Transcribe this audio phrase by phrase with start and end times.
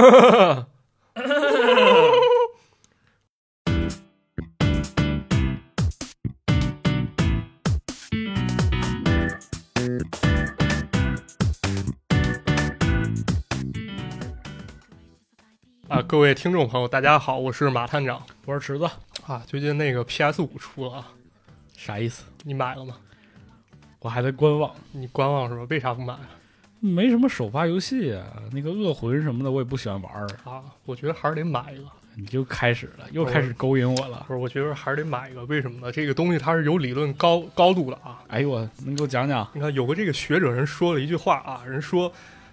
[15.88, 18.88] 啊，各位听众朋友，大家好，我是马探长我是池子，
[19.26, 19.42] 啊。
[19.46, 21.08] 最近那个 PS 五出了，啊，
[21.76, 22.24] 啥意思？
[22.44, 22.96] 你买了吗？
[23.98, 25.66] 我还在观望，你观望是吧？
[25.68, 26.39] 为啥不买啊？
[26.80, 30.26] 没什么首发游戏啊，那个恶魂什么的我也不喜欢玩儿。
[30.44, 31.84] 啊，我觉得还是得买一个。
[32.16, 34.24] 你就开始了，又开始勾引我了。
[34.26, 35.44] 不是，我觉得还是得买一个。
[35.44, 35.92] 为什么呢？
[35.92, 38.20] 这个东西它是有理论高高度的啊。
[38.26, 39.48] 哎呦我，能给我讲讲？
[39.54, 42.12] 你看，有个这个学者人说了一句话啊，人说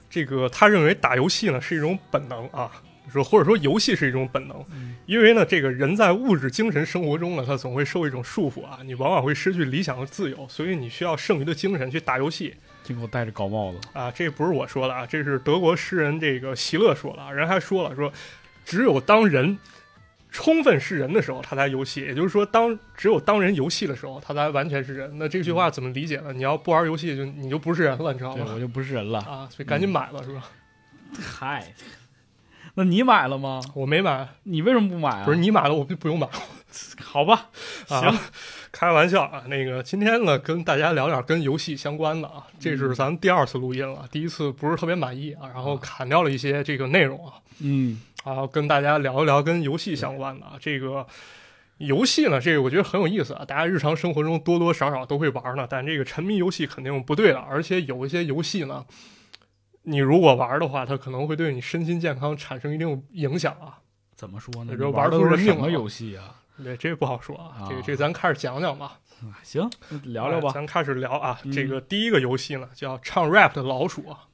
[0.09, 2.71] 这个他认为打游戏呢是一种本能啊，
[3.11, 4.63] 说或者说游戏是一种本能，
[5.05, 12.53] 因为呢这个人在物质精神生活中呢，他总会受一种束缚啊，你往往会失去理想和自由，所以你需要剩余的精神去打游戏
[12.87, 13.79] 净给我戴着高帽子。
[13.93, 14.09] 啊。
[14.09, 18.11] 这不是我说的啊，这是德国诗人这个席勒说的啊，人还说了说，
[18.65, 19.59] 只有当人。
[20.29, 22.01] 充分是人的时候，他才游戏。
[22.01, 25.09] 也就是说，当只有当人游戏的时候，他才完全是人。
[25.17, 26.33] 那这句话怎么理解呢？
[26.33, 28.43] 你要不玩游戏，就你就不是人了，你知道吗？
[28.45, 29.19] 对我就不是人了。
[29.19, 30.43] 啊，所以赶紧买了，是吧？
[31.17, 31.73] 嗨，
[32.75, 33.61] 那你买了吗？
[33.73, 35.25] 我没买，你为什么不买啊？
[35.25, 36.27] 不是你买了，我就不用买。
[37.01, 37.49] 好吧，
[37.87, 38.19] 啊行，
[38.79, 39.43] 开玩笑啊。
[39.47, 42.45] 那个今天呢，跟大家聊点跟游戏相关的啊。
[42.59, 47.33] 这是咱第二次录音了，第一次不是特别满意啊，然后砍掉了一些这个内容啊。
[47.59, 50.53] 嗯，然后，跟大家聊一聊跟游戏相关的啊。
[50.59, 51.07] 这个
[51.79, 53.43] 游戏呢，这个我觉得很有意思啊。
[53.43, 57.39] 大家日常生活中多多少少都会玩呢，但这个沉迷游戏肯定不对的。
[57.39, 58.85] 而且有一些游戏呢，
[59.81, 63.79] 你如果玩的话，它可能会对你身心健康产生一定影响啊。
[64.15, 64.73] 怎么说呢？
[64.91, 66.35] 玩的都是什么游戏啊？
[66.63, 67.55] 对，这不好说啊。
[67.59, 69.69] 啊这个这个咱开始讲讲吧，啊行，
[70.03, 70.49] 聊聊吧。
[70.49, 71.39] 哎咱开始聊啊。
[71.43, 74.25] 嗯这个第一个游戏呢，叫唱 rap 的老鼠啊，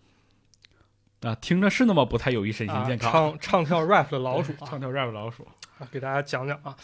[1.21, 3.37] 啊，听着是那么不太有益身心啊健康。
[3.39, 4.65] 唱唱跳 rap 的老鼠啊。
[4.69, 5.47] 唱跳 rap 老鼠。
[5.79, 6.75] 啊，给大家讲讲啊，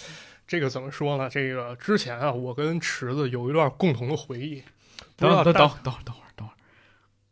[0.47, 1.29] 这个怎么说呢？
[1.29, 4.63] 这个之前啊，我跟池子有一段共同的回忆，
[5.15, 6.03] 等等等等等会儿，
[6.35, 6.51] 等会儿，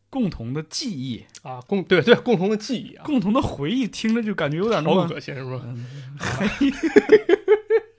[0.09, 5.61] 共同的记忆，啊，共对对共同的记忆啊，共同的回忆，听着就感觉有点那好么恶心是吧？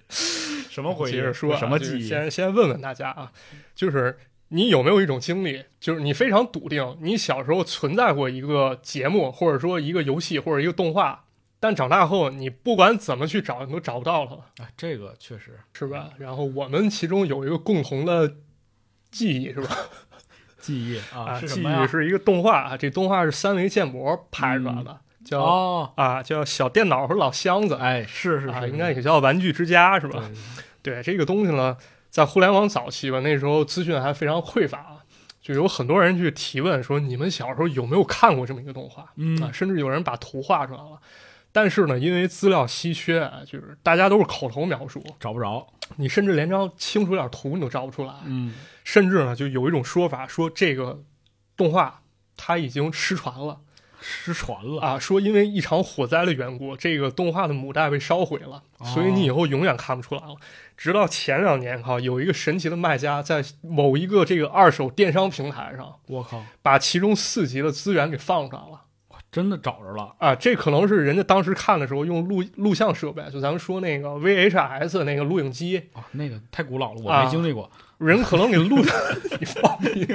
[0.70, 1.12] 什么回忆？
[1.12, 2.08] 接着说啊，什么就是记忆？
[2.08, 3.32] 先先问问大家啊，
[3.74, 11.24] 就是你有没有一种经历，就是你非常笃定，你小时候存在过一个节目，或者说一个游戏或者一个动画，
[11.60, 16.10] 但长大后你不管怎么去找，你都找不到它了，啊，这个确实是吧？
[16.18, 18.36] 然后我们其中有一个共同的
[19.10, 19.76] 记忆，是吧？
[20.60, 21.62] 记忆啊，啊，记？
[21.62, 30.22] 忆是一个动画啊，这动画是三维建模拍出来的，叫、哦，啊叫小电脑和老箱子，哎，是是啊，是，应该也叫玩具之家，是吧？
[30.82, 31.76] 对对这个东西呢，
[32.08, 34.96] 在互联网早期吧，那时候资讯还非常匮乏啊，
[35.42, 39.12] 就有很多人去提问说，你们小时候有没有看过这么一个动画？
[39.16, 40.98] 嗯啊，甚至有人把图画出来了。
[41.50, 45.66] 但是呢，因为资料稀缺啊，就是大家都是口头描述，找不着。
[45.96, 48.12] 你甚至连张清楚点图你都找不出来。
[48.24, 51.02] 嗯，甚至呢，就有一种说法说这个
[51.56, 52.02] 动画
[52.36, 53.58] 它已经失传了
[54.08, 54.80] 失传了。
[54.80, 60.34] 啊，说因为一场火灾的缘故，这个动画的母带被烧毁了，哦所以你以后永远看不出来了。
[60.76, 68.82] 直到前两年哈，有一个神奇的卖家在某一个这个二手电商平台上，我靠，把其中四集的资源给放出来了。
[69.30, 70.14] 真的找着了。
[70.18, 77.70] 啊，这可能是人家当时看的时候用录录像设备，就咱们说那个 VHS 那个录影机，啊，那个太古老了，我啊没经历过。
[77.98, 78.90] 人可能给录的，
[79.38, 80.06] 你放屁！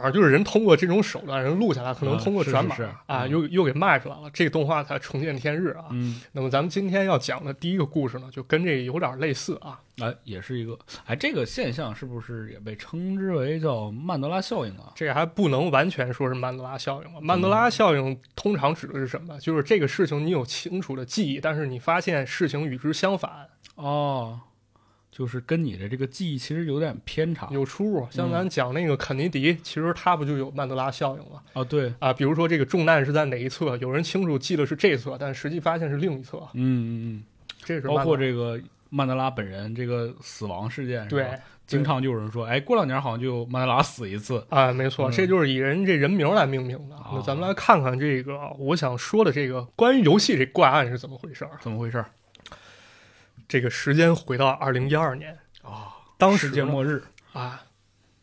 [0.00, 2.74] 反正就是人通过这种手段，人录下来，可能通过转码
[3.06, 5.84] 啊，嗯又又给卖出来了，这个动画才重见天日啊。
[5.90, 9.78] 嗯，那么咱们今天要讲的第一个故事呢，就跟这个有点类似啊。
[10.00, 14.90] 哎，也是一个，哎，这个现象是不是也被称之为叫曼德拉效应啊？
[14.94, 17.20] 这个还不能完全说是曼德拉效应了。
[17.20, 19.38] 曼德拉效应通常指的是什么？
[19.38, 24.40] 就是这个事情你有清楚的记忆，但是你发现事情与之相反，哦，
[25.20, 27.46] 就是跟你的这个记忆其实有点偏差。
[27.50, 28.08] 有出入。
[28.10, 31.42] 像咱讲那个肯尼迪，其实他不就有曼德拉效应吗？
[31.52, 37.22] 啊，对，啊，比如说这个重难是在哪一侧，有人清楚记得是这侧，但实际发现是另一侧，嗯嗯嗯，
[37.62, 38.58] 这是曼德括这个
[38.88, 41.38] 曼德拉本人这个死亡事件，是吧对。
[41.66, 44.44] 经常就有人说，哎，过两年好像就曼德拉死一次。
[44.48, 46.96] 啊，没错，嗯这就是以人这人名来命名的。
[46.98, 51.52] 那哦咱们来看看这个我想说的这个关于游戏这怪案是怎么回事儿。
[51.60, 52.02] 怎么回事？
[53.50, 57.02] 这个时间回到二零一二年，啊，当时世界末日。
[57.32, 57.64] 啊，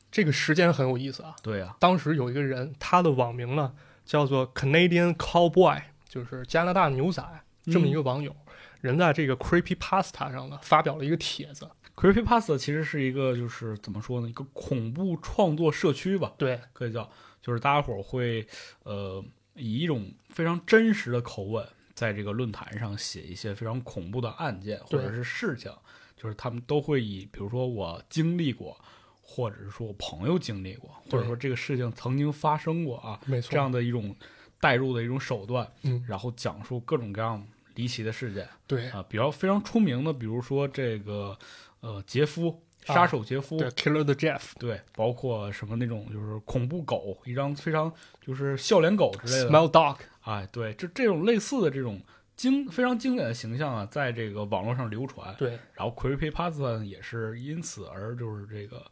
[0.09, 1.35] 这个时间很有意思啊。
[1.43, 3.73] 对啊、当时有一个人，他的网名呢
[4.05, 7.21] 叫做 Canadian Cowboy，就是加拿大牛仔
[7.65, 8.33] 这么一个网友，
[8.79, 11.69] 人在这个 Creepy Pasta 上呢发表了一个帖子。
[11.97, 18.47] Creepy Pasta 其实是一个就是怎么说呢，一个恐怖创作社区吧，对，可以叫，就是大家伙儿会
[18.83, 19.21] 呃
[19.55, 25.71] 以一种非常真实的口吻，在这个论坛上写一些非常恐怖的案件或者是事情，
[26.15, 28.79] 就是他们都会以比如说我经历过，
[29.23, 34.15] 或者是说我朋友经历过，或者说这个事情曾经发生过啊，没错，这样的一种
[34.59, 41.35] 带入的一种手段，嗯，然后讲述各种各样离奇的事件对啊，比较非常出名的，比如说这个
[41.79, 47.91] 呃杰夫啊杀手杰夫，对，Killer the Jeff，对，包括什么那种就是恐怖狗，一张非常
[48.21, 49.97] 就是笑脸狗之类的，Smell Dog，
[50.27, 52.01] 哎，对，这这种类似的这种
[52.35, 58.85] 经非常经典的形象啊，在这个网络上流传，对，然后 Creepypasta 也是因此而就是这个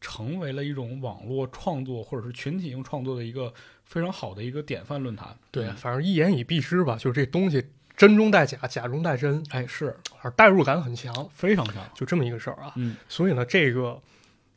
[0.00, 3.52] 成为了一种网络创作或者是群体性创作的一个
[3.84, 5.36] 非常好的一个典范论坛。
[5.50, 7.62] 对，嗯反正一言以蔽之吧，就是这东西
[7.96, 11.76] 真中带假，假中带真，哎，是而代入感很强，非常强。
[11.94, 12.72] 就这么一个事儿啊。
[12.76, 14.00] 嗯所以呢，这个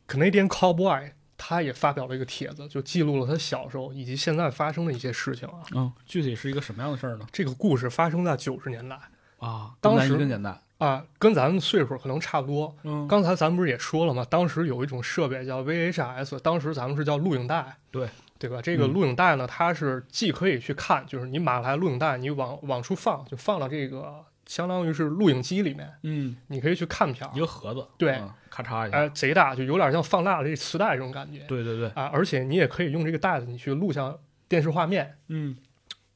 [0.08, 1.12] Canadian Cowboy
[1.44, 5.58] 他也发表了一个帖子，就记录了他小时候以及现在发生的一些事情啊。
[5.74, 7.26] 嗯，具体是一个什么样的事儿呢？
[7.32, 8.96] 这个故事发生在九十年代
[9.40, 10.56] 啊，当时跟咱一个简单。
[10.78, 12.72] 啊，跟咱们岁数可能差不多。
[12.84, 14.24] 嗯，刚才咱们不是也说了吗？
[14.30, 18.08] 当时有一种设备叫 VHS，当时咱们是叫录影带，对
[18.38, 18.60] 对吧？
[18.62, 27.38] 这个嗯录影带呢，它是既可以去看，就是你买来录影带，你往往出放，就放到这个相当于是录影机里面，嗯，你可以去看片儿一。
[27.38, 28.98] 个盒子，对嗯咔嚓一下。
[28.98, 31.40] 哎，贼大，就有点像放大的这磁带这种感觉。
[31.48, 35.16] 对对对，啊，而且你也可以用这个袋子，你去录像电视画面。
[35.28, 35.56] 嗯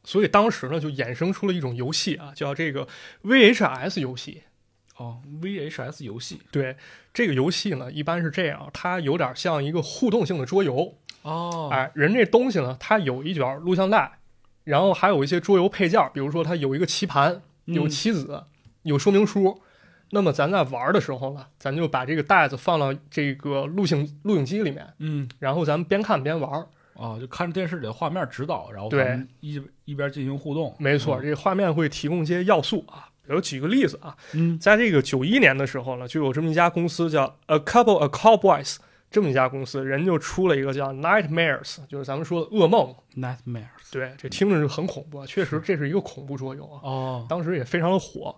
[0.05, 2.87] 所以当时呢，就衍生出了一种游戏啊，叫这个
[3.25, 4.43] VHS 游戏。
[4.99, 6.77] 哦，VHS 游戏对
[7.13, 10.97] 这个游戏呢，一般是这样，它有点像一个互动性的桌游。
[11.23, 14.21] 哦，哎，人这东西呢，它有一卷录像带，
[14.65, 18.45] 然后还有一些桌游配件，比如说它有一个棋盘，有嗯棋子，
[18.85, 19.61] 有说明书。
[20.11, 26.67] 那么咱在玩的时候呢，咱就把这个袋子放到这个录影录影机里面，嗯然后咱们边看边玩儿。
[26.99, 30.75] 哦，就看着电视里的画面指导，然后对一一边进行互动。
[30.79, 33.07] 没错，嗯这个画面会提供一些要素啊。
[33.27, 38.77] 比如举个例子啊，嗯在这个九一年的时候呢，就有这么一家公司叫 A Couple of Cowboys
[39.11, 42.95] 这么一家公司，人就出了一个叫 Nightmares，就是咱们说的噩梦。
[43.15, 43.93] ，Nightmares。
[43.93, 48.35] 对，这听着就很恐怖啊，确实这是一个恐怖桌游啊，哦，当时也非常的火。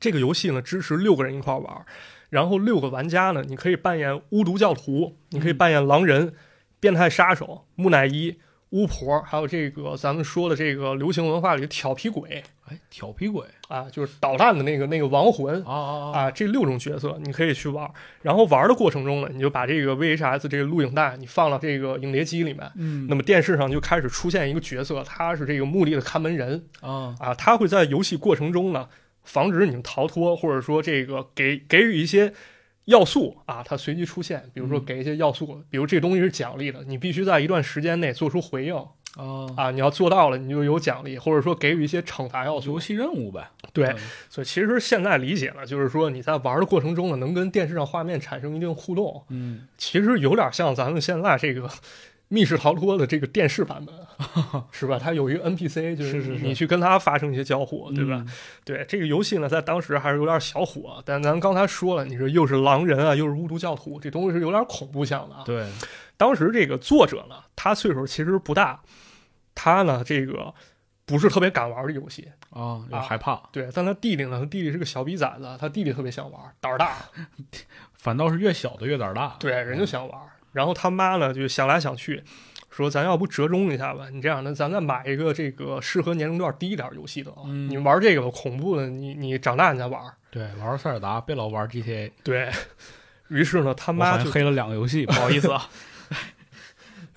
[0.00, 1.84] 这个游戏呢，支持六个人一块玩儿，
[2.30, 6.32] 然后六个玩家呢，你可以扮演巫毒教徒，你可以扮演狼人、
[6.80, 8.38] 变态杀手、木乃伊、
[8.70, 13.44] 巫婆，还有这个咱们说的这个流行文化里的调皮鬼哎，调皮鬼。
[13.68, 15.54] 啊，就是捣蛋的那个那个亡魂。
[15.62, 28.88] 哦哦哦，啊，这六种角色你可以去玩儿，然后玩儿的过程中呢，你就把这个 VHS 这个录影带你放到这个影碟机里面，嗯，那么电视上就开始出现一个角色，他是这个墓地的看门人啊，啊，他会在游戏过程中呢，
[29.24, 32.32] 防止你们逃脱，或者说这个给给予一些
[32.86, 38.74] 要素啊，它随机出现，比如说嗯给一些要素，比如这东西是奖励的，你必须在一段时间内做出回应
[39.16, 42.80] 哦，啊，你要做到了，你就有奖励，或者说给予一些惩罚要素游。
[42.80, 43.50] 戏任务呗。
[43.72, 43.96] 对嗯，
[44.28, 51.68] 所以其实现在理解了，就是说你在玩的过程中呢，能跟电视上画面产生一定互动，嗯，其实有点像咱们现在这个
[52.32, 53.92] 密室逃脱的这个电视版本，
[54.70, 55.00] 是吧？
[55.00, 58.22] 它有一个 NPC，就是你去跟他发生一些交互，对吧？
[58.24, 58.32] 嗯？
[58.64, 65.42] 对这个游戏呢，在当时还是有点小火，但咱刚才说了，你说又是狼人啊，又是巫毒教徒，这东西是有点恐怖向的啊。
[65.44, 65.66] 对，
[66.16, 68.80] 当时这个作者呢，他岁数其实不大，
[69.52, 70.54] 他呢这个
[71.04, 76.96] 不是特别敢玩这游戏，啊，有啊害怕，对，但他弟弟呢，他弟弟是个小逼崽子，他弟弟特别想玩，胆儿大，
[77.94, 79.36] 反倒是越小的越胆儿大。
[79.40, 80.20] 对，人就想玩。
[80.52, 82.22] 然后他妈呢就想来想去，
[82.70, 84.08] 说咱要不折中一下吧？
[84.10, 87.42] 你这样那，咱再买一个这个适合年龄段低一点游戏的啊。
[87.46, 90.00] 嗯你玩这个吧恐怖的，你你长大你再玩。
[90.30, 92.10] 对，玩玩塞尔达，别老玩 GTA。
[92.22, 92.50] 对
[93.28, 95.68] 于是呢，他他妈就黑了两个游戏，不好意思啊。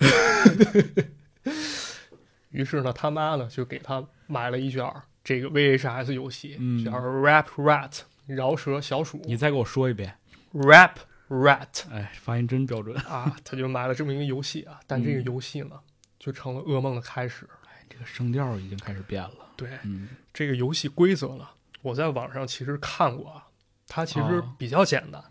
[2.50, 4.88] 于是呢，他妈呢就给他买了一卷
[5.22, 10.14] 这个 VHS 游戏，嗯叫 Rap Rat 饶舌小鼠你再给我说一遍。
[10.52, 10.92] Rap
[11.34, 12.96] Rat 哎，发音真标准。
[13.02, 14.78] 啊，他就买了这么一个游戏啊。
[14.86, 15.80] 但这个嗯游戏呢，
[16.18, 17.48] 就成了噩梦的开始。
[17.66, 19.52] 哎这个声调已经开始变了。
[19.56, 21.46] 对，嗯，这个游戏规则呢，
[21.82, 23.46] 我在网上其实看过啊，
[23.86, 25.22] 它其实哦比较简单。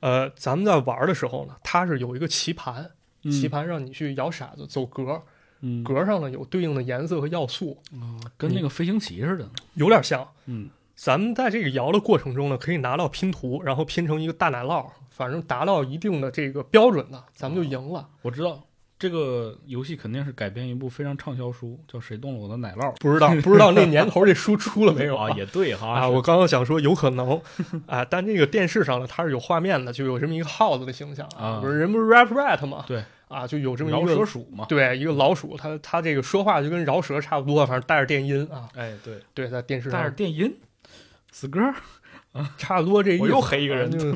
[0.00, 2.90] 呃，咱们在玩的时候呢，它是有一个棋盘，
[3.24, 5.22] 棋盘让你去摇骰子走格，
[5.60, 9.48] 嗯，格上呢有对应的颜色和要素，哦跟那个飞行棋似的。
[9.74, 10.26] 有点像。
[10.46, 18.08] 嗯，咱们在这个摇的过程中呢，可以拿到拼图，然后拼成一个大奶酪，反正达到一定的这个标准的，咱们就赢了。
[18.22, 18.60] 我知道
[18.98, 25.86] 这个游戏肯定是改编一部非常畅销书，叫《谁动了我的奶酪》不知道不知道那年头这书出了没有啊， 也对哈。
[25.86, 27.40] 啊，我刚刚想说有可能
[27.86, 32.84] 啊，但这个电视上呢，它是有画面的，就有这么一个耗子的形象啊不是人不是 rap rat 吗？
[32.88, 34.64] 对啊，就有这么一饶个蛇鼠嘛。
[34.68, 40.56] 对一个老鼠，它它这个说话就跟饶舌差不多，反正带着电音啊，哎，对，对，在电视上带着电音，
[41.30, 41.60] 死歌，
[42.58, 43.22] 差不多这意思。
[43.22, 44.10] 我又黑一个人啊就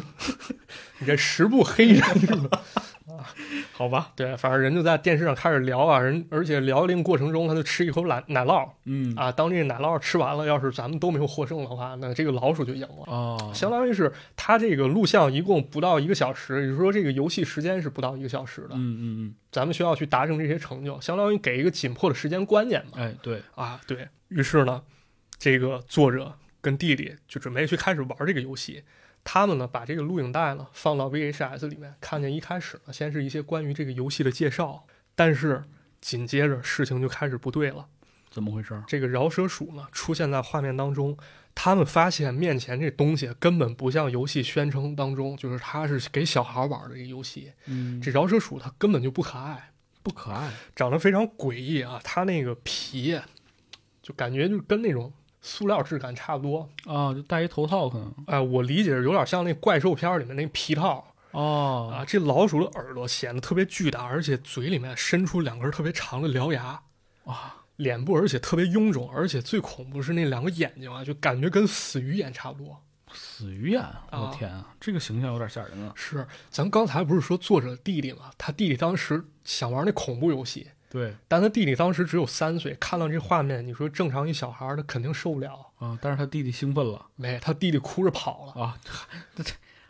[1.00, 2.60] 你这十步黑人是吧？
[3.72, 4.10] 好吧？
[4.16, 9.30] 对，反正人就在电视上开始聊啊，人而且聊的这个过程中，他就吃一口奶奶酪嗯啊。
[9.30, 13.04] 当这个奶酪吃完了，要是咱们都没有获胜的话，那这个老鼠就赢了。
[13.06, 18.70] 哦，相当于是他这个录像一共不到一个小时，也就是说这个游戏时间是不到一个小时的。
[18.72, 22.92] 嗯嗯嗯咱们需要去达成这些成就，相当于给一个紧迫的时间观念嘛。
[22.96, 24.82] 嗯，哎，对，啊，对于是呢，
[25.38, 26.32] 这个作者
[26.68, 28.84] 跟弟弟就准备去开始玩这个游戏。
[29.24, 34.84] 他们呢把这个录影带呢放到 VHS 里面，看见一开始呢先是一些关于这个游戏的介绍，
[35.14, 35.64] 但是
[36.02, 37.88] 紧接着事情就开始不对了。
[38.30, 38.82] 怎么回事？
[38.86, 41.16] 这个饶舌鼠呢出现在画面当中，
[41.54, 47.50] 他们发现面前这东西根本不像游戏宣称当中，就是它是给小孩玩的一个游戏。
[47.66, 49.70] 嗯，这饶舌鼠它根本就不可爱，
[50.02, 50.52] 不可爱。
[50.76, 51.98] 长得非常诡异啊！
[52.04, 53.18] 它那个皮
[54.02, 55.12] 就感觉就跟那种
[55.48, 56.68] 塑料质感差不多。
[56.84, 58.14] 啊，就戴一头套可能。
[58.26, 62.04] 哎、我理解是有点像那怪兽片里面那皮套哦啊。
[62.04, 66.80] 这老鼠的耳朵显得特别巨大，而且嘴里面伸出两根特别长的獠牙。
[67.24, 72.82] 啊，脸部而且特别臃肿，而且最恐怖是那两个眼睛啊，就感觉跟死鱼眼差不多。
[73.12, 75.92] 死鱼眼，我天啊，这个形象有点吓人啊。
[75.94, 78.30] 是，咱刚才不是说作者弟弟嘛？
[78.36, 85.66] 他弟弟当时想玩那恐怖游戏，对但他弟弟当时只有三岁，看到这画面，你说正常一小孩儿他肯定受不了。
[85.78, 88.78] 啊，但是他弟弟兴奋了没，他弟弟哭着跑了，啊，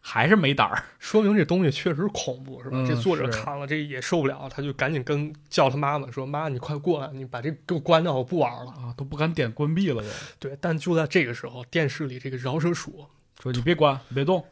[0.01, 0.85] 还是没胆儿。
[0.99, 2.77] 说明这东西确实恐怖，是吧？
[2.79, 8.71] 嗯这作者看了这也受不了，他就赶紧跟叫他妈妈说：“妈，你快过来，你把这给我关掉，我不玩了。
[8.73, 13.07] 啊，都不敢点关闭了都，”对，但就在这个时候，电视里这个饶舌鼠
[13.41, 14.45] 说你别关，你别动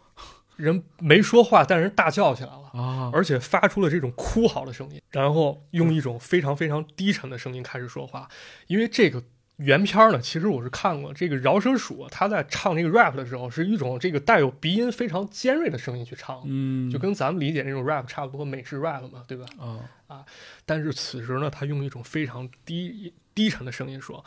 [0.57, 2.71] 人没说话，但人大叫起来了。
[2.73, 8.29] 啊，而且发出了这种哭嚎的声音，然后用一种非常非常低沉的声音开始说话。
[8.67, 9.23] 因为这个
[9.57, 19.47] 原片儿呢，其实我是看过，这个饶舌鼠他在唱这个 rap 的时候，是一种这个带有鼻音非常尖锐的声音去唱，嗯，就跟咱们理解那种 rap 差不多，美式 rap 嘛，对吧？
[20.09, 20.25] 啊，
[20.67, 24.23] 但是此时呢，他用一种非常低低沉的声音说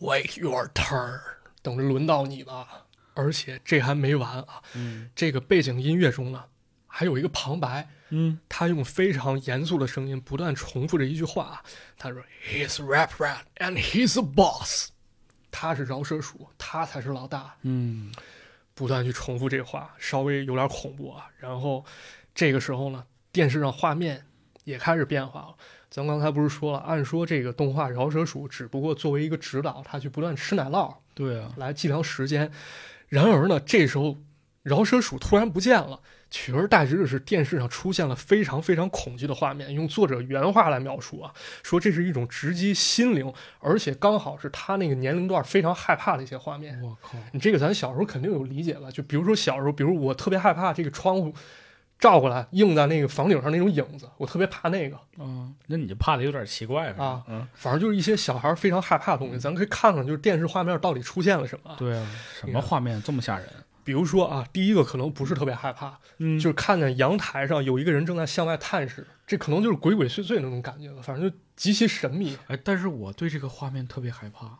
[0.00, 1.20] ：“Wait your turn，
[1.60, 2.85] 等着轮到你吧。”
[3.16, 6.44] 而且这还没完啊，嗯这个背景音乐中呢，
[6.86, 7.88] 还有一个旁白。
[8.10, 11.60] 嗯他用非常严肃的声音不断重复着一句话，
[11.98, 14.90] 他说：“He's rap rat and he's a boss。”
[15.50, 17.56] 他是饶舌鼠，他才是老大。
[17.62, 18.12] 嗯
[18.74, 21.28] 不断去重复这话，稍微有点恐怖啊。
[21.38, 21.84] 然后
[22.32, 24.24] 这个时候呢，电视上画面
[24.62, 25.56] 也开始变化了。
[25.90, 32.48] 咱刚才不是说了，按说这个动画饶舌鼠只不过作为一个指导，他去不断吃奶酪对啊，来计量时间。
[33.08, 34.18] 然而呢，这时候
[34.62, 36.00] 饶舌鼠突然不见了。
[36.28, 39.72] 取而代之的是，电视上出现了非常非常恐惧的画面。
[39.72, 41.32] 用作者原话来描述啊，
[41.62, 46.82] 说这是一种直击心灵，而且刚好是他那个年龄段非常害怕的一些画面。
[46.82, 48.90] 我靠，你这个咱小时候肯定有理解吧？
[48.90, 51.32] 就比如说小时候，比如我特别害怕这个窗户
[51.98, 54.98] 照过来映在那个房顶上那种影子，我特别怕那个。
[55.18, 61.74] 嗯，那你就怕的有点奇怪是吧啊嗯，反正就是一些小孩非常害怕的东西，咱可以看看就是电视画面到底出现了什么。
[61.78, 62.06] 对啊，
[62.38, 63.48] 什么画面这么吓人？
[63.82, 72.36] 比如说啊，第一个可能不是特别害怕，嗯就是看见阳台上有一个人正在向外探视，这可能就是鬼鬼祟祟那种感觉了，反正就极其神秘。
[72.48, 74.58] 哎，但是我对这个画面特别害怕，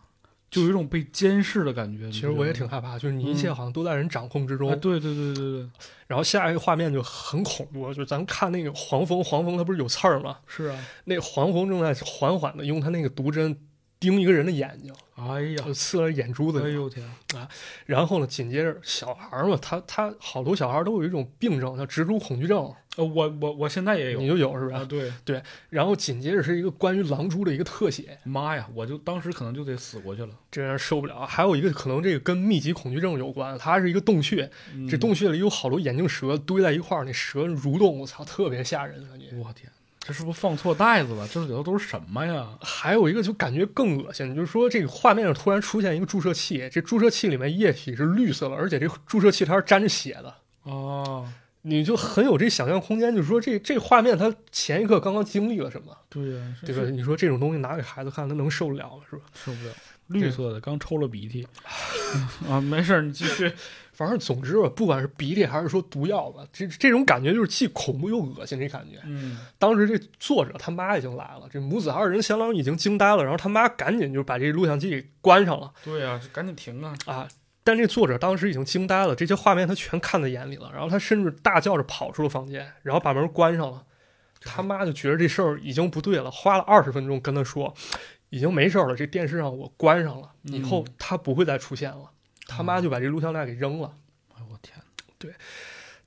[0.51, 2.11] 就有一种被监视的感觉。
[2.11, 4.71] 其实我也挺害怕，就是你一切好像都在人掌控之中。
[4.71, 5.71] 哎，对对对对对，
[6.07, 10.39] 然后下一个画面就很恐怖，就是咱看那个黄蜂，黄蜂它不是有刺儿吗？
[10.47, 13.57] 是啊，那黄蜂正在缓缓的用它那个毒针
[13.99, 16.67] 盯一个人的眼睛，哎呀就，刺了眼珠子里。
[16.67, 17.49] 哎呦天啊，
[17.87, 24.85] 然后呢，紧接着小孩嘛，他他好多小孩都有一种病症，叫蜘蛛恐惧症，呃，我我我现在也有你就有是啊，吧？
[25.25, 30.31] 对，然后紧接着是一个关于狼蛛的一个特写，妈呀，我就当时可能就得死过去了。
[30.51, 31.27] 这让人受不了。
[31.27, 39.27] 还有一个可能这个跟密集恐惧症有关，它是一个洞穴，嗯这洞穴里有好多眼镜蛇堆在一块儿，那蛇蠕动，我操，特别吓人感觉。
[39.37, 39.71] 我天，
[40.07, 41.27] 这是不是放错袋子了？
[41.27, 42.47] 这里头都是什么呀？
[42.61, 50.33] 还有一个就感觉更恶心，就是说这个画面上突然出现一个注射器，这注射器里面液体是绿色的，而且这注射器它是沾着血的，
[50.63, 51.29] 哦，
[51.63, 56.89] 你就很有这想象空间，就是说这这画面它前一刻刚刚经历了什么，对呀、是对吧？？
[56.89, 59.03] 你说这种东西拿给孩子看，他能受得了吗？
[59.11, 59.23] 是吧？
[59.35, 59.73] 受不了，
[60.07, 61.45] 绿色的，刚抽了鼻涕。
[62.49, 63.53] 啊，没事儿，你继续。
[63.97, 69.01] 反正总之吧，不管是鼻涕还是说毒药吧，这这种感觉就是既恐怖又恶心，这感觉。
[69.05, 76.95] 嗯，当时这作者他妈已经来了，这母子二人相当于已经惊呆了，然后他妈赶紧就把这录像机给关上了对呀、赶紧停啊！
[77.07, 77.29] 啊。
[77.65, 83.83] 但这作者当时已经惊呆了，这些画面他全看在眼里了，然后他甚至大叫着跑出了房间，然后把门关上了。
[84.41, 87.75] 他妈就觉得这事儿已经不对了，花了二十分钟跟他说，
[88.29, 92.11] 已经没事儿了，这电视上我关上了，以后嗯他不会再出现了。
[92.47, 93.95] 他妈就把这录像带给扔了。
[94.35, 94.77] 哎我天，
[95.19, 95.35] 对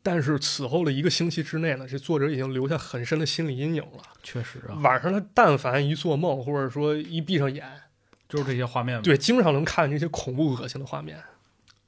[0.02, 4.02] 但是此后的一个星期之内呢，这作者已经留下很深的心理阴影了。
[4.24, 7.70] 确实啊，晚上他但凡一做梦，或者说一闭上眼，
[8.30, 11.22] 就是这些画面吧，对，经常能看见这些恐怖恶心的画面。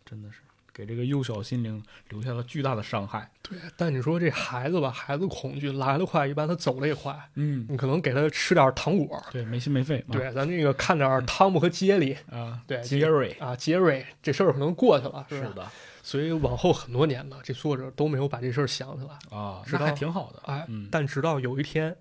[0.05, 0.40] 真的是
[0.73, 3.29] 给这个幼小心灵留下了巨大的伤害。
[3.41, 7.17] 对，但你说这孩子吧，孩子恐惧来得快，一般他走得也快。
[7.35, 9.99] 嗯，你可能给他吃点糖果，对，没心没肺。
[9.99, 15.25] 啊、对，咱这个看点汤姆和杰里啊，对杰瑞啊，杰瑞，这事儿可能过去了，吧？
[15.29, 15.67] 是的
[16.03, 19.37] 所以往后很多年呢，这作者都没有把这事儿想起来。
[19.37, 20.41] 啊，知道那还挺好的。
[20.45, 21.95] 哎，嗯但直到有一天，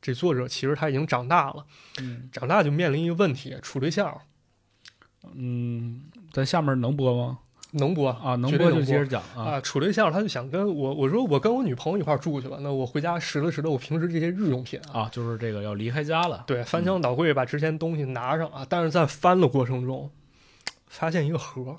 [0.00, 1.64] 这作者其实他已经长大了，
[1.98, 4.20] 嗯长大就面临一个问题：处对象
[5.34, 7.38] 嗯，咱下面能播吗？
[7.72, 9.44] 能播啊，能播就接着讲啊。
[9.44, 16.44] 啊，处对象，他就想跟我我说我跟我女朋友一块儿住去了，那我回家拾掇拾掇我平时这些日用品啊，啊，就是这个要离开家了。
[16.46, 20.10] 对，翻箱倒柜把之前东西拿上啊，但是在翻的过程中，
[20.86, 21.78] 发现一个盒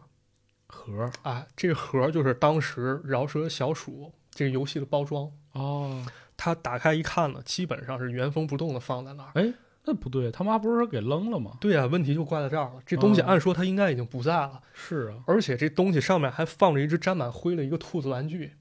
[0.68, 6.06] 盒儿啊，这个盒就是当时饶舌小鼠这个游戏的包装，哦，
[6.38, 9.32] 他打开一看呢，基本上是原封不动的放在那儿。
[9.34, 11.58] 哎，那不对，他妈不是说给扔了吗？
[11.60, 12.74] 对啊，问题就挂在这儿了。
[12.86, 18.52] 这东西哦按说它应该已经不在了，是啊，而且这东西上面还放着一只沾满灰的一个兔子玩具，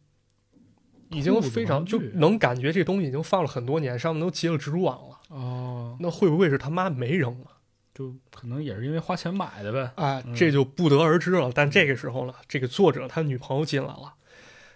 [1.10, 5.18] 已经非常就能感觉这东西已经放了很多年，上面都结了蜘蛛网了。
[5.28, 7.46] 哦，那会不会是他妈没扔了？
[7.92, 9.92] 就可能也是因为花钱买的呗。
[9.96, 11.52] 哎，嗯这就不得而知了。
[11.54, 14.14] 但这个时候呢，这个作者他女朋友进来了，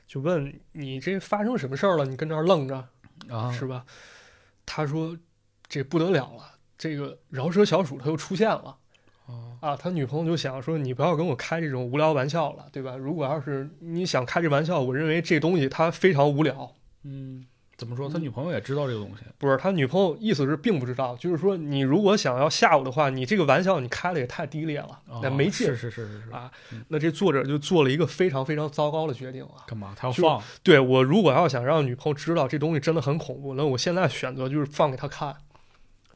[0.06, 2.04] 就问你这发生什么事儿了？
[2.04, 2.86] 你跟这儿愣着
[3.30, 3.86] 啊，是吧？
[4.66, 5.16] 他说
[5.74, 8.76] 这不得了了，这个饶舌小鼠他又出现了。
[9.26, 12.94] 哦，啊，他女朋友就想说，你不要跟我开这种无聊玩笑了，对吧？
[12.94, 16.72] 如果要是你想开这玩笑，我认为这东西它非常无聊。
[17.02, 17.44] 嗯，
[17.76, 18.08] 怎么说？
[18.08, 19.24] 他女朋友也知道这个东西。
[19.36, 25.74] 不是他女朋友意思是并不知道，就是说你如果想要吓我的话，你这个玩笑你开的也太低劣了，哦那没劲是。
[25.76, 29.64] 是是是是啊嗯那这作者就做了一个非常非常糟糕的决定啊！
[29.66, 29.92] 干嘛？
[29.96, 30.42] 他要放？
[30.62, 35.34] 对我如果要想让女朋友知道这东西真的很恐怖，那我现在选择就是放给她看。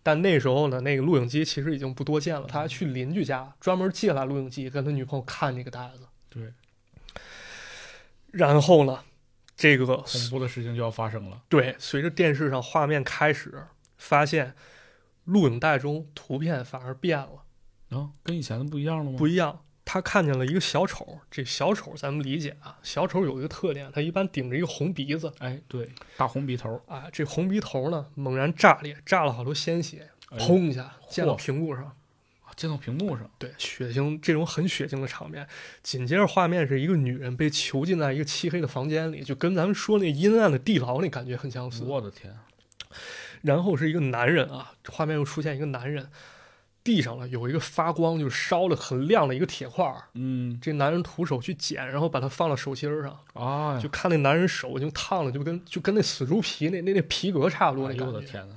[0.09, 6.09] 但那时候呢，那个录影机其实已经不多见了，他还去邻居家专门借来录影机，跟他女朋友看这个袋子。
[6.31, 6.51] 对，
[8.31, 9.01] 然后呢，
[9.55, 11.43] 这个恐怖的事情就要发生了。
[11.51, 13.67] 对，随着电视上画面开始，
[13.99, 14.55] 发现
[15.25, 17.45] 录影带中图片反而变了，
[17.91, 19.19] 啊，跟以前的不一样了吗？
[19.19, 19.61] 不一样。
[19.91, 31.85] 他看见了一个小丑，这小丑咱们理解啊，小丑有一个特点，他一般顶着一个红鼻子哎，对，大红鼻头，啊，这红鼻头呢猛然炸裂，炸了好多鲜血，哎砰一下溅到屏幕上。
[31.85, 31.95] 啊
[32.55, 33.31] 溅到屏幕上。
[33.39, 35.47] 对，血腥这种很血腥的场面。
[35.83, 41.85] 紧接着画面是一个女人被囚禁在一个漆黑的房间里，就跟咱们说那阴暗的地牢那感觉很相似。
[41.85, 42.37] 我的天，
[43.43, 46.11] 然后是一个男人啊，画面又出现一个男人，
[46.89, 50.05] 地上了有一个发光，就是烧的很亮的一个铁块儿。
[50.15, 58.17] 嗯，这男人徒手去捡，然后把它放到手心儿上，啊，就看那男人手已经烫了，就跟就跟那死猪皮那那那皮革差不多哎呦那感觉。
[58.17, 58.55] 我的天呐，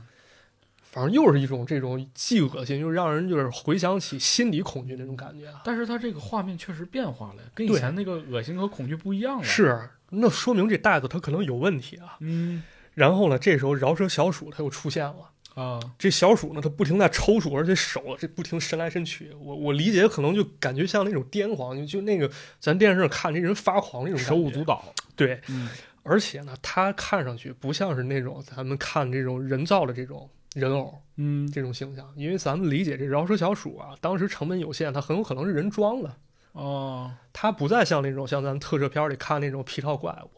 [0.82, 5.62] 反正又是一种这种既恶心又让人就是回想起心理恐惧那种感觉啊。
[5.66, 12.16] 但是他这个画面确实变化了，跟以前那个恶心和恐惧不一样了。，是，那说明这袋子它可能有问题啊。
[12.22, 12.64] 嗯
[12.94, 15.30] 然后呢，这时候饶舌小鼠它又出现了。
[15.54, 19.32] 啊，这小鼠呢，它不停在抽搐，而且手这不停伸来伸去。
[19.38, 24.94] 我我理解可能就感觉像那种癫狂，就就那个咱电视上看这人发狂那种手舞足蹈。
[25.16, 25.70] 对，嗯
[26.04, 36.16] 而且呢，它看上去不像是那种咱们看这种人造的这种人偶嗯，这种形象，因为咱们理解这饶舌小鼠啊，当时成本有限，它很有可能是人装的，
[36.54, 40.30] 哦，它不再像那种像咱特摄片里看那种皮套怪物，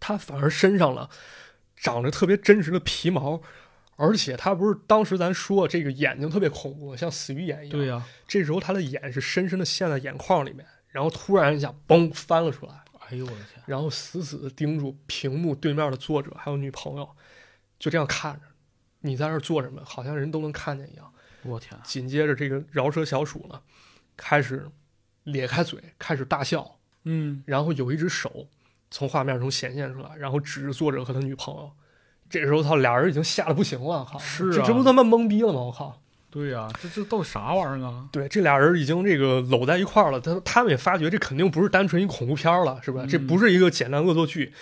[0.00, 1.08] 它反而身上了
[1.76, 3.42] 长着特别真实的皮毛。
[4.00, 7.70] 而且他不是当时咱说这个眼睛特别恐怖，像死鱼眼一样。
[7.70, 17.08] 对呀，这时候他的眼是深深的陷在眼眶里面，然后突然一下嘣翻了出来，哎呦我的天，然后死死的盯住屏幕对面的作者还有女朋友，
[17.76, 18.42] 就这样看着，
[19.00, 19.82] 你在这儿做什么？
[19.84, 21.12] 好像人都能看见一样。
[21.42, 23.60] 我天，紧接着这个饶舌小鼠呢，
[24.16, 24.70] 开始
[25.24, 28.46] 咧开嘴，开始大笑，嗯，然后有一只手
[28.92, 31.72] 从画面中显现出来，然后指着作者和他女朋友。
[32.30, 34.18] 这时候，操，俩人已经吓得不行了，靠！
[34.18, 35.60] 是啊这这不他妈懵逼了吗？
[35.60, 36.00] 我靠！
[36.30, 38.06] 对呀，这这到底啥玩意儿啊？
[38.12, 43.00] 对，这俩人已经这个搂在一块儿了，他他们也发觉这肯定不是单纯一恐怖片了，是吧？
[43.04, 44.52] 嗯这不是一个简单恶作剧。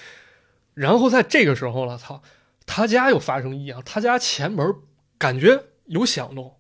[0.74, 2.22] 然后在这个时候了，操，
[2.66, 4.74] 他家又发生异样，他家前门
[5.18, 6.55] 感觉有响动，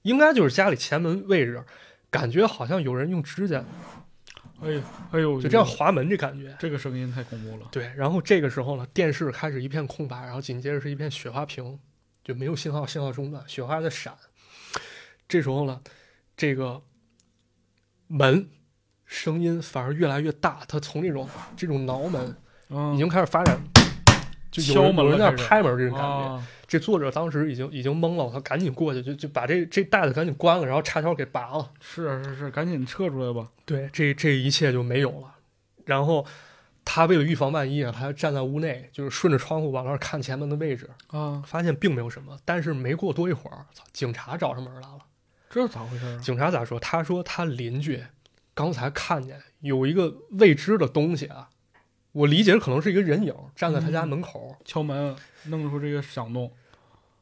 [0.00, 1.62] 应该就是家里前门位置，
[2.10, 3.62] 感觉好像有人用指甲
[4.62, 6.54] 哎呦哎呦，就这样滑门这感觉。
[6.58, 7.68] 这个声音太恐怖了。
[7.72, 11.78] 对，然后这个时候呢，电视开始一片空白，然后紧接着是一片雪花屏，
[12.22, 14.14] 就没有信号，信号中断，雪花在闪。
[15.28, 15.80] 这时候呢，
[16.36, 16.80] 这个
[18.06, 18.48] 门
[19.04, 22.36] 声音反而越来越大，它从这种这种挠门
[22.68, 23.58] 嗯，已经开始发展，
[24.50, 26.42] 就有敲人在拍门这种感觉。
[26.72, 31.70] 啊这作者当时已经已经懵了，他赶紧过去，就就把这这袋子赶紧关了，然后插销给拔了。
[31.82, 33.46] 是是是，赶紧撤出来吧。
[33.66, 35.34] 对，这这一切就没有了。
[35.84, 36.24] 然后
[36.82, 42.38] 他为了预防万一啊，他还站在屋内，就是顺着窗户往那儿看前门的位置，啊，发现并没有什么。
[42.46, 45.00] 但是没过多一会儿，操，警察找上门来了。
[45.50, 46.18] 这是咋回事啊？
[46.22, 46.80] 警察咋说？
[46.80, 48.02] 他说他邻居
[48.54, 51.50] 刚才看见有一个未知的东西啊，
[52.12, 55.14] 我理解可能是一个人影站在他家门口，敲门
[55.48, 56.50] 弄出这个响动。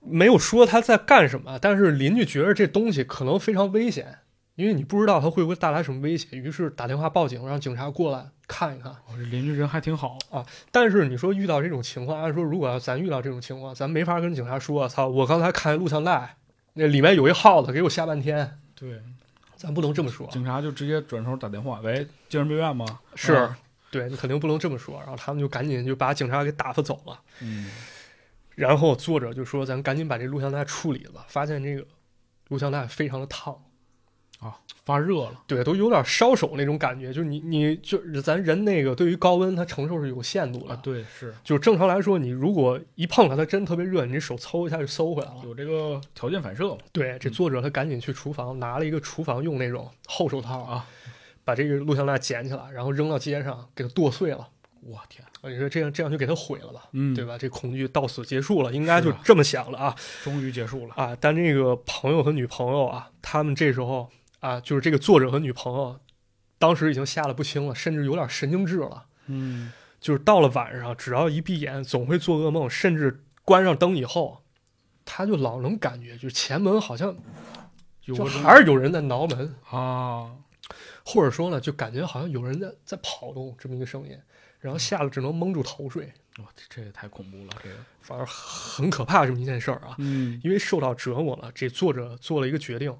[0.01, 4.19] 没有说他在干什么，但是邻居觉得这东西可能非常危险，
[4.55, 8.91] 因为你不知道它会不会带来什么危险，于是打电话报警，让警察过来看一看。
[8.93, 10.45] 哦，这邻居人还挺好啊。
[10.71, 16.37] 但是你说遇到这种情况，按说如果要咱遇到这种情况，咱没法跟警察说，操，我刚才看录像带，
[16.75, 19.01] 那里面有一耗子给我吓半天，对，
[19.57, 20.27] 咱不能这么说。
[20.29, 22.87] 警察就直接转头打电话，喂，精神病院吗？
[23.15, 23.59] 是啊
[23.91, 27.21] 对你肯定不能这么说，然后他们就赶紧就把警察给打发走了。
[27.41, 27.69] 嗯，
[28.55, 31.87] 然后作者就说：“咱赶紧把这录像带处理了。”发现这个
[32.49, 33.55] 录像带非常的烫
[34.41, 35.43] 啊，发热了。
[35.47, 37.13] 对，都有点烧手那种感觉。
[37.13, 45.41] 就是你你就是咱人那个对于高温它承受是有限度的，啊，对，是就正常来说，你如果一碰它，它真特别热，你这手抽一下就收回来了。
[45.45, 46.79] 有这个条件反射嘛？
[46.93, 50.87] 对，这作者他赶紧去厨房拿了一个厨房用那种厚手套啊，
[51.45, 54.49] 把这个录像带捡起来，然后扔到街上，给它剁碎了。
[54.83, 56.89] 我天，你说这样这样就给他毁了吧？
[56.93, 57.37] 嗯，对吧？
[57.37, 60.95] 这恐惧到此结束了，应该就这么想了啊终于结束了。
[60.97, 61.17] 啊！
[61.21, 66.01] 但这个朋友和女朋友啊，他们这时候啊，就是这个作者和女朋友，
[66.59, 69.05] 当时已经吓得不轻了，甚至有点神经质了。
[69.27, 74.43] 嗯，就是到了晚上，只要一闭眼，总会做噩梦，甚至关上灯以后，
[75.05, 77.15] 他就老能感觉，就是前门好像
[78.07, 80.37] 有还是有人在挠门，啊，
[81.05, 84.19] 或者说呢，就感觉好像有人在在跑动这么一个声音，
[84.61, 87.75] 然后吓得只能蒙住头睡，哇，这这也太恐怖了，这个。
[88.01, 89.95] 反而很可怕这么一件事儿啊。
[89.99, 92.95] 嗯，因为受到折磨了，这作者做了一个决定，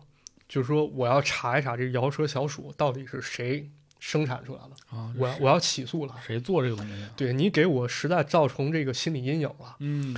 [0.49, 3.69] 就是说我要查一查这摇舌小鼠到底是谁
[3.99, 6.15] 生产出来的，啊，我要我要起诉了。
[6.25, 7.11] 谁做这个东西啊？
[7.17, 9.77] 对你给我实在造成这个心理阴影了。
[9.81, 10.17] 嗯，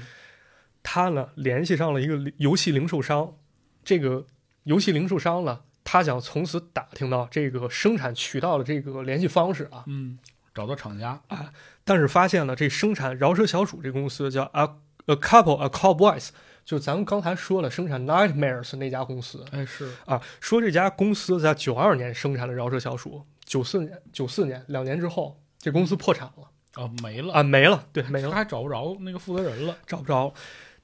[0.82, 3.34] 他呢联系上了一个游戏零售商，
[3.82, 4.26] 这个
[4.64, 10.18] 游戏零售商呢，他想从此打听到这个生产渠道的这个联系方式啊，嗯，
[10.54, 11.52] 找到厂家啊。
[11.84, 14.64] 但是发现了这生产饶舌小鼠这公司叫 a
[15.06, 16.28] a couple a cowboys，
[16.64, 28.30] 就咱们刚才说了生产 Nightmares 那家公司哎，是啊，说这家公司在九二年生产的饶舌小鼠，九四年九四年两年之后，这公司破产了啊，没了啊，没了，对，没了。
[28.30, 29.76] 还找不着那个负责人了。
[29.86, 30.32] 找不着。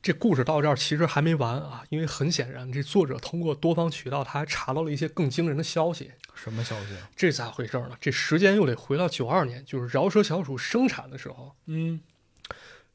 [0.01, 6.13] 这故事到这儿其实还没完啊，因为很显然，这作者通过多方渠道，他还查到了一些更惊人的消息。
[6.40, 7.11] 什么消息啊？
[7.16, 7.90] 这咋回事呢？
[8.01, 11.55] 这时间又得回到九二年，就是饶舌小鼠生产的时候。
[11.66, 12.01] 嗯，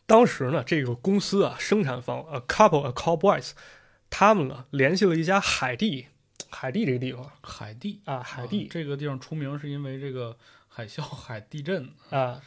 [0.06, 3.52] 当时呢，这个公司啊，生产方 A Couple A Cowboys，
[4.10, 6.08] 他们呢联系了一家海地，
[6.50, 7.30] 海地这个地方。
[7.42, 8.66] 海地，啊，海地。
[8.66, 10.38] 啊这个地方出名是因为这个
[10.70, 12.42] 海啸、海地震，啊，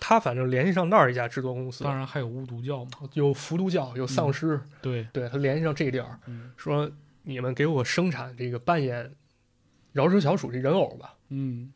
[0.00, 1.84] 他反正联系上那儿一家制作公司。
[1.84, 2.90] 当，然还有巫毒教嘛。
[3.12, 6.52] 有伏毒教，有丧尸，对，对他联系上这地儿，嗯。
[6.56, 6.90] 说
[7.22, 9.14] 你们给我生产这个扮演
[9.94, 11.14] 饶舌小鼠这人偶吧。
[11.30, 11.72] 嗯，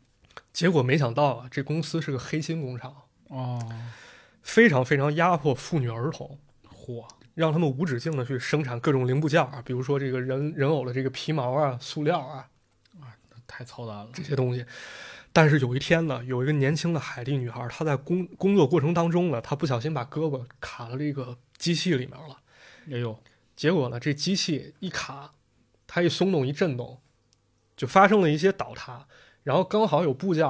[0.52, 2.94] 结果没想到啊，这公司是个黑心工厂，
[3.28, 3.58] 哦，
[4.42, 6.38] 非常非常压迫妇女儿童，
[6.70, 12.46] 嚯，让他们无止境的去生产各种零部件啊，比如说这个人人偶的这个皮毛啊、塑料啊
[13.46, 14.10] 太操蛋了。
[14.12, 14.66] 这些东西。
[15.32, 22.38] 但是有一天呢，有一个年轻的海地女孩，她在工工作过程当中呢，她不小心把胳膊卡到这个机器里面了。
[22.90, 23.16] 哎呦，
[23.54, 25.32] 结果呢，这机器一卡，
[25.86, 27.00] 它一松动一震动，
[27.78, 29.06] 就发生了一些倒塌，
[29.42, 30.44] 然后刚好有部件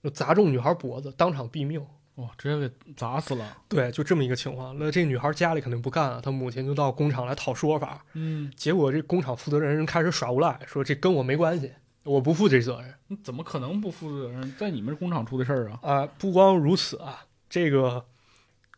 [0.00, 1.84] 就砸中女孩脖子，当场毙命。
[2.16, 3.58] 哇，直接给砸死了。
[3.68, 4.74] 对，就这么一个情况。
[4.78, 8.02] 那这女孩家里肯定不干啊，她母亲就到工厂来讨说法。
[8.14, 11.72] 嗯，结果这工厂负责人开始耍无赖，说这跟我没关系，
[12.04, 14.54] 我不负这责任你怎么可能不负责任？
[14.56, 15.78] 在你们工厂出的事儿啊？
[15.82, 16.06] 啊！
[16.18, 18.06] 不光如此啊，这个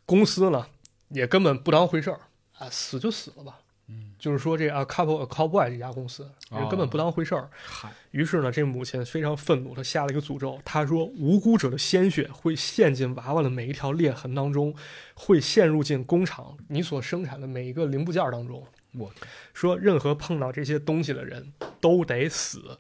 [0.05, 0.67] 公司呢
[1.11, 2.21] 也根本不当回事儿
[2.59, 3.61] 啊，死就死了吧。
[3.91, 7.49] 嗯，就是说这啊，Couple Cowboy 这家公司人根本不当回事儿。
[7.53, 10.61] 嗨，于是呢，这母亲非常愤怒，她下了一个诅咒。
[10.63, 14.75] 她说：“无辜者的鲜血会陷进娃娃的每一条裂痕当中，
[15.15, 18.63] 会陷入进工厂你所生产的每一个零部件当中。
[18.93, 19.11] 我，
[19.55, 22.79] 说任何碰到这些东西的人都得死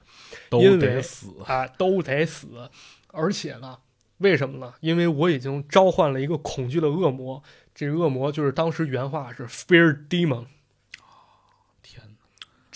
[0.50, 1.28] 都得死。
[1.46, 2.48] 啊，都得死。
[3.12, 3.78] 而且呢，
[4.18, 4.74] 为什么呢？
[4.80, 7.42] 因为我已经召唤了一个恐惧的恶魔，
[7.74, 10.44] 这个恶魔就是当时原话是 Fear Demon。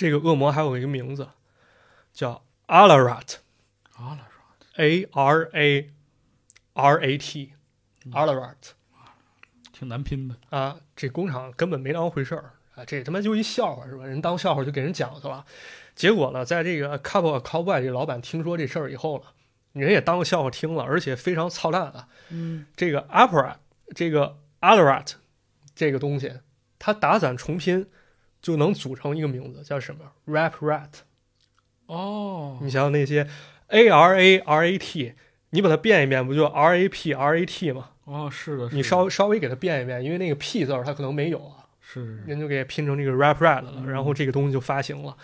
[0.03, 1.29] 这个恶魔还有一个名字
[2.13, 3.37] 叫 Alarat。
[3.93, 4.27] 阿拉
[4.77, 5.93] A R A
[6.73, 7.53] R A T
[8.11, 8.57] Alarat
[9.73, 10.35] 挺难拼的。
[10.51, 14.05] 啊，这工厂根本没当回事儿啊，这他妈就一笑话是吧？
[14.05, 15.45] 人当笑话就给人讲去了。
[15.95, 19.27] 结果呢，在这个 Couple Cowboy 这老板听说这事儿以后呢，
[19.81, 22.09] 人也当个笑话听了，而且非常操蛋啊。
[22.31, 23.59] 嗯，这个 Alarat
[23.95, 25.13] 这个 Alarat
[25.77, 26.41] 这个东西，
[26.81, 27.89] 它打散重拼
[28.43, 30.91] 就能组成一个名字，叫什么？Rap Rat。
[31.87, 33.27] 哦，你想想那些
[33.69, 35.15] A R A R A T，
[35.51, 37.91] 你把它变一变，不就 R A P R A T 吗？
[38.05, 45.17] 哦，是的，是的你稍稍微给它变一变，因为那个 P 字儿它可能没有啊，是人就给拼成这个 Rap Rat 了，嗯然后这个东西就发行了。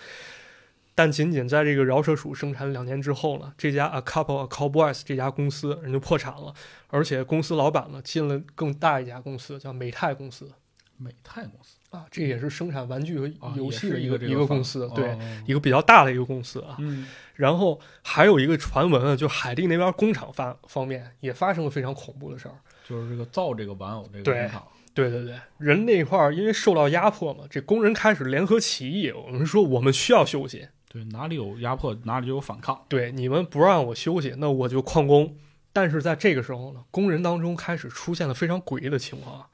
[0.94, 6.52] 但仅仅在这个饶舌鼠生产两年之后呢，这家 A Couple of Cowboys 这家公司人就破产了，
[6.88, 10.50] 而且公司老板呢进了更大一家公司，叫美泰公司
[10.96, 16.76] 美泰公司啊，这也是生产玩具和游戏的一个一个公司，对，哦一个比较大的一个公司啊。
[16.78, 22.54] 嗯，然后还有一个传闻啊，就海地那边工厂方方面也发生了非常恐怖的事儿。
[22.86, 29.10] 就是这个造这个玩偶这个工厂，对对对，人那块儿因为受到压迫嘛，这工人开始联合起义。
[29.10, 32.84] 我们说我们需要休息，对，哪里有压迫，哪里就有反抗。
[32.88, 35.36] 对你们不让我休息，那我就旷工。
[35.72, 39.46] 但是在这个时候呢，工人当中开始出现了非常诡异的情况啊，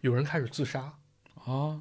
[0.00, 0.92] 有人开始自杀，
[1.44, 1.80] 啊，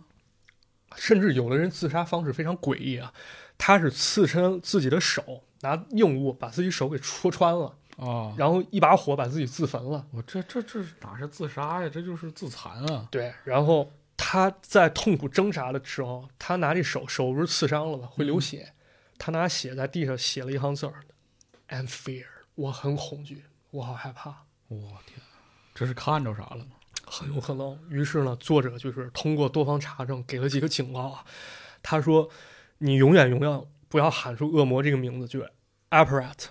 [0.96, 3.14] 甚至有的人自杀方式非常诡异啊，
[3.58, 10.06] 他是刺身自己的手，拿硬物把自己手给戳穿了，啊，然后一把火把自己自焚了。
[10.12, 11.90] 我这这这哪是自杀呀？
[11.90, 13.08] 这就是自残啊！
[13.10, 18.08] 对，然后他在痛苦挣扎的时候，他拿这手手不是刺伤了吗？
[18.08, 18.74] 会流血，
[19.18, 21.06] 他拿血在地上写了一行字儿
[21.70, 24.46] ：“I'm fear，我很恐惧，我好害怕。
[24.68, 25.20] 我天，
[25.74, 26.72] 这是看着啥了吗？”
[27.14, 27.78] 很有可能。
[27.92, 31.24] 于是呢，作者就是通过多方查证，给了几个警告啊。
[31.84, 32.28] 他说
[32.80, 35.52] ：“你永远永远不要喊出恶魔这个名字，就是
[35.92, 36.46] Apparat。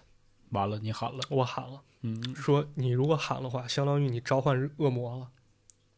[0.51, 5.27] 完了，你喊了，我喊了，嗯，说你如果喊的话，相当于你召唤恶魔了。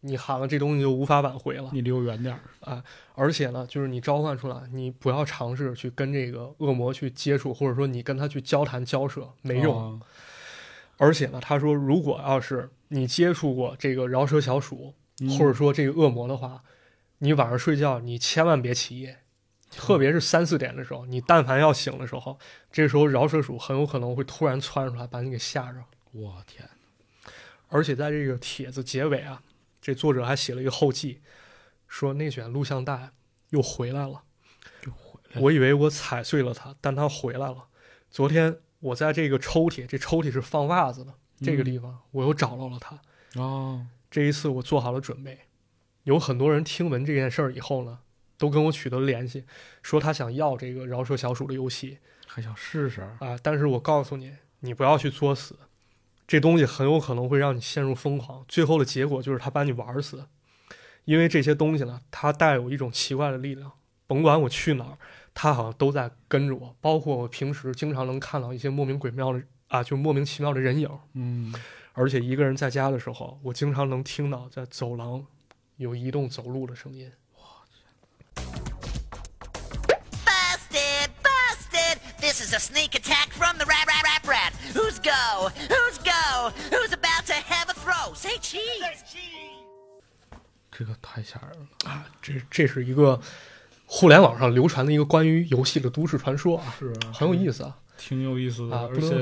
[0.01, 1.69] 你喊了，这东西就无法挽回了。
[1.73, 2.83] 你离我远点儿。
[3.15, 9.79] 而且呢，就是你召唤出来，你不要尝试去跟这个恶魔去接触，或者说你跟他去交谈交涉，没用。
[9.79, 10.01] 啊
[10.97, 16.63] 而且呢，他说，如果要是你接触过这个饶舌小鼠，嗯或者说这个恶魔的话，
[17.19, 19.19] 你晚上睡觉你千万别起夜，
[19.69, 22.39] 特别是三四点的时候，你但凡要醒的时候，
[22.71, 25.83] 这时候饶舌鼠很有可能会突然窜出来把你给吓着。
[26.13, 26.69] 我天，
[27.67, 29.43] 而且在这个帖子结尾啊，
[29.81, 31.21] 这作者还写了一个后记，
[31.89, 33.11] 说内卷录像带
[33.51, 34.23] 又回来了。
[34.81, 35.43] 就回来了。
[35.43, 37.67] 我以为我踩碎了它，但它回来了。
[38.09, 42.99] 昨天我在这个抽屉，这抽屉是放袜子的这个地方，我又找到了他。
[43.41, 45.39] 哦，这一次我做好了准备。
[46.05, 47.99] 有很多人听闻这件事儿以后呢，
[48.37, 49.45] 都跟我取得了联系，
[49.83, 53.01] 说他想要这个饶舌小鼠的游戏还想试试？
[53.21, 53.39] 啊。
[53.43, 55.57] 但是我告诉你，你不要去作死，
[56.27, 60.27] 这东西很有可能会让你陷入疯狂，最后的结果就是他把你玩死。
[61.05, 63.73] 因为这些东西呢，它带有一种奇怪的力量，
[64.07, 64.99] 甭管我去哪儿，
[65.35, 66.77] 它好像都在跟着我。
[66.81, 70.89] 包括我平时经常能看到一些莫名鬼妙的啊，就莫名其妙的人影。
[71.15, 71.55] 嗯，
[71.93, 75.25] 而且一个人在家的时候，我经常能听到在走廊
[75.77, 77.11] 有移动走路的声音。
[80.25, 81.09] Busted!
[81.23, 81.99] Busted!
[82.21, 84.53] This is a sneak attack from the rat rat rat rat.
[84.73, 85.51] Who's go?
[85.69, 86.53] Who's go?
[86.71, 88.15] Who's about to have a throw?
[88.15, 88.61] Say cheese!
[90.71, 91.91] 这个太吓人了。
[91.91, 93.21] 啊，这这是一个
[93.87, 97.79] 互联网上流传的一个关于游戏的都市传说啊，是啊很有意思啊。
[97.97, 99.17] 挺有意思的，啊而且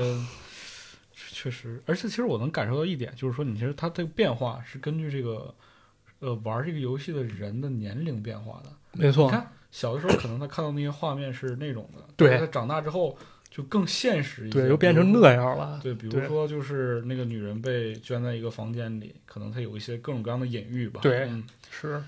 [1.15, 5.55] 确实，而且其实我能感受到一点，就是说，你其实它这个变化是根据这个
[6.21, 8.71] 呃玩这个游戏的人的年龄变化的。
[8.93, 13.17] 没错你，看小的时候可能他看到那些画面是那种的，对他长大之后
[13.51, 15.81] 就更现实一些，对，又变成那样了。
[15.83, 21.01] 对，比如说就是那个女人被圈在一个房间里，可能她有一些各种各样的隐喻吧。
[21.03, 22.03] 对嗯是，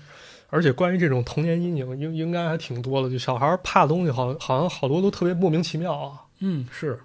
[0.49, 3.09] 而且关于这种童年阴影，应应该还挺多的。
[3.09, 6.21] 就小孩怕的东西好，好像好多都特别莫名其妙啊。
[6.39, 6.99] 嗯，是，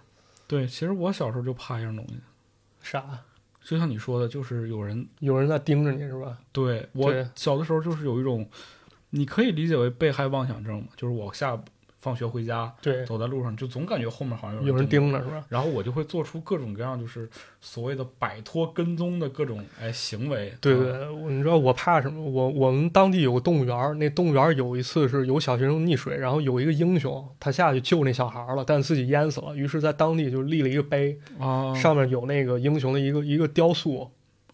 [0.46, 2.14] 对，其实我小时候就怕一样东西，
[2.82, 3.20] 啥？
[3.62, 6.38] 就像你说的，就是有人有人在盯着你是吧？
[6.50, 8.48] 对我小的时候就是有一种，
[9.10, 11.62] 你可以理解为被害妄想症嘛，就是我下
[12.00, 15.44] 放学回家，对，走在路上就总感觉后面好像有人盯盯着是吧？
[15.48, 17.28] 然后我就会做出各种各样，就是
[17.60, 20.52] 所谓的摆脱跟踪的各种哎行为。
[20.60, 20.74] 对
[21.28, 22.22] 你知道我怕什么？
[22.22, 34.10] 我我们当地有个动物园儿，那动物园儿有一次是有小学生溺水，然后有一个英雄他下去救那小孩了，但自己淹死了，于是在当地就立了一个碑，啊，上面有那个英雄的一个一个雕塑。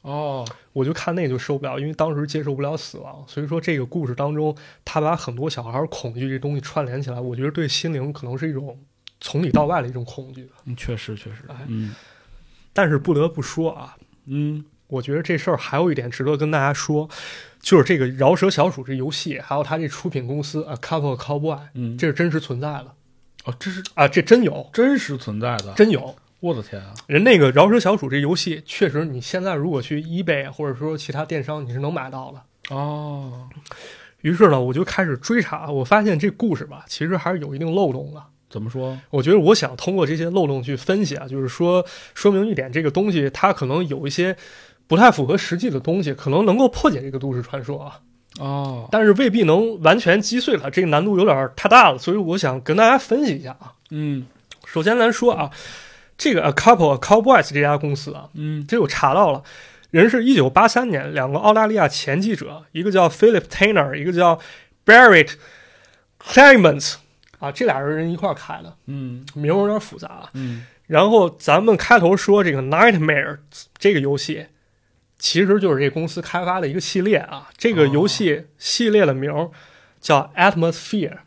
[0.07, 8.79] 哦，我就看那就受不了，因为当时接受不了死亡，所以说这个故事当中，他把很多小孩儿恐惧这东西串联起来，我觉得对心灵可能是一种
[9.21, 10.49] 从里到外的一种恐惧。
[10.65, 11.43] 嗯确实确实。
[11.49, 11.95] 哎，嗯。
[12.73, 14.65] 但是不得不说啊，嗯。
[14.89, 17.09] 我觉得这事儿还有一点值得跟大家说，
[17.61, 22.95] 就是这个饶舌小鼠这游戏，还有他这出品公司啊，Couple Cowboy，嗯，这是真实存在的。
[23.47, 26.15] 哦，这是啊，这真有，真实存在的，真有。
[26.41, 26.93] 我的天啊！
[27.07, 32.75] 人那个饶舌小鼠这游戏，确实你现在如果去 eBay 或者说其他电商，你是能买到的。
[32.75, 33.49] 哦，
[34.21, 38.23] 于是呢，我就开始追查，我发现这故事吧，其实还是有一定漏洞的。
[38.49, 38.97] 怎么说？
[39.11, 44.37] 我觉得我想通过这些漏洞去分析啊，就是说说明一点，这个东西它可能有一些
[44.87, 48.01] 不太符合实际的东西，可能能够破解这个都市传说啊。
[48.39, 53.73] 哦，但是未必能完全击碎它，这个难度有点太大了，所以我想跟大家分析一下啊。
[53.91, 54.27] 嗯
[54.67, 55.51] 首先咱说啊，
[56.19, 58.67] 这个 A Couple Cowboys 这家公司啊，嗯。
[58.67, 59.43] 这我查到了，
[59.91, 64.41] 人是一九八三年两个澳大利亚前记者，一个叫 Philip Tanner，一个叫
[64.85, 65.33] Barrett
[66.23, 66.95] Clements
[67.39, 69.25] 啊，这俩人一块儿开的，嗯。
[69.35, 70.31] 名儿有点复杂啊。
[70.35, 70.65] 嗯。
[70.87, 73.39] 然后咱们开头说这个 Nightmare
[73.77, 74.47] 这个游戏，
[75.19, 77.49] 其实就是这公司开发的一个系列啊。
[77.57, 79.51] 这个游戏系列的名儿
[80.01, 81.19] 叫 Atmosphere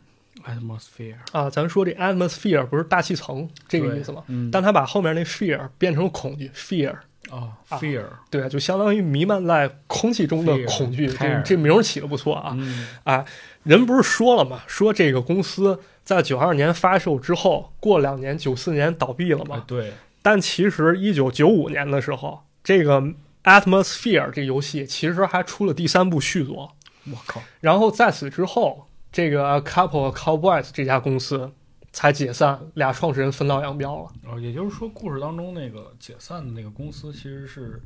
[0.46, 1.48] ，atmosphere 啊。
[1.50, 4.22] 咱说这 Atmosphere 不是大气层这个意思吗？
[4.28, 6.94] 嗯，但他把后面那 fear 变成恐惧 fear，
[7.30, 11.06] 哦啊，fear，对，就相当于弥漫在空气中的恐惧。
[11.06, 12.54] 这这名儿起的不错啊。
[12.56, 13.24] 嗯
[13.62, 14.62] 人不是说了吗？
[14.66, 19.56] 说这个公司在九二年发售之后，过两年九四年倒闭了嘛。
[19.58, 23.02] 哎对，但其实一九九五年的时候，这个
[23.44, 26.74] Atmosphere 这游戏其实还出了第三部续作。
[27.04, 31.50] 我靠，然后在此之后，这个 Couple Cowboys 这家公司
[31.92, 34.08] 才解散，俩创始人分道扬镳了。
[34.30, 37.82] 哦，也就是说，故事当中那个解散的那个公司其实是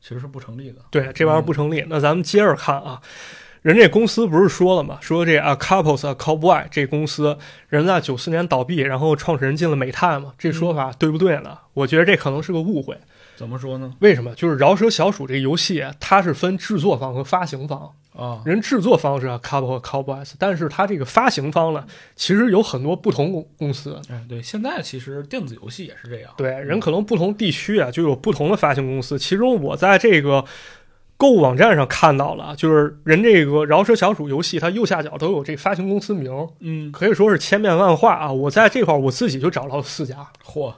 [0.00, 0.82] 其实是不成立的。
[0.90, 1.84] 对，这玩意儿不成立。
[1.88, 3.00] 那咱们接着看啊，
[3.62, 4.98] 人这公司不是说了吗？
[5.00, 11.58] 说这啊 Couples Cowboy 这公司，人在九四年倒闭，然后创始人进了美泰嘛，这说法对不对呢？
[11.72, 12.98] 我觉得这可能是个误会。
[13.38, 13.94] 怎么说呢？
[14.00, 14.34] 为什么？
[14.34, 17.94] 就是饶舌小鼠这个游戏，它是分制作方和发行方。
[18.16, 23.96] 啊，人制作方是 Couple Cowboys，但是它这个发行方呢，其实有很多不同公公司。
[24.10, 26.32] 哎，对，现在其实电子游戏也是这样。
[26.36, 29.16] 对，人可能不同地区啊，就有不同的发行公司。
[29.16, 30.44] 其中我在这个
[31.16, 38.32] 购物网站上看到了，就是人这个饶舌小鼠游戏，它右下角都有这发行公司名，嗯，可以说是千变万化啊。
[38.32, 40.74] 我在这块儿我自己就找到了四家，嚯，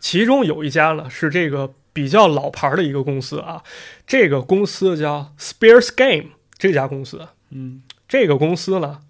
[0.00, 3.62] 其中有一家呢是这个比较老牌的一个公司啊，
[4.06, 7.82] 这个公司叫 Spears Game 这家公司，嗯。
[8.08, 9.00] 这个公司呢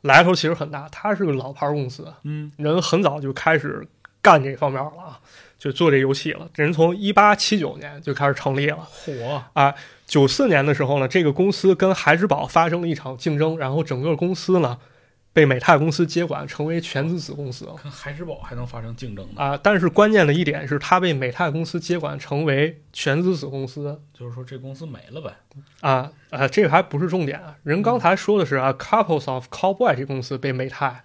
[0.00, 2.50] 来头其实很大，它是个老牌公司，嗯。
[2.56, 3.86] 人很早就开始
[4.22, 5.20] 干这方面了啊，
[5.58, 6.48] 就做这游戏了。
[6.54, 8.88] 人从一八七九年就开始成立了。
[9.04, 9.74] 嚯，啊。
[10.06, 14.78] 九四年的时候呢，这个公司跟孩之宝发生了一场竞争，然后整个公司呢
[15.36, 19.42] 被美泰公司接管，成为全资子公司跟海之宝还能发生竞争呢？
[19.42, 19.60] 啊。
[19.62, 25.30] 但是关键的一点是，它被美泰公司接管，成为全资子公司就是说这公司没了呗？
[25.82, 27.54] 啊啊，这个还不是重点啊。
[27.64, 31.04] 人刚才说的是啊，Couples of Cowboy 这公司被美泰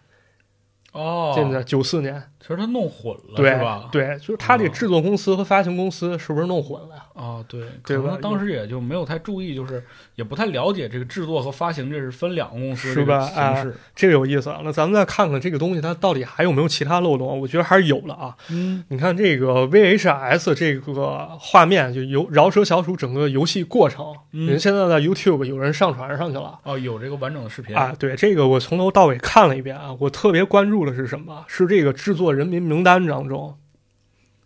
[0.93, 3.87] 哦，现在九四年，其实他弄混了，对是吧？
[3.91, 7.03] 对，就是他这哦制作公司和发行公司是不是弄混了呀？
[7.13, 9.83] 啊，对，可能当时也就没有太注意，就是
[10.15, 13.77] 也不太了解这个制作和发行这是分两个公司是吧这个形式。
[13.95, 14.61] 这个有意思啊。
[14.63, 17.39] 那咱们再看看这个东西它到底还有没有其他漏洞？
[17.39, 18.35] 我觉得还是有的啊。
[18.49, 26.59] 嗯你看这个 VHS 这个画面，就游饶舌小鼠整个游戏过程，嗯人现在在 YouTube 有人上传上去了。
[26.63, 31.43] 哦，有这个完整的视频啊，对这个我从头到尾看了一遍啊，我特别关注的是什么？
[31.47, 33.57] 是这个制作人民名单当中，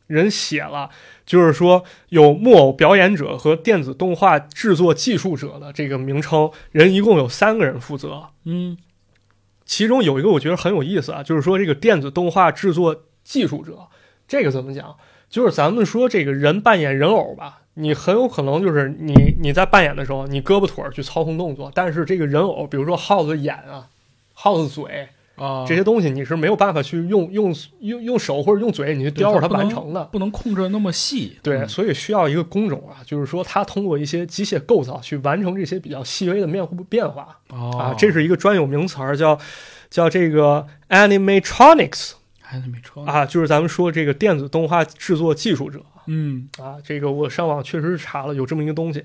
[0.07, 0.89] 人写了，
[1.25, 8.29] 就是说有木偶表演者和电子动画制作技术者的这个名称，人一共有三个人负责。
[8.43, 8.77] 嗯
[9.65, 13.87] 其中有一个我觉得很有意思啊，就是说这个电子动画制作技术者，
[14.27, 14.95] 这个怎么讲？
[15.27, 23.88] 就是咱们说这个人扮演人偶吧，你很有可能就是你你在扮演的时候，你胳膊腿儿去操控动作，但是这个人偶，比如说耗子眼啊、
[24.33, 30.03] 耗子嘴啊，这些东西，你是没有办法去用用用用手或者用嘴你去叼着它完成的。
[30.05, 31.38] 不能控制的那么细。
[31.43, 37.38] 对，嗯所以需要一个工种啊，就是说它通过一些机械构造去完成这些比较细微的面部变化。
[37.49, 39.38] 哦啊，这是一个专有名词儿，叫
[39.89, 46.75] 叫这个 Animatronics 还是没车啊，就是咱们说这个电子动画制作技术者嗯，啊。
[46.83, 49.03] 这个我上网确实查了有这么一个东西。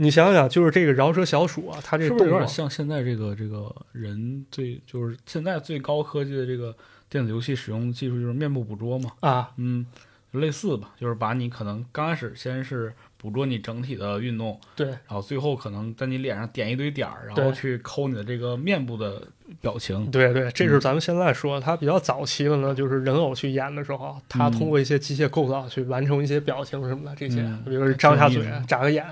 [0.00, 6.74] 你想想，就是这个饶舌小鼠啊，它这是不是有点像现在这个这个人最就是现在最高科技的这个
[7.10, 9.10] 电子游戏使用技术就是面部捕捉嘛？
[9.20, 9.84] 啊，嗯，
[10.30, 19.20] 类似吧，就是把你可能刚开始先是捕捉你整体的运动，对然后最后可能在你脸上点一堆点儿，然后去抠你的这个面部的
[19.60, 20.08] 表情。
[20.12, 29.04] 对对，这是咱们现在说它比较早期的呢，就是人偶去演的时候，它通过一些机械构造去完成一些表情什么的，这些，嗯比如说张下嘴眨个眼。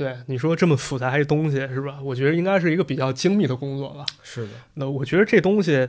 [0.00, 1.98] 对，你说这么复杂一东西是吧？
[2.02, 4.06] 我觉得应该是一个比较精密的工作吧。
[4.22, 5.86] 是的，那我觉得这东西，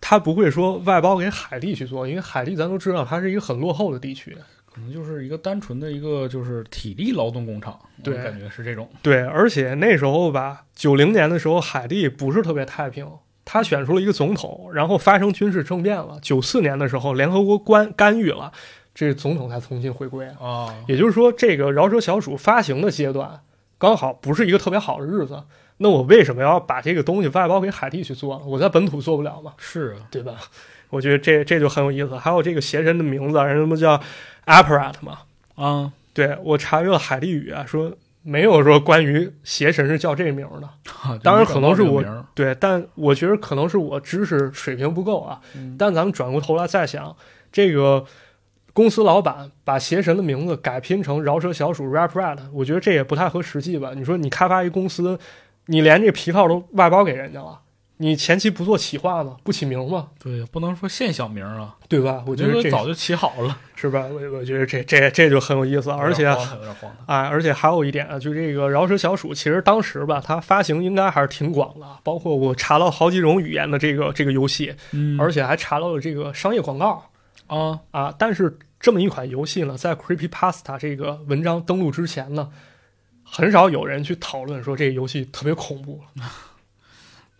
[0.00, 4.36] 它不会说外包给海地去做，因为海地咱都知道它是一个很落后的地区。
[4.72, 8.88] 可能就是一个单纯的一个就是体力劳动工厂，对感觉是这种。
[9.02, 13.04] 对，而且那时候吧，九零年的时候，海地不是特别太平。
[13.44, 16.18] 他选出了一个总统，然后发生军事政变了。
[16.22, 18.52] 九四年的时候，联合国关干预了，
[18.94, 20.28] 这总统才重新回归。
[20.38, 23.40] 啊，也就是说，这个饶舌小鼠发行的阶段，
[23.78, 25.42] 刚好不是一个特别好的日子。
[25.80, 28.44] 那我为什么要把这个东西外包给海地去做呢？
[28.44, 29.52] 我在本土做不了嘛？
[29.58, 30.34] 是啊，对吧？
[30.90, 32.16] 我觉得这这就很有意思。
[32.16, 34.00] 还有这个邪神的名字，人家不叫
[34.46, 35.18] Apparat 嘛？
[35.54, 40.68] 啊，对我查阅了海地语啊，说没有说关于邪神是叫这名的。
[40.84, 42.02] 就当然可能是我
[42.34, 45.40] 对，但我觉得可能是我知识水平不够啊。
[45.54, 47.14] 嗯但咱们转过头来再想，
[47.52, 48.04] 这个
[48.72, 53.92] 公司老板把邪神的名字改拼成饶舌小鼠 Rap Rat，我觉得这也不太合实际吧？
[53.96, 55.18] 你说你开发一公司，
[55.66, 57.60] 你连这皮套都外包给人家了，
[57.96, 59.36] 你前期不做企划吗？
[59.42, 60.08] 不起名吗？
[60.22, 62.22] 对，不能说现小名啊，对吧？
[62.24, 64.06] 我我觉得这早就起好了，是吧？
[64.06, 67.16] 我我觉得这这这就很有意思，而且有点荒唐有点荒唐。
[67.16, 77.02] 哎，而且还有一点啊，就这个饶舌小鼠，其实当时吧，它发行应该还是挺广的，包括我查了好几种语言的这个这个游戏，嗯而且还查到了这个商业广告
[77.48, 78.14] 啊，啊。
[78.16, 82.50] 但是这么一款游戏呢，在 Creepy Pasta 这个文章登录之前呢，
[83.24, 86.00] 很少有人去讨论说这个游戏特别恐怖。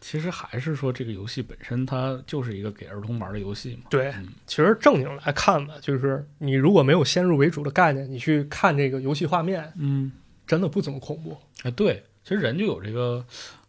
[0.01, 3.83] 其实还是说这个游戏本身它就是一个给儿童玩的游戏嘛。
[3.91, 10.11] 对嗯，其实正经来看吧，就是你如果没有先入为主的概念，你去看这个游戏画面，嗯，
[10.47, 11.37] 真的不怎么恐怖。
[11.65, 13.23] 哎，对，其实人就有这个，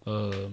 [0.04, 0.50] 呃，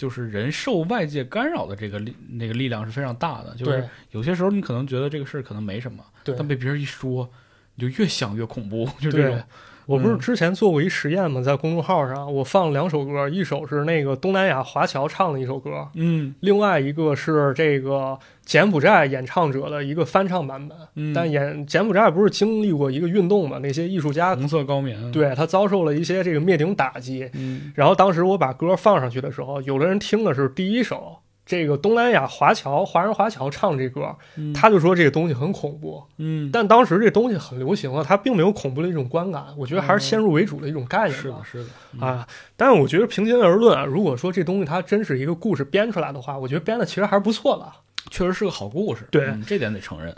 [0.00, 3.54] 就是人受外界干扰的这个力，那个力量是非常大的。
[3.54, 6.02] 就是有些时候你可能觉得这个事儿可能没什么，
[6.38, 7.30] 但被别人一说，
[7.74, 9.38] 你就越想越恐怖，就这种。
[9.86, 11.40] 我不是嗯之前做过一实验吗？
[11.40, 20.76] 在公众号上，我放了两首歌，一首是那个东南亚华侨唱的一首歌，嗯另外一个是这个柬埔寨演唱者的一个翻唱版本。
[20.94, 23.58] 嗯，但演柬埔寨不是经历过一个运动嘛？
[23.58, 27.28] 那些艺术家红色高棉，，对他遭受了一些这个灭顶打击。
[27.34, 31.18] 嗯然后当时我把歌放上去的时候，有的人听的是第一首，
[31.50, 36.00] 这个东南亚华侨华人华侨唱这歌，嗯他就说这个东西很恐怖。
[36.18, 41.42] 嗯，但当时这东西很流行啊，它并没有恐怖的一种观感，我觉得还是先入为主的一种概念吧。
[41.44, 47.66] 是的，是的，嗯，啊，但是我觉得平心而论啊，如果说这东西它真是一个故事编出来的话，我觉得编的其实还是不错的。
[48.10, 50.14] 确实是个好故事，对嗯这点得承认。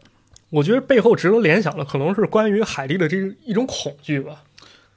[0.50, 4.42] 我觉得背后值得联想的可能是关于海地的这一种恐惧吧。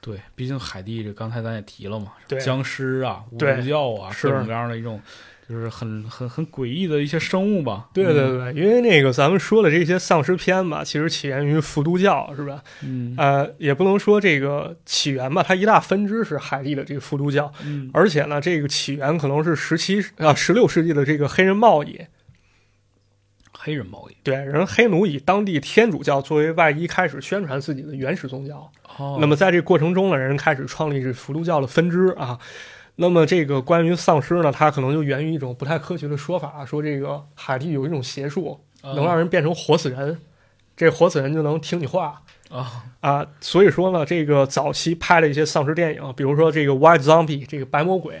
[0.02, 5.00] 对，毕竟海地这刚才咱也提了嘛，对僵尸啊、巫教啊，各种各样的一种，
[5.48, 7.88] 就是很很很诡异的一些生物吧。
[7.92, 12.62] 对对对，因为那个咱们说的这些丧尸片吧，其实起源于伏都教，是吧？
[12.82, 22.00] 嗯，呃，也不能说这个起源吧，它一大分支是海地的这个伏都教，嗯而且呢，这个起源可能是十七啊十六世纪的这个黑人贸易。
[23.52, 24.16] 黑人贸易。
[24.22, 28.70] 对，人黑奴以当地天主教作为外衣，开始宣传自己的原始宗教。
[28.96, 32.38] 哦那么在这过程中呢，人开始创立这伏都教的分支啊。
[32.96, 40.18] 那么这个关于丧尸呢，它可能就源于一种不太科学的说法，说这个海地有一种邪术，能让人变成活死人，
[40.76, 43.26] 这活死人就能听你话啊，啊。
[43.40, 48.20] 所以说呢，这个早期拍的一些丧尸电影，比如说这个《White Zombie》这个白魔鬼，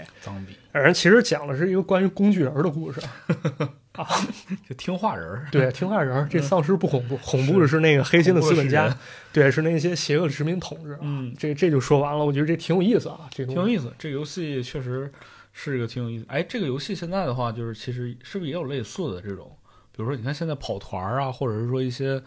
[0.72, 3.00] 人其实讲的是一个关于工具人的故事。
[4.68, 5.46] 就听话人儿。
[5.50, 8.96] 对，听话人儿，这丧尸不恐怖，恐怖的是那个黑心的资本家，
[9.32, 10.98] 对，是那些邪恶的殖民统治。
[11.00, 13.44] 嗯，这这就说完了，我觉得这挺有意思啊，这。
[13.44, 13.92] 挺有意思。
[13.98, 15.10] 这个游戏确实
[15.52, 16.24] 是一个挺有意思。
[16.28, 19.50] 哎，这个游戏现在的话，就是其实是不是也有类似的这种？
[19.92, 22.22] 比如说，你看现在跑团儿啊，或者是说一些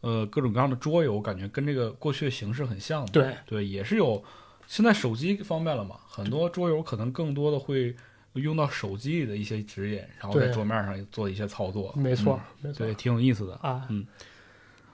[0.00, 3.12] 呃各种各样的桌游，我感觉跟这个过去的形式很像的。
[3.12, 4.22] 对对，也是有。
[4.66, 7.94] 现在手机方便了嘛，很多桌游可能更多的会
[8.34, 11.92] 用到手机里的一些指引，然后在桌面上做一些操作。
[11.96, 13.54] 没错，没错嗯对，挺有意思的。
[13.62, 13.82] 啊。
[13.88, 14.06] 嗯，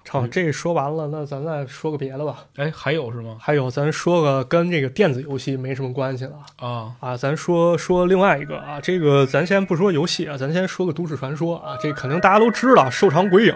[0.09, 2.45] 好，这说完了，那咱再说个别的吧。
[2.57, 3.37] 哎，还有是吗？
[3.41, 13.55] 还有，咱说个跟这个电子游戏没什么关系的啊，啊，咱说说另外一个啊，这个咱先不说游戏啊，咱先说个都市传说啊，这肯定大家都知道，瘦长鬼影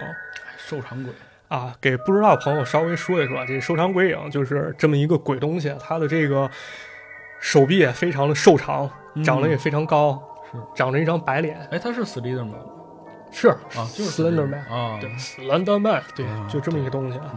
[0.56, 1.12] 瘦长鬼
[1.48, 6.50] 啊，给不知道的朋友稍微说一说，这瘦长鬼影就是这么一个鬼东西，它的这个
[7.40, 8.90] 手臂也非常的瘦长，
[9.22, 12.54] 长得也非常高，是长着一张白脸，哎，他是 Slender 吗？
[13.30, 17.34] 是啊，就是 Slender Man 啊，对，Slender Man，对啊，就这么一个东西啊。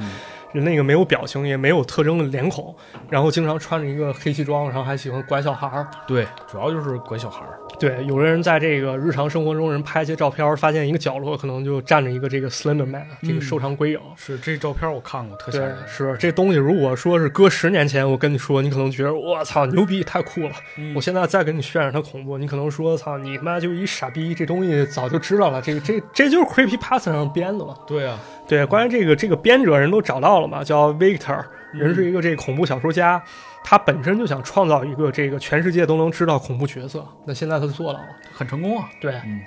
[0.54, 2.74] 那个没有表情，也没有特征的脸孔，
[3.10, 5.88] 然后经常穿着一个黑西装，然后还喜欢拐小孩儿。
[6.08, 7.60] 对，主要就是拐小孩儿。
[7.80, 14.00] 对，有的人在这个日常生活中，人拍一些照片，发现一个角落可能就站着一个这个 Slender Man，这个嗯瘦长鬼影。
[14.16, 15.78] 是这照片我看过，特吓人，。
[15.88, 20.52] 是这东西，如果说是搁十年前，我跟你说，你可能觉得我操牛逼，太酷了。
[20.78, 27.76] 嗯我现在再给你渲染它恐怖，你可能说操你他妈就一傻逼，这东西早就知道了，这个这这就是 Creepy Pasta 上编的嘛。
[27.86, 28.18] 对啊，
[28.48, 33.22] 对，关于这个这个编者人都找到了嘛，叫 Victor，人是一个这个恐怖小说家，
[33.70, 38.07] 他本身就想创造一个这个全世界都能知道恐怖角色，那现在他做到了。
[38.32, 38.89] 很成功啊。
[39.01, 39.41] 对，嗯，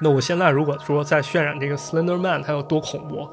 [0.00, 3.28] 那我现在如果说再渲染这个 Slender Man 他有多恐怖，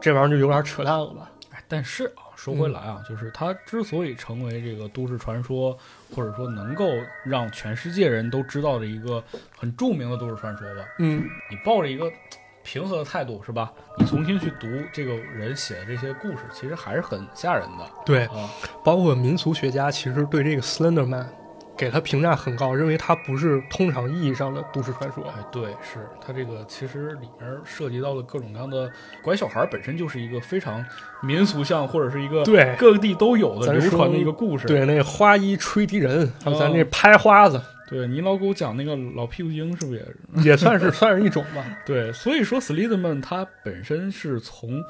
[0.00, 1.30] 这玩意儿就有点扯淡了吧？
[1.52, 5.76] 哎，但是啊，说回来啊，就是他之所以成为这个都市传说，
[6.16, 6.88] 或者说能够
[7.26, 9.22] 让全世界人都知道的一个
[9.54, 12.10] 很著名的都市传说吧，嗯，你抱着一个
[12.70, 13.72] 平和的态度是吧？
[13.96, 18.50] 你重新去读这个人写的这些故事，其实还是很吓人的对，啊。
[18.84, 21.26] 包括民俗学家其实对这个 Slender Man
[21.78, 25.24] 给他评价很高，认为他不是通常意义上的都市传说。
[25.28, 28.90] 哎，对，是他这个其实里面涉及到的各种各样的
[29.22, 30.84] 拐小孩，本身就是一个非常
[31.22, 34.66] 民俗像或者是一个对各地都有的流传的一个故事。
[34.66, 37.58] 对，那花衣吹笛人，还有咱哦这拍花子，
[37.88, 40.16] 对，你老给我讲那个老屁股精是不是也是？
[40.48, 41.64] 也算是算是一种吧。
[41.86, 44.82] 对，所以说 Sliderman 他本身是从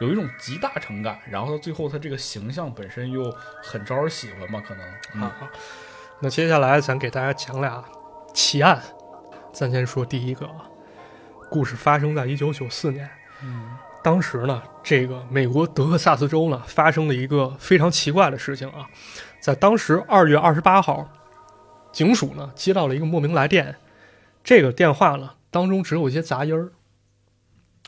[0.00, 3.30] 有一种极大成感，然后他最后他这个形象本身又
[3.62, 4.84] 很招人喜欢嘛，可能
[5.14, 5.50] 嗯啊，
[6.20, 7.84] 那接下来咱给大家讲俩
[8.32, 8.80] 奇案。
[9.52, 10.68] 咱先说第一个啊，
[11.50, 13.08] 故事发生在一九九四年。
[13.42, 18.86] 嗯当时呢，这个美国德克萨斯州呢发生了一个非常奇怪的事情啊，
[19.40, 21.06] 在当时二月二十八号，
[21.98, 23.74] 警署呢接到了一个莫名来电，
[24.44, 26.70] 这个电话呢当中只有一些杂音儿，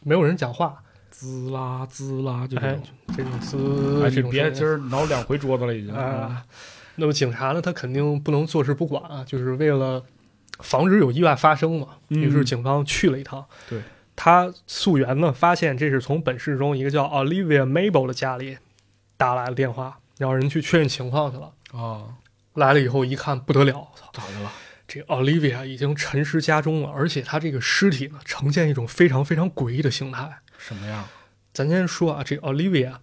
[0.02, 0.82] 没有人讲话，
[1.12, 2.84] 滋啦滋啦，就这哎种。，
[3.16, 5.94] 这种滋，哎，这种你别今儿挠两回桌子了已经。
[5.94, 6.44] 啊。
[6.96, 10.02] 那么警察呢，他肯定不能坐视不管啊，就是为了
[10.58, 11.86] 防止有意外发生嘛。
[12.08, 13.46] 嗯于是警方去了一趟。
[13.68, 13.80] 对，
[14.16, 18.58] 他溯源呢，发现这是从本市中一个叫 Olivia Mabel 的家里
[19.16, 21.52] 打来的电话，然后人去确认情况去了。
[21.80, 22.18] 啊，
[22.54, 24.10] 来了以后一看不得了，操！
[24.12, 24.50] 咋的了？
[24.88, 30.38] 这 Olivia 已经沉尸家中了，而且她这个尸体呢，呈现一种非常非常诡异的形态。
[30.58, 31.06] 什么样？
[31.52, 32.94] 咱先说啊，这 Olivia，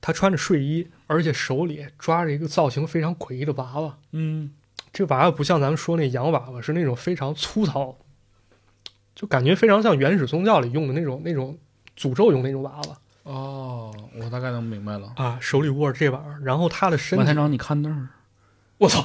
[0.00, 3.98] 她穿着睡衣，而且手里抓着一个造型非常诡异的娃娃。
[4.12, 4.52] 嗯，
[4.90, 7.98] 这娃娃不像咱们说那洋娃娃，是那种非常粗糙，
[9.14, 11.58] 就感觉非常像原始宗教里用的那种那种
[11.94, 15.12] 诅咒用那种娃娃哦，我大概能明白了。
[15.16, 18.08] 啊，手里握着这玩意儿，然后她的身体，万台长，你看那儿。
[18.82, 19.04] 我操！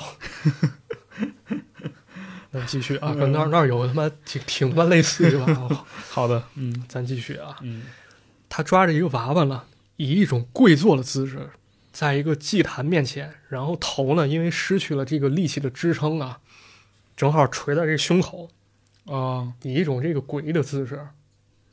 [2.49, 7.55] 那继续啊，那那儿有他妈挺挺他妈类似的娃娃，好的，嗯咱继续啊。
[7.61, 7.83] 嗯，
[8.49, 9.65] 他抓着一个娃娃呢，
[9.97, 11.51] 以一种跪坐的姿势，
[11.91, 16.39] 在一个祭坛面前，然后头呢，因为失去了这个力气的支撑啊，
[17.15, 18.49] 正好垂在这个胸口，
[19.05, 21.07] 啊，以一种这个诡异的姿势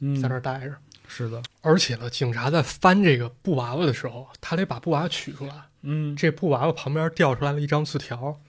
[0.01, 0.75] 嗯，在那儿待着。
[1.09, 5.55] 是的，而且呢，警察在翻这个布娃娃的时候，他得把布娃娃取出来。
[5.85, 8.41] 嗯，这布娃娃旁边掉出来了一张字条，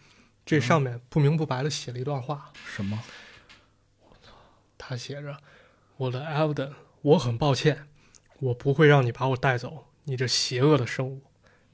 [0.45, 3.03] 这上面不明不白的写了一段话，什么？
[4.77, 5.37] 他写着
[5.97, 7.87] ：“我的 Elden，我很抱歉，
[8.39, 11.23] 我不会让你把我带走，你这邪恶的生物。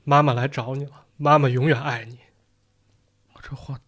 [0.04, 2.20] 妈妈来找你了，妈妈永远爱你。
[3.42, 3.80] 这话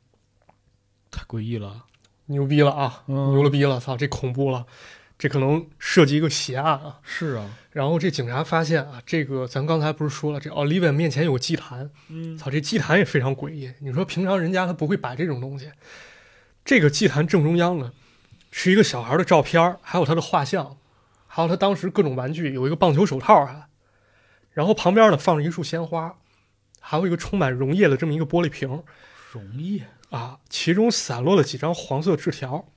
[1.10, 1.86] 太诡异了。
[2.26, 3.80] 牛逼了啊，嗯牛了逼了！
[3.80, 4.66] 操，这恐怖了，
[5.18, 7.00] 这可能涉及一个邪案啊。
[7.02, 13.74] 是啊，然后这警察发现啊，这个咱刚才不是说了，这 Olivia 面前有个祭坛，嗯操，这祭坛也非常诡异。
[13.80, 15.72] 你说平常人家他不会摆这种东西，
[16.64, 17.92] 这个祭坛正中央呢，
[18.52, 20.78] 是一个小孩的照片，还有他的画像，
[21.26, 23.70] 还有他当时各种玩具，有一个棒球手套啊，
[24.52, 26.16] 然后旁边呢放着一束鲜花，
[26.80, 28.84] 还有一个充满溶液的这么一个玻璃瓶
[29.32, 29.88] 溶液。
[30.12, 32.68] 啊，其中散落了几张黄色纸条，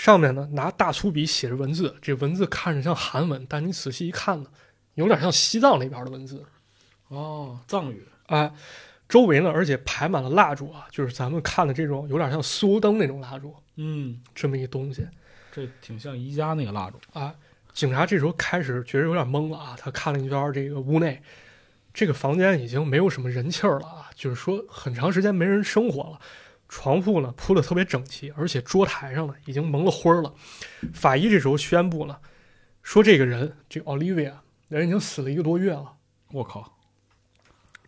[0.00, 4.48] 上面呢拿大粗笔写着文字，这文字看着像韩文，但你仔细一看呢，
[4.94, 6.42] 有点像西藏那边的文字。
[7.08, 8.02] 哦，藏语。
[8.28, 8.50] 哎，
[9.06, 15.06] 周围呢，而且排满了蜡烛啊，就是咱们看的这种有点像酥油灯那种蜡烛，嗯，这么一东西
[15.52, 16.98] 这挺像宜家那个蜡烛。
[17.12, 17.34] 啊。
[17.74, 21.20] 警察这时候开始觉得有点懵了啊，他看了一圈这个屋内，
[21.92, 26.18] 这个房间已经没有什么人气儿了啊，就是说很长时间没人生活了。
[26.72, 30.32] 床铺呢铺的特别整齐，而且桌台上呢已经蒙了灰儿了。
[30.94, 32.20] 法医这时候宣布了，
[32.84, 34.34] 说这个人这个 Olivia
[34.68, 35.96] 人已经死了一个多月了。
[36.30, 36.78] 我靠，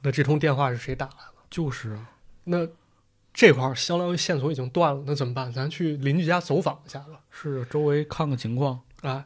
[0.03, 1.35] 那这通电话是谁打来的？
[1.49, 2.11] 就是啊，
[2.43, 2.66] 那
[3.33, 5.53] 这块儿相当于线索已经断了，那怎么办？
[5.53, 7.20] 咱去邻居家走访一下吧。
[7.30, 8.80] 是啊周围看看情况。
[9.03, 9.24] 啊，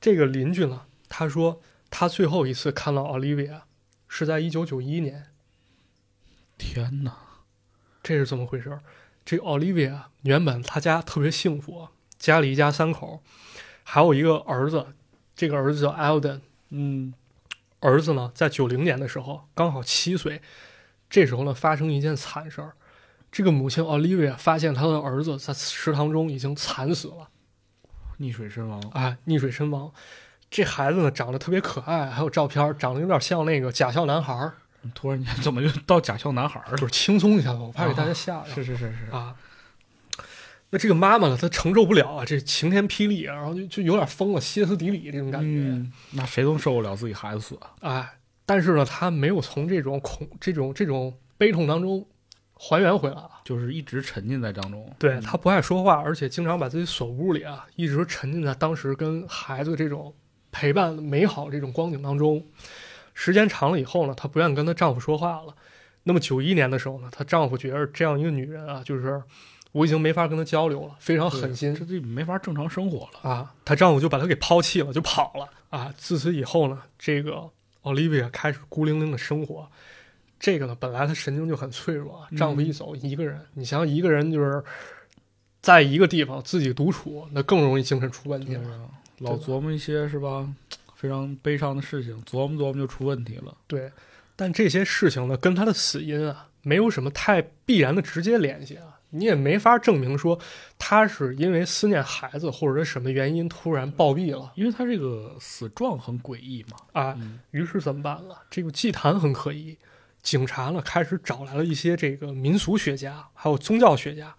[0.00, 3.60] 这个邻居呢，他说他最后一次看到 Olivia
[4.08, 5.26] 是在一九九一年。
[6.56, 7.16] 天哪，
[8.02, 8.80] 这是怎么回事儿？
[9.24, 11.88] 这个 Olivia 原本他家特别幸福，
[12.18, 13.22] 家里一家三口，
[13.84, 14.86] 还有一个儿子，
[15.36, 16.40] 这个儿子叫 Alden。
[16.70, 17.12] 嗯，
[17.80, 20.40] 儿子呢，在九零年的时候刚好七岁，
[21.10, 22.72] 这时候呢发生一件惨事儿，
[23.30, 27.28] 这个母亲 Olivia 发现她的儿子在食堂中已经惨死了，
[28.18, 28.82] 溺水身亡。
[28.94, 29.92] 哎，溺水身亡。
[30.50, 34.54] 这孩子呢长得特别可爱，还有照片长得有点像那个假笑男孩儿，
[34.94, 36.76] 突然间怎么就到假笑男孩儿了？
[36.76, 38.48] 就是轻松一下吧，我怕给大家吓着。
[38.54, 39.34] 是是是是，啊。
[40.70, 45.46] 那这个妈妈呢，她承受不了啊，这晴天霹雳，然后就就有点疯了，歇斯底里这种感觉。
[45.48, 47.72] 嗯，那谁都受不了自己孩子死啊？
[47.80, 52.06] 哎，但是呢，她没有从这种恐、这种这种悲痛当中
[52.52, 53.30] 还原回来啊。
[53.44, 54.94] 就是一直沉浸在当中。
[54.98, 60.14] 对她不爱说话，而且经常把自己锁屋里啊，一直沉浸在当时跟孩子这种
[60.52, 62.44] 陪伴美好这种光景当中。
[63.20, 65.52] 时间长了以后呢，她不愿意跟她丈夫说话了。
[66.04, 69.20] 那么九一年的时候呢，她丈夫觉得这样一个女人啊，就是
[69.72, 73.28] 我已经没法跟她交流了，非常狠心这就没法正常生活了。
[73.28, 73.52] 啊。
[73.64, 75.92] 她丈夫就把她给抛弃了，就跑了啊。
[75.98, 77.42] 自此以后呢，这个
[77.82, 79.68] Olivia 开始孤零零的生活。
[80.38, 84.62] 这个呢，本来她神经就很脆弱，啊，丈夫一走，一个人，你想想一个人就是
[85.60, 88.56] 在一个地方自己独处，那更容易精神出问题
[89.18, 90.48] 老琢磨一些是吧？
[90.98, 93.56] 非常悲伤的事情，琢磨琢磨就出问题了。
[93.68, 93.92] 对，
[94.34, 98.98] 但这些事情呢，跟他的死因啊，没有什么太必然的直接联系啊。
[99.10, 100.38] 你也没法证明说
[100.76, 106.76] 他是因为思念孩子或者是什么原因突然暴毙了因为他这个死状很诡异嘛。
[106.92, 107.14] 啊。
[107.16, 108.42] 嗯于是怎么办了？
[108.50, 109.78] 这个祭坛很可疑，
[110.20, 114.34] 警察呢开始找来了一些这个民俗学家，还有宗教学家，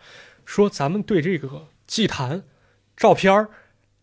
[0.46, 2.44] 说咱们对这个祭坛
[2.96, 3.50] 照片儿，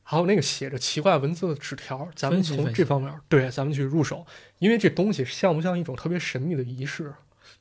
[0.08, 4.24] 还有那个写着奇怪文字的纸条，咱们从这方面对咱们去入手，
[4.60, 7.12] 因为这东西像不像一种特别神秘的仪式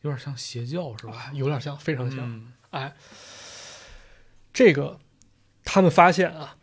[0.02, 1.14] 有点像邪教是吧？
[1.14, 1.32] 啊？
[1.34, 2.20] 有点像，非常像。
[2.20, 2.94] 嗯哎，
[4.54, 5.00] 这个
[5.64, 6.58] 他们发现啊，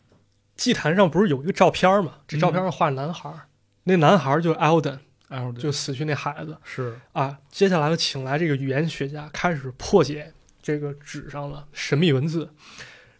[0.54, 2.18] 祭坛上不是有一个照片吗？
[2.28, 3.48] 这照片上画着男孩儿，
[3.82, 7.40] 那男孩就是我就死去那孩子是啊。
[7.50, 12.54] 接下来呢，请来这个语言学家开始破解这个纸上的神秘文字。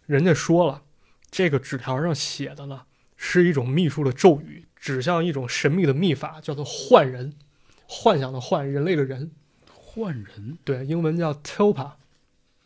[0.05, 0.81] 人家说了，
[1.33, 2.83] 这个纸条上写的呢
[3.17, 7.33] 是一种秘术的咒语，指向一种神秘的秘法，叫做幻人，
[7.87, 9.31] 幻想的幻，人类的人。
[9.73, 11.93] 换人，对，英文叫 Topa。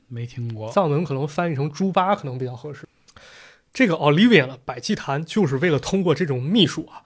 [0.09, 0.69] 没听过。
[0.69, 2.85] 藏文可能翻译成猪八可能比较合适。
[3.71, 7.03] 这个 Olivia 呢，摆祭坛就是为了通过这种秘术啊，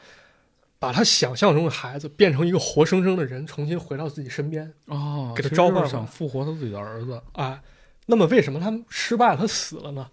[0.80, 4.74] 把他想象中的孩子变成一个活生生的人，重新回到自己身边。
[4.86, 7.22] 哦，给他召唤想复活他自己的儿子。
[7.34, 7.62] 哎，
[8.08, 10.10] 那么为什么他们失败了，他死了呢？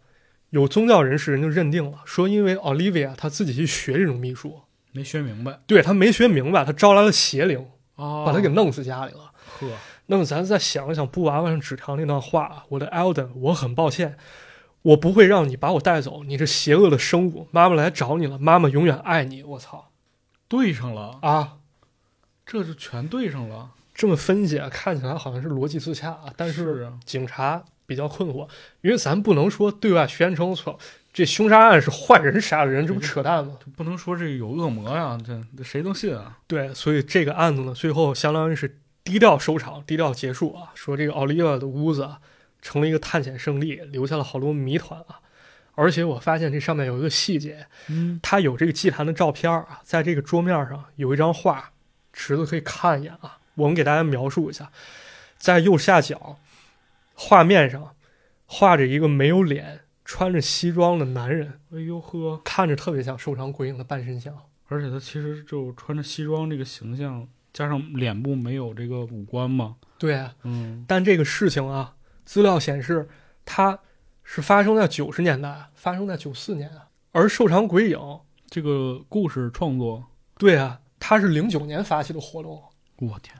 [0.51, 4.61] 有宗教人士人就认定了，说因为 Olivia 她自己去学这种秘术，
[4.93, 9.33] 没学明白对他没学明白，他招来了邪灵，啊把他给弄死家里了。
[9.61, 9.69] 呵，
[10.07, 14.17] 那么咱再想一想布娃娃上纸条那段话啊，我的 Elden，我很抱歉，
[14.83, 19.43] 我不会让你把我带走，你这邪恶的生物，妈妈来找你了，妈妈永远爱你。
[19.43, 19.91] 我操
[20.49, 21.59] 对上了，啊！
[22.47, 23.73] 这就全对上了。
[23.95, 28.47] 这么分析啊，看起来好像是逻辑自洽啊，但是警察比较困惑，
[28.83, 30.79] 因为咱不能说对外宣称说，
[31.11, 33.55] 这凶杀案是坏人杀的人，这不扯淡吗？
[33.75, 36.37] 不能说这有恶魔呀，这这谁能信啊？
[36.47, 40.71] 对，所以这个案子呢，最后相当于是低调收场、低调结束啊。
[40.75, 42.21] 说这个奥利奥的屋子啊，
[42.61, 45.21] 成了一个探险胜利，留下了好多谜团啊。
[45.75, 51.71] 而且我发现这上面有一个细节，嗯，它有这个祭坛的照片啊，在这个桌面上有一张画，
[52.13, 53.39] 池子可以看一眼啊。
[53.55, 54.71] 我们给大家描述一下，
[55.39, 56.39] 在右下角
[57.21, 57.97] 画面上
[58.47, 64.33] 画着一个没有脸、穿着西装的男人，哎呦呵，看着特别像瘦长鬼影的半身像。
[64.69, 73.09] 而且他其实就穿着西装这个形象，加上脸部没有这个五官嘛，对啊，嗯，但这个事情啊，资料显示
[73.45, 73.81] 它
[74.23, 76.71] 是发生在九十年代，发生在九四年。
[76.71, 76.89] 啊。
[77.11, 77.99] 而瘦长鬼影，
[78.47, 80.05] 这个故事创作，
[80.39, 82.63] 对啊，他是零九年发起的活动，
[82.99, 83.35] 我天，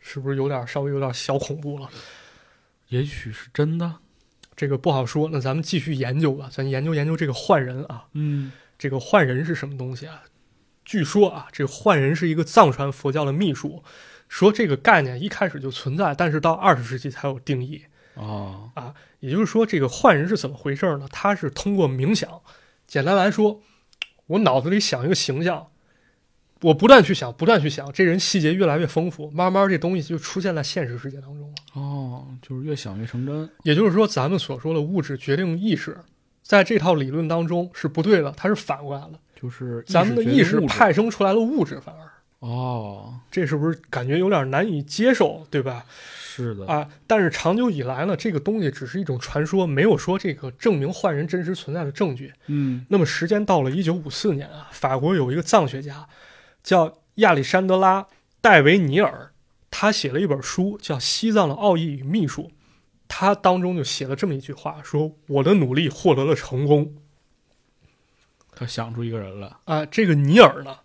[0.00, 1.88] 是不是有点稍微有点小恐怖了？
[2.94, 3.96] 也许是真的，
[4.54, 8.04] 这个不好说，那咱们继续研究吧，咱研究研究这个换人啊。
[8.12, 10.22] 嗯，这个换人是什么东西啊？
[10.84, 13.82] 据说啊，这个幻人是一个藏传佛教的秘术，
[14.28, 17.82] 说这个概念一开始就存在，但是到二十世纪才有定义。
[18.14, 21.08] 哦，啊也就是说，这个换人是怎么回事呢？
[21.10, 22.42] 他是通过冥想，
[22.86, 23.60] 简单来说，
[24.26, 25.66] 我脑子里想一个形象，
[26.60, 31.54] 我不断去想，不断去想，这人细节越来越丰富，慢慢这东西就出现在现实世界当中了。
[31.74, 33.48] 哦，就是越想越成真。
[33.64, 35.98] 也就是说，咱们所说的物质决定意识，
[36.42, 39.12] 在这套理论当中是不对的，它是反过来了。
[39.34, 42.00] 就是咱们的意识派派生出来了物质，反而
[42.38, 45.84] 哦，这是不是感觉有点难以接受，对吧？
[46.36, 52.32] 是的，啊，但是长久以来呢，这个东西只是一种传说，没有说这个证明坏人真实存在的证据。
[52.46, 56.06] 嗯那么时间到了一九五四年啊，法国有一个藏学家
[56.64, 58.02] 叫亚历山德拉·
[58.40, 59.32] 戴维尼尔，
[59.70, 62.42] 他写了一本书叫《西藏的奥义与秘术》，
[63.06, 66.96] 他当中就写了这么一句话，说我的努力获得了成功。
[68.56, 69.52] 他想出一个人来。
[69.64, 70.78] 啊，这个尼尔呢，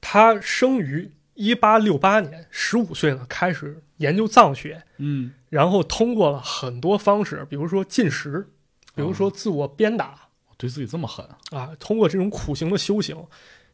[0.00, 8.48] 他生于一八六八年，十五岁呢开始研究藏学，嗯然后通过了很多方式，比如说进食，
[8.94, 11.28] 比如说自我鞭打、对自己这么狠。
[11.50, 13.16] 啊，通过这种苦行的修行，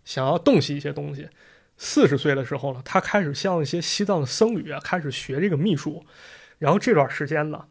[0.05, 1.29] 想要洞悉一些东西。
[1.77, 6.05] 四十岁的时候呢，他开始向一些西藏的僧侣啊开始学这个秘术，
[6.59, 7.65] 然后这段时间呢，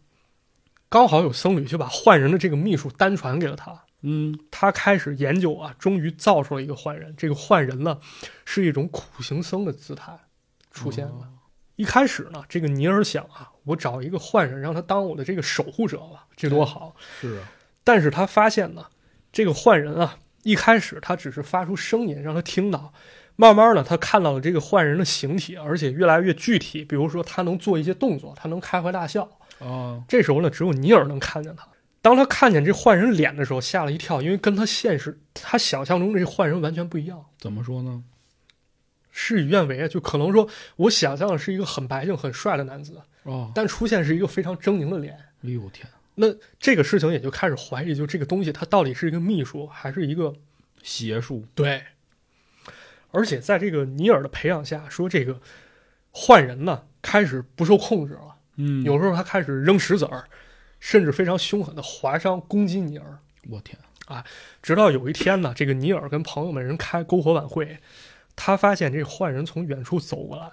[0.90, 7.14] 刚好有僧侣就把换人的这个秘术单传给了他，嗯他开始研究啊，终于造出了一个换人。
[7.16, 8.00] 这个换人呢，
[8.46, 10.18] 是一种苦行僧的姿态
[10.72, 11.30] 出现了。
[11.76, 16.96] 一开始呢，这个尼尔想啊，我找一个换人，让他当我的这个守护者吧，这多好。
[17.22, 17.48] 是啊。
[17.84, 18.86] 但是他发现呢，
[19.32, 22.94] 这个换人啊，一开始他只是发出声音让他听到，
[23.36, 26.84] 慢慢的他看到了这个坏人的形体，而且越来越具体。
[26.84, 29.30] 比如说他能做一些动作，他能开怀大笑。
[29.60, 31.68] 哦，这时候呢，只有尼尔能看见他。
[32.02, 37.26] 当他看见这坏人脸的时候，吓了一跳，因为跟他现实他想象中的这坏人完全不一样。
[37.38, 38.04] 怎么说呢？
[39.12, 45.14] 事与愿违啊，就可能说我想象的是一个很白净、很帅的男子，哦，但出现是一个非常狰狞的脸。
[45.44, 45.86] 哎呦天，
[46.22, 46.28] 那
[46.60, 50.36] 这个事情也就开始怀疑，就这个东西它到底是一个秘术，还是一个
[50.84, 51.46] 邪术。
[51.56, 51.82] 对？
[53.12, 55.40] 而且在这个尼尔的培养下，说这个
[56.14, 60.26] 坏人呢开始不受控制了，嗯有时候他开始扔石子儿，
[60.82, 63.20] 甚至非常凶狠的划伤攻击尼尔。
[63.50, 64.26] 我天啊，
[64.62, 67.80] 直到有一天呢，这个尼尔跟朋友们人开篝火晚会，
[68.36, 70.52] 他发现这坏人从远处走过来，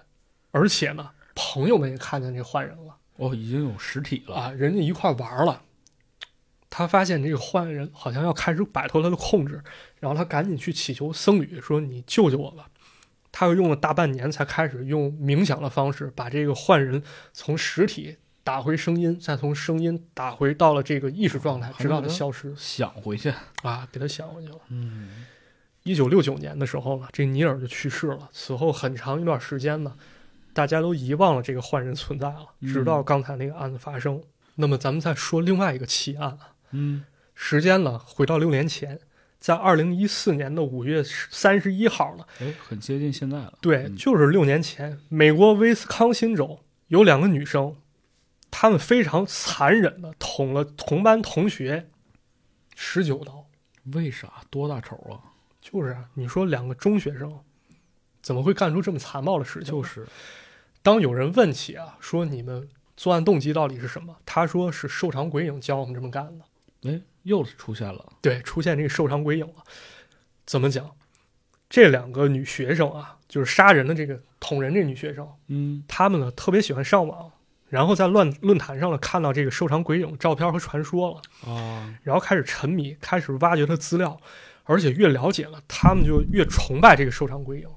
[0.53, 2.86] 而且呢，朋友们也看见这坏人了
[3.17, 4.35] 哦，已经有实体了。
[4.35, 5.63] 啊，人家一块玩了。
[6.69, 9.63] 他发现这个幻人好像要开始摆脱他的控制，
[9.99, 12.69] 然后他赶紧去祈求僧侣说：“你救救我吧！”
[13.33, 17.03] 他又用了大半年才开始用冥想的方式把这个幻人
[17.33, 23.33] 从实体打回声音，再从声音打回到了这个意识状态，直到他消失想回去。
[23.63, 24.59] 啊，给他想回去了。
[24.69, 25.27] 嗯，
[25.83, 28.29] 一九六九年的时候呢，这尼尔就去世了。
[28.33, 29.97] 此后很长一段时间呢，
[30.57, 34.23] 大家都遗忘了这个坏人存在了，嗯直到刚才那个案子发生。
[34.55, 37.05] 那么咱们再说另外一个奇案啊，嗯，
[37.35, 38.99] 时间呢回到六年前，
[39.39, 43.53] 在二零一四年的五月三十一号了，哎，很接近现在了。
[43.61, 47.77] 对，嗯就是六年前，美国威斯康辛州有两个女生，
[48.51, 51.91] 她们非常残忍的捅了同班同学
[52.75, 53.47] 十九刀。
[53.93, 54.33] 为啥？
[54.49, 55.21] 多大仇啊？
[55.61, 57.39] 就是啊，你说两个中学生
[58.23, 59.71] 怎么会干出这么残暴的事情？
[59.71, 60.07] 就是，
[60.87, 64.15] 当有人问起啊，说你们作案动机到底是什么？
[64.25, 66.45] 他说是瘦长鬼影教我们这么干的。
[66.89, 68.07] 哎，又出现了。
[68.21, 69.65] 对，出现这个瘦长鬼影了。
[70.45, 70.89] 怎么讲？
[71.69, 77.33] 这两个女学生啊，就是杀人的这个捅人这女学生，嗯，她们呢特别喜欢上网，
[77.69, 84.17] 然后在乱论坛上呢看到这个瘦长鬼影照片和传说了，啊，然后开始沉迷，开始挖掘他资料，
[84.63, 87.69] 而且越了解了，他们就越崇拜这个瘦长鬼影。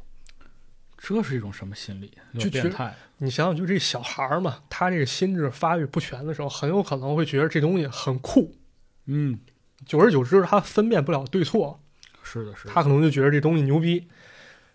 [1.02, 2.12] 这是一种什么心理？
[2.38, 2.94] 就变态。
[3.18, 8.54] 你想想，就这小孩儿嘛，他这个心智发育不全的时候，很有可能会觉得这东西很酷，
[9.06, 9.40] 嗯，
[9.86, 11.80] 久而久之，他分辨不了对错，
[12.22, 12.74] 是的，是的。
[12.74, 14.08] 他可能就觉得这东西牛逼，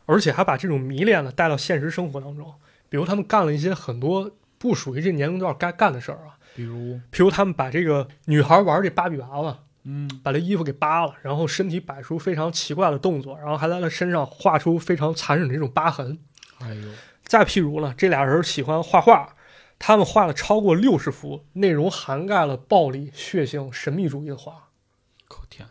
[0.07, 2.53] 而且还把这种迷恋呢带到现实生活当中。
[2.89, 16.19] 比如他们干了一些很多不属于这年龄段该干的事儿啊，比如，比如他们把这个女孩玩这芭比娃娃，嗯，把这衣服给扒了，然后身体摆出非常奇怪的动作，然后还在他身上画出非常残忍的这种疤痕。
[16.61, 16.89] 哎呦，
[17.25, 19.37] 再譬如呢，这俩人喜欢画画，
[19.79, 24.69] 他们画了超过六十幅，内容涵盖了暴力、血腥、神秘主义的画。
[25.29, 25.69] 可天，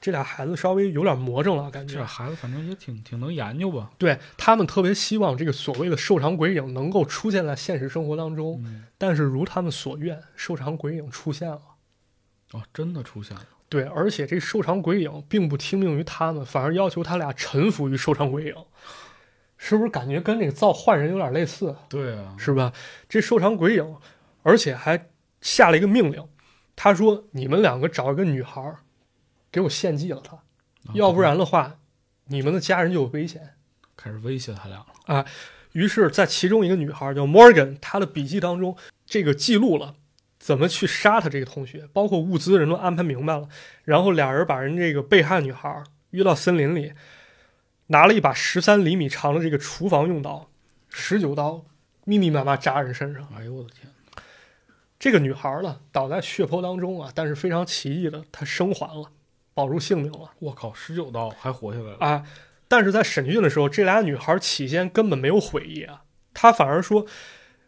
[0.00, 1.96] 这俩孩子稍微有点魔怔了，感觉。
[1.96, 3.90] 这孩子反正也挺挺能研究吧？
[3.98, 11.60] 对他们特别希望这个所谓的瘦长鬼影能够出现在现实生活当中，嗯，但是如他们所愿，瘦长鬼影出现了。
[12.52, 13.44] 哦，真的出现了。
[13.68, 18.54] 对，而且这瘦长鬼影并不听命于他们，反而要求他俩臣服于瘦长鬼影，
[19.56, 21.76] 是不是感觉跟那个造幻人有点类似？
[21.88, 22.72] 对啊，是吧？
[23.08, 23.96] 这瘦长鬼影，
[24.42, 26.26] 而且还下了一个命令，
[26.74, 28.74] 他说：“你们两个找一个女孩，
[29.52, 30.36] 给我献祭了她，
[30.94, 31.78] 要不然的话，
[32.26, 33.54] 你们的家人就有危险。
[33.96, 35.24] 开始威胁他俩了啊。”
[35.72, 38.76] 于是，在其中一个女孩叫 Morgan，她的笔记当中，
[39.06, 39.94] 这个记录了
[40.40, 43.46] 怎么去杀他这个同学，包括物资人都安排明白了。
[43.84, 46.94] 然后俩人把人这个被害女孩约到森林里，
[47.88, 50.50] 拿了一把十三厘米长的这个厨房用刀，
[50.88, 51.66] 十九刀
[52.04, 53.28] 密密麻麻扎人身上。
[53.36, 53.92] 哎呦我的天！
[54.98, 59.10] 这个女孩呢，倒在血泊当中啊，但是非常奇异的，她生还了，
[59.52, 61.96] 保住性命了我靠，十九刀还活下来了。
[62.00, 62.24] 啊！
[62.66, 67.04] 但是在审讯的时候，这俩女孩起先根本没有悔意啊，她反而说，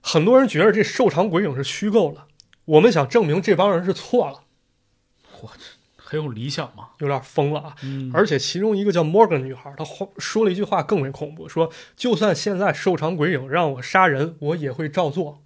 [0.01, 2.27] 很多人觉得这瘦长鬼影是虚构的，
[2.65, 4.45] 我们想证明这帮人是错了，
[5.43, 5.65] 我这
[5.97, 6.91] 很有理想嘛。
[6.99, 7.75] 有点疯了啊！
[7.83, 15.43] 嗯，而且其中一个叫 Morgan 女孩，她话说了一句话更为恐怖，说就算现在瘦长鬼影让我杀人，我也会照做。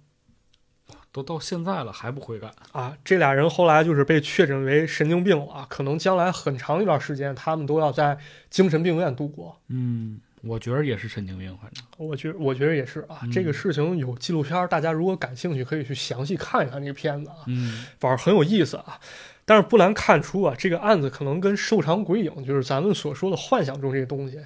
[1.13, 8.19] 都到现在了还不悔改，啊，这俩人后来就是被确诊为神经病了啊，可能将来很长一段时间，他们都要在
[8.51, 9.59] 精神病院度过。
[9.69, 18.99] 嗯，我觉得也是神经病，反正我觉我觉得也是啊，这个事情有纪录片，大家如果感兴趣，可以去详细看一看这个片子啊，嗯，反正很有意思啊。
[19.45, 24.37] 但是不难看出啊，这个案子可能跟瘦长鬼影，就是咱们所说的幻想中这个东西，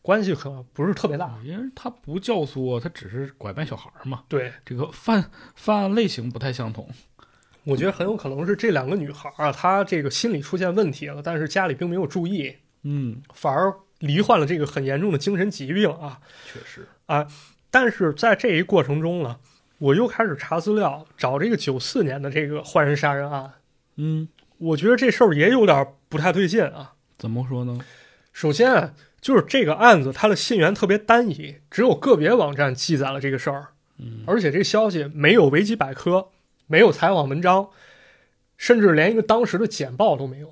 [0.00, 1.36] 关系可能不是特别大。
[1.44, 4.22] 因为他不教唆，他只是拐卖小孩嘛。
[4.28, 6.88] 对，这个犯犯案类型不太相同。
[7.64, 13.74] 我觉得很有可能是这两个女孩啊，她这个心理出现问题了，但是家里并没有注意，嗯，反而
[14.06, 16.20] 罹患了这个很严重的精神疾病啊。
[16.52, 17.26] 确实啊。
[17.70, 19.38] 但是在这一过程中呢，
[19.78, 23.52] 我又开始查资料，找这个九四年的这个换人杀人案。
[23.96, 24.28] 嗯，
[24.58, 26.92] 我觉得这事儿也有点不太对劲啊。
[27.16, 27.78] 怎么说呢？
[28.32, 36.28] 首先啊，就是这个案子它的信源特别单一，只有个别网站记载了这个事儿，嗯，而且这消息没有维基百科，
[36.66, 37.68] 没有采访文章，
[38.56, 40.48] 甚至连一个当时的简报都没有。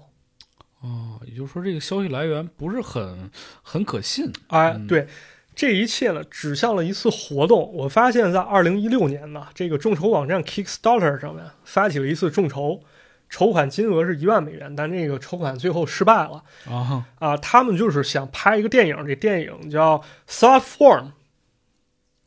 [0.81, 3.31] 哦，也就是说这个消息来源不是很
[3.63, 4.33] 很可信。
[4.49, 5.07] 哎，嗯对，
[5.55, 7.73] 这一切呢，指向了一次活动。
[7.75, 12.83] 我发现，在二零一六年呢，这个众筹网站 Kickstarter 上面发起了一次众筹，
[13.29, 17.37] 筹款金额是一万美元，但这个筹款最后失败了啊，啊。
[17.37, 19.99] 他们就是想拍一个电影，这电影叫
[20.29, 21.05] 《Thought Form》，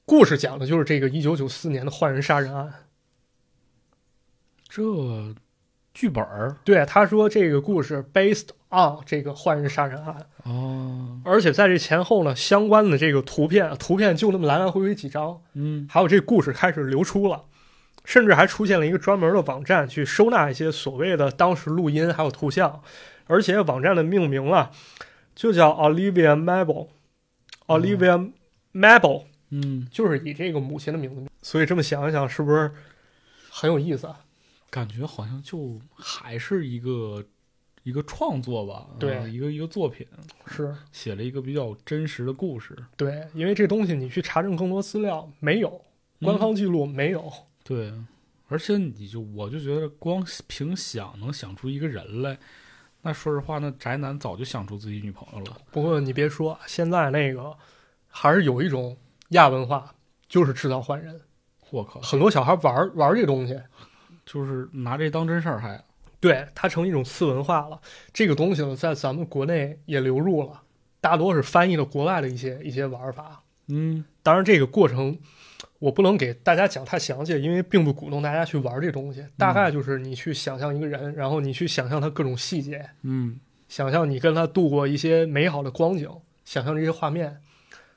[0.06, 2.74] 故事讲的就是这个一九九四年的换人杀人案。
[4.68, 4.84] 这
[5.94, 15.42] 剧本儿对，他说这个故事 based on 这个换人杀人案，哦，而且在这前后呢，相关的这个图片，图片就那么来来回回几张。
[15.54, 17.46] 嗯，还有这故事开始流出了，
[18.04, 22.82] 甚至还出现了一个专门的网站去收纳一些所谓的当时录音还有图像，
[23.28, 24.72] 而且网站的命名啊，
[25.34, 28.32] 就叫 Olivia Mabel，Olivia
[28.74, 32.72] Mabel 嗯，就是以这个母亲的名字，所以这么想一想，是不是
[33.50, 34.20] 很有意思啊？
[34.70, 37.24] 感觉好像就还是一个
[37.86, 40.06] 一个创作吧，对啊一个一个作品，
[40.48, 42.76] 是写了一个比较真实的故事。
[42.98, 45.80] 对，因为这东西你去查证更多资料没有，
[46.20, 47.32] 官方记录没有，
[47.64, 47.94] 对，
[48.48, 52.36] 而且你就我就觉得光凭想能想出一个人来，
[53.04, 55.58] 那说实话，那宅男早就想出自己女朋友了。
[55.72, 57.56] 不过你别说，现在那个
[58.08, 58.98] 还是有一种
[59.30, 59.94] 亚文化，
[60.28, 61.22] 就是制造换人，
[61.70, 63.62] 我靠，很多小孩玩玩这东西。
[64.26, 65.86] 就是拿这当真事儿还。
[66.26, 67.80] 对，它成一种次文化了。
[68.12, 70.64] 这个东西呢，在咱们国内也流入了，
[71.00, 73.44] 大多是翻译了国外的一些一些玩法。
[73.68, 75.20] 嗯，当然，这个过程
[75.78, 79.24] 我不能给大家讲太详细，因为并不鼓动大家去玩这东西。
[79.38, 86.10] 大概就是你去想象一个人，然后你去想象他各种细节，嗯，想象你跟他度过一些美好的光景，
[86.44, 87.38] 想象这些画面，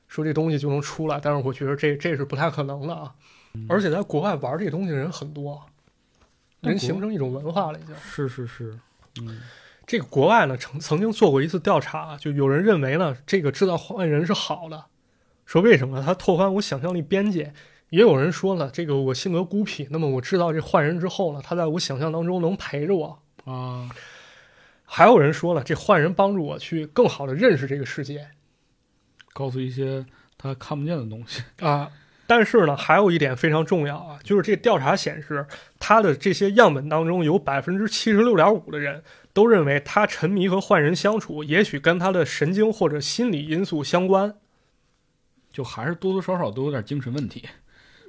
[0.07, 1.19] 说这东西就能出来。
[1.23, 3.15] 但是我觉得这这是不太可能的啊！
[3.71, 5.65] 而且在国外玩这东西的人很多，
[6.61, 7.95] 人形成一种文化了已经。
[7.97, 8.79] 是是是，
[9.21, 9.41] 嗯
[9.87, 14.85] 这个国外呢曾曾经做过一次调查，就有人认为呢，这个制造换人是好的，
[15.47, 16.03] 说为什么呢？
[16.05, 17.55] 它拓宽我想象力边界。
[17.89, 23.23] 也有人说了，这个我性格孤僻，那么我知道这换人之后呢，他在我想象当中能陪着我。
[23.47, 23.89] 啊，
[24.85, 28.29] 还有人说了，这换人帮助我去更好的认识这个世界
[29.33, 30.05] 告诉一些
[30.37, 31.43] 他看不见的东西。
[31.61, 31.91] 啊。
[32.29, 35.47] 但是呢，还有一点非常重要啊，就是这调查显示，
[35.81, 39.03] 他的这些样本当中有百分之七十六点五的人
[39.33, 44.35] 都认为他沉迷和坏人相处，也许跟他的神经或者心理因素相关。
[45.51, 47.49] 就还是多多少少都有点精神问题。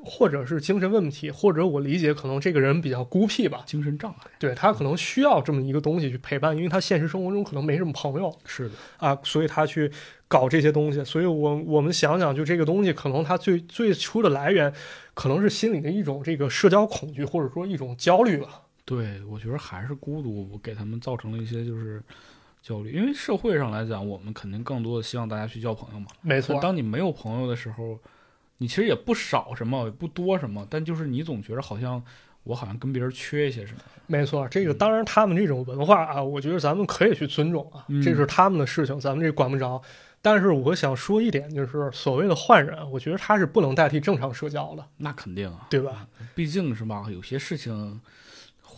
[0.03, 9.91] 或者是精神问题，或者我理解可能这个人比较孤僻吧，精神障碍对他可能需要这么一个东西去陪伴，因为他现实生活中可能没什么朋友是的，啊，所以他去
[10.27, 11.03] 搞这些东西。
[11.03, 14.73] 所以我我们想想，就这个东西可能他最最初的来源，
[15.13, 18.61] 可能是心里的一种这个社交恐惧，或者说一种焦虑吧。
[18.85, 22.01] 对我觉得还是孤独给他们造成了一些就是
[22.61, 26.07] 焦虑，因为社会上来讲，我们肯定更多的希望大家去交朋友嘛。
[26.21, 27.99] 没错，当你没有朋友的时候，
[28.59, 32.01] 你其实也不少什么，也不多什么，但就是你总觉得好像
[32.43, 33.79] 我好像跟别人缺一些什么。
[34.05, 39.81] 没错，这个当然他们这种文化啊，我觉得咱们可以去尊重啊，嗯这是他们的事情，咱们这管不着。
[40.21, 46.05] 但是我想说一点，就是所谓的换人，我觉得他是不能代替正常社交的，那肯定啊，对吧？
[46.35, 48.01] 毕竟是吧，有些事情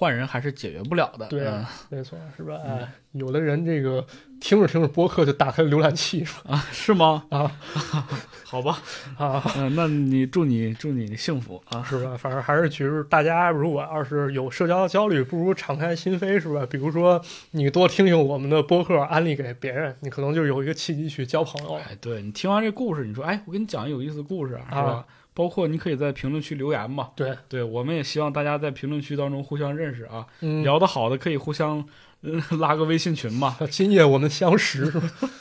[0.02, 1.28] 换人还是解决不了的。
[1.28, 2.58] 对嗯没错，是吧？
[2.66, 4.04] 哎，有的人这个
[4.40, 7.24] 听着听着播客就打开浏览器是吧啊，是吗？
[7.30, 7.52] 啊
[8.44, 8.80] 好吧，
[9.20, 11.84] 啊，嗯，那你祝你祝你幸福啊！
[11.88, 12.18] 是吧？
[12.18, 16.66] 反正还是觉得大家如果要是有社交焦虑，不如敞开心扉，是吧？
[16.68, 17.22] 比如说
[17.52, 21.76] 你多听听我们的播客，安利给别人，你可能就有一个契机去交朋友。
[21.76, 24.82] 哎，对你听完这故事，你说，哎，我给你讲一个有意思的故事啊，是吧？
[24.82, 27.12] 啊包括你可以在评论区留言嘛。
[27.16, 31.86] 对，对，我们也希望大家在评论区当中互相认识啊，嗯，聊得好的可以互相、
[32.22, 33.58] 嗯、 拉个微信群嘛。
[33.70, 34.92] 今夜我们相识？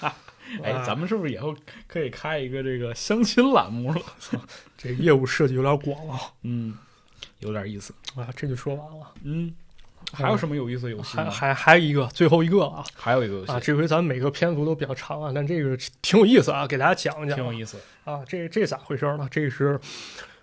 [0.62, 1.54] 哎，啊咱们是不是以后
[1.86, 4.02] 可以开一个这个相亲栏目了？
[4.76, 6.76] 这业务设计有点广啊嗯，
[7.38, 7.94] 有点意思。
[8.16, 9.12] 啊，这就说完了。
[9.22, 9.54] 嗯，
[10.12, 11.24] 还有什么有意思的游戏还？
[11.24, 13.60] 还还还一个，最后一个啊还有一个游戏、啊！
[13.60, 17.36] 这回咱们每个篇幅都比较长啊，但这个挺有意思啊，给大家讲一讲。
[17.36, 17.78] 挺有意思。
[18.04, 19.28] 啊，这这咋回事呢？
[19.30, 19.78] 这是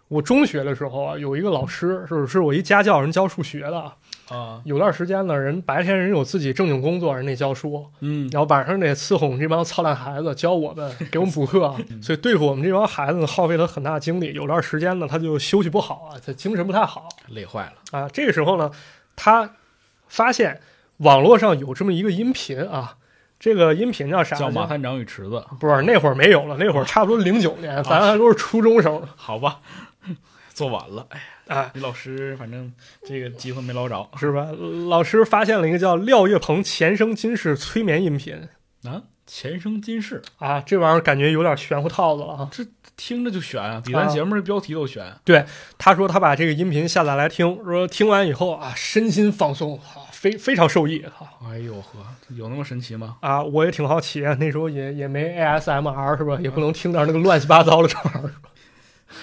[0.08, 3.92] 我中学的时候啊，有一个老师，是是我一家教，人教数学的。
[4.30, 14.34] 啊，有段时间呢，人白天人有自己正经工作，人得教书，嗯，然后晚上得伺候我们这帮操蛋孩子，教我们，给我们补课， 嗯 所以对付我们这帮孩子呢，耗费了很大精力。
[14.34, 18.00] 有段时间呢，他就休息不好啊，他精神不太好累坏了。
[18.00, 18.10] 啊。
[18.10, 18.70] 这个时候呢，
[19.18, 19.56] 他
[20.08, 20.62] 发现
[20.98, 22.96] 网络上有这么一个音频啊，
[23.38, 24.38] 这个音频叫啥？
[24.38, 29.10] 叫马探长与池子，不是那会儿没有了，那会儿差不多零九年，咱还都是初中生呢。
[29.18, 29.60] 好吧，
[30.54, 31.06] 做晚了。
[31.10, 32.72] 哎，哎，你老师反正
[33.06, 34.48] 这个机会没捞着是吧？
[34.88, 38.48] 老师发现了一个叫廖月鹏前生今世催眠音频
[38.86, 39.04] 啊。
[39.30, 42.50] 前生今世，啊，这玩意儿感觉有点玄乎套子了啊。
[42.98, 45.06] 听着就悬啊，比咱节目的标题都悬。
[45.24, 45.46] 对
[45.78, 51.14] 他说他把这个音频下载来听，说听完以后啊，身心放松啊，非非常受益啊。
[51.50, 52.00] 哎呦呵，
[52.36, 53.18] 有那么神奇吗？
[53.22, 56.38] 啊，我也挺好奇啊，那时候也也没 ASMR 是吧？
[56.42, 58.34] 也不能听点那个乱七八糟的这玩意儿。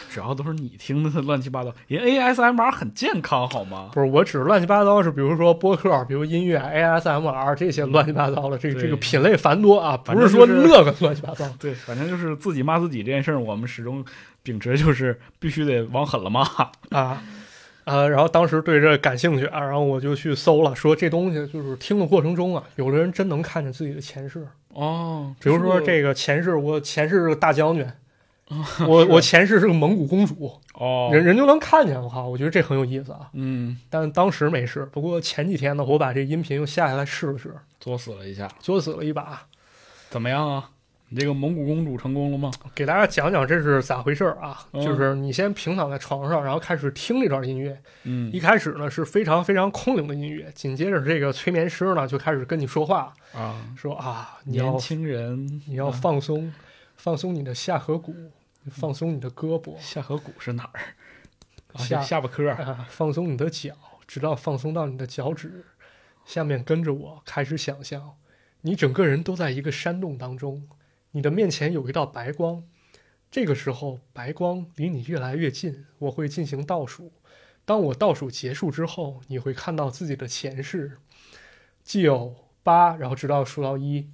[0.09, 3.91] 只要都是你听的乱七八糟，人 ASMR 很健康好吗？
[3.93, 11.49] 不是，我指乱七八糟是，比如说播客，比如音乐、ASMR 这些乱七八糟的，这个这个品类繁多啊，不是说那个乱七八糟。
[11.61, 14.05] 对，反正就是自己骂自己这件事儿，我们始终
[14.43, 16.43] 秉持就是必须得往狠了骂。
[16.91, 17.22] 啊，
[17.85, 27.87] 呃，然后当时对这感兴趣啊，然后我就去搜了，说这东西就是听的过程中啊，有的人真能看见自己的前世，哦，比如说这个前世，我前世是个大将军，
[28.86, 33.30] 我我前世是个蒙古公主，哦，人人就能看见，我靠，我觉得这很有意思啊。
[33.32, 39.42] 嗯，但当时没事，不过前几天呢，我把这音频又下下来试了试，作死了一下，作死了一把，
[40.11, 40.70] 怎么样啊？
[41.11, 42.51] 你这个蒙古公主成功了吗？
[42.74, 44.66] 给大家讲讲这是咋回事儿啊？
[44.72, 56.53] 嗯就是你先平躺在床上，然后开始听这段音乐，嗯一开始呢是非常非常空灵的音乐，紧接着这个催眠师呢就开始跟你说话，啊，说啊，你要年轻人，你要啊放松，
[56.97, 58.14] 放松你的下颌骨，
[58.70, 60.95] 放松你的胳膊，下颌骨是哪儿？
[61.72, 62.55] 啊，下下巴颏儿。
[62.57, 63.74] 啊，放松你的脚，
[64.07, 65.64] 直到放松到你的脚趾。
[66.24, 68.16] 下面跟着我开始想象，
[68.62, 70.66] 你整个人都在一个山洞当中，
[71.11, 72.62] 你的面前有一道白光。
[73.30, 77.12] 这个时候，白光离你越来越近，我会进行倒数。
[77.64, 80.99] 当我倒数结束之后，你会看到自己的前世，
[81.82, 84.09] 既有八，然后直到数到一。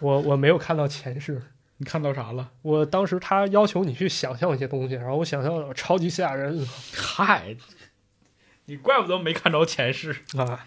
[0.00, 1.40] 我我没有看到前世，
[1.78, 2.50] 你看到啥了？
[2.62, 7.56] 我当时他要求你去想象一些东西，然后我想象超级吓人 嗨，
[8.66, 10.16] 你怪不得没看着前世。
[10.36, 10.66] 啊，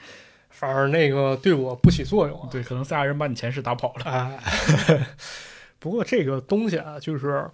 [0.50, 2.48] 反而那个对我不起作用啊。
[2.52, 4.06] 对，可能赛亚人把你前世打跑了。
[4.06, 4.40] 哎，
[5.80, 7.50] 不过这个东西啊，就是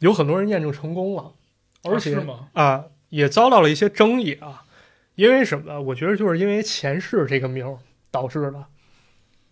[0.00, 1.32] 有很多人验证成功了，
[1.84, 2.50] 而且啊？
[2.54, 4.64] 啊也遭到了一些争议啊。
[5.14, 5.80] 因为什么呢？
[5.80, 7.78] 我觉得就是因为前世这个名
[8.10, 8.64] 导致的。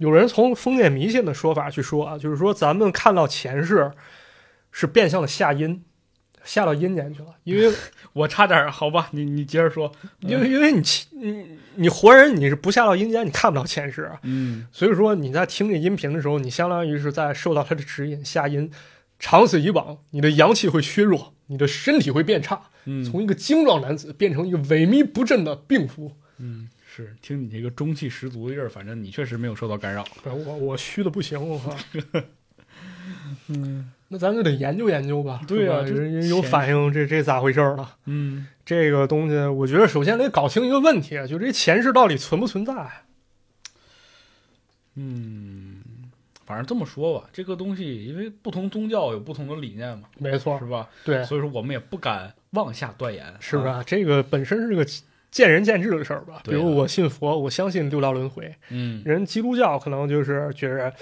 [0.01, 3.93] 有人从封建迷信的说法去说啊，就是说咱们看到前世
[4.73, 5.85] 是变相的下阴，
[6.43, 7.71] 下到阴间去了，因为
[8.15, 9.93] 我差点儿，好吧，你你接着说。
[10.21, 14.19] 因为因为你你你活人你是不下到阴间，你看不到前世啊。
[14.23, 18.71] 嗯，所以说你在听这音频的时候，你相当于是在受到他的指引下阴，
[19.19, 26.17] 长此以往，你的阳气会削弱，你的身体会变差，嗯从一个精壮男子变成一个萎靡不振的病夫。
[26.39, 30.05] 嗯，是听你这个中气十足的劲儿，反正你确实没有受到干扰。
[30.25, 31.77] 我我虚的不行，我靠。
[33.47, 35.41] 嗯，那咱就得研究研究吧。
[35.47, 37.97] 对啊人人有反应，这这咋回事儿了？
[38.07, 42.73] 嗯这个东西，我觉得首先得搞清一个问题，就这前世到底存不存在？
[44.97, 45.81] 嗯，
[46.45, 50.89] 反正这么说吧，这个东西因为不同宗教有不同的理念嘛，没错是，吧？
[51.05, 53.37] 对，所以说我们也不敢妄下断言，啊？
[53.41, 53.83] 是吧？
[53.87, 54.85] 这个本身是个
[55.31, 56.41] 见仁见智的事儿吧。
[56.45, 60.93] 比如我信佛，我相信六道轮回；嗯，人基督教可能就是觉得，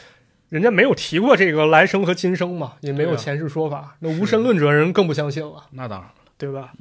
[0.48, 3.96] 人家没有提过这个来生和今生嘛，也没有前世说法。
[4.00, 6.14] 那无神论者人更不相信了，那当然了。
[6.36, 6.72] 对吧？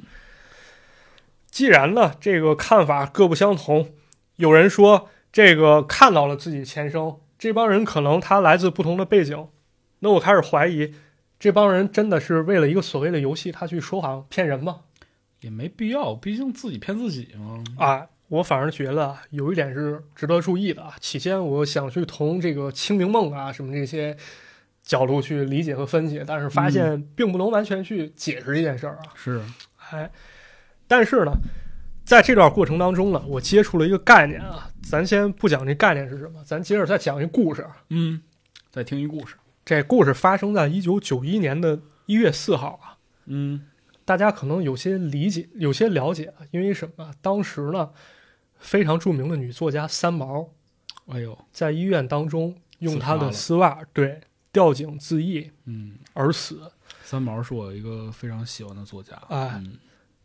[1.50, 3.88] 既然呢，这个看法各不相同，
[4.36, 9.48] 有人说这个看到了自己前生，这帮人可能他来自不同的背景，
[9.98, 10.94] 那我开始怀疑，
[11.40, 14.82] 这帮人真的是为了一个所谓的游戏，他去说谎骗人吗？
[15.40, 17.62] 也没必要，毕竟自己骗自己嘛。
[17.76, 20.94] 啊，我反而觉得啊有一点是值得注意的啊。
[21.00, 24.16] 起先我想去从这个清明梦啊什么这些
[24.82, 29.12] 角度去理解和分析，但是发现并不能完全去解释这件事儿啊。
[29.14, 29.42] 是，
[29.90, 30.10] 哎，
[30.86, 31.32] 但是呢，
[32.04, 34.70] 在这段过程当中呢，我接触了一个概念啊。
[34.82, 37.66] 咱先不讲这概念是什么，咱接着再讲一故事。
[37.90, 38.22] 嗯，
[38.70, 39.36] 再听一故事。
[39.64, 42.96] 这故事发生在一九九一年的一月四号啊。
[43.26, 43.66] 嗯
[44.08, 47.12] 大家可能有些理解，有些了解啊，因为什么？
[47.20, 47.90] 当时呢，
[48.58, 50.48] 非常著名的女作家三毛
[51.08, 56.72] 哎呦，在医院当中用她的丝袜对吊颈自缢嗯，而死。
[57.02, 59.14] 三毛是我一个非常喜欢的作家。
[59.28, 59.76] 哎嗯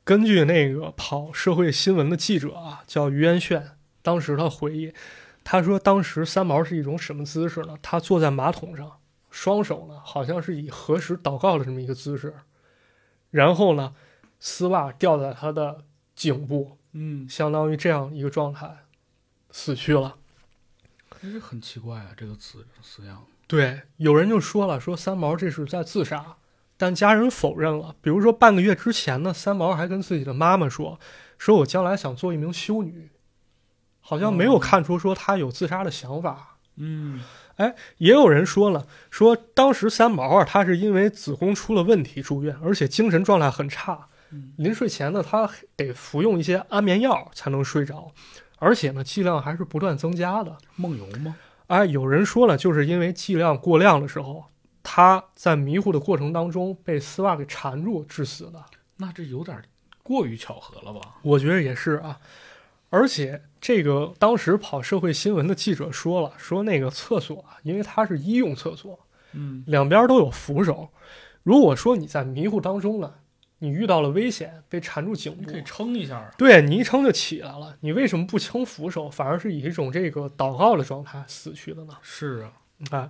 [0.05, 3.71] 根据那个跑社会新闻的记者啊，叫于元炫，
[4.01, 4.93] 当时他回忆，
[5.43, 7.77] 他说当时三毛是一种什么姿势呢？
[7.81, 8.89] 他坐在马桶上，
[9.29, 12.33] 双手呢好像是以合十祷告的这么一个姿势，
[13.33, 13.95] 然后呢，
[14.39, 18.85] 丝袜掉在他的颈部，嗯，相当于这样一个状态，
[19.49, 20.17] 死去了。
[21.19, 23.25] 这是很奇怪啊，这个词死样。
[23.47, 26.37] 对，有人就说了，说三毛这是在自杀，
[26.77, 27.95] 但家人否认了。
[28.01, 30.99] 比如说半个月之前呢，三毛还跟自己的妈妈说，
[31.39, 33.09] 说我将来想做一名修女，
[33.99, 36.49] 好像没有哦看出说他有自杀的想法。
[36.49, 36.52] 嗯
[37.97, 48.11] 也有人说了，说当时三毛啊，他是因为子宫出了问题住院，而且精神状态很差，嗯临睡前呢，他得服用一些安眠药才能睡着，
[48.57, 50.57] 而且呢，剂量还是不断增加的。
[50.75, 51.35] 梦游吗？
[51.67, 54.45] 哎，有人说了，就是因为剂量过量的时候，
[54.81, 58.63] 他在迷糊的过程当中被丝袜给缠住致死的。
[58.97, 59.61] 那这有点
[60.03, 60.99] 过于巧合了吧？
[61.21, 62.19] 我觉得也是啊，
[62.93, 68.99] 而且这个当时跑社会新闻的记者说了，说那个厕所啊，因为它是医用厕所，
[69.31, 70.89] 嗯两边都有扶手。
[71.41, 73.15] 如果说你在迷糊当中呢，
[73.57, 76.31] 你遇到了危险，被缠住颈部可，以撑一下啊。
[76.37, 81.97] 对你一撑就起来了，你为什么不撑扶手，反而是以一种这个祷告的状态死去的呢？
[82.03, 82.45] 是
[82.91, 83.09] 啊，啊，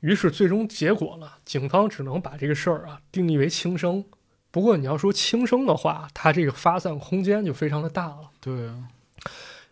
[0.00, 4.04] 于是最终结果呢，警方只能把这个事儿啊定义为轻生。
[4.50, 8.30] 不过你要说轻生的话，它这个发散空间就非常的大了。
[8.40, 8.88] 对啊，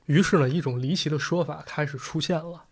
[0.07, 2.65] 于是呢，一种离奇的说法开始出现了，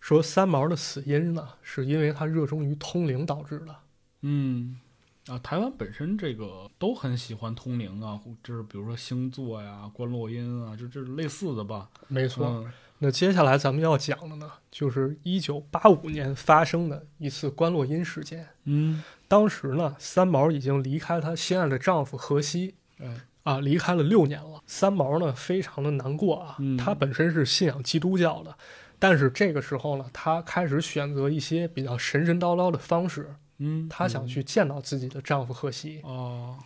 [0.00, 3.76] 说三毛的死因呢，是因为他热衷于通灵导致的。
[4.22, 4.78] 嗯
[5.26, 11.88] 啊，台湾本身这个都很喜欢通灵啊，就是比如说星座呀、观落音啊，就这类似的吧。
[12.08, 12.46] 没错。
[12.46, 18.48] 嗯那接下来咱们要讲的呢，就是一九八五年发生的一次关洛音事件。
[18.64, 24.60] 嗯，当时呢，三毛已经离开她心爱的丈夫荷西，哎，啊，离开了六年了。
[24.66, 26.56] 三毛呢，非常的难过啊。
[26.58, 28.52] 嗯她本身是信仰基督教的，
[28.98, 36.00] 但是这个时候呢，她开始选择一些比较神神叨叨的方式，嗯，她想去见到自己的丈夫荷西。
[36.02, 36.58] 哦，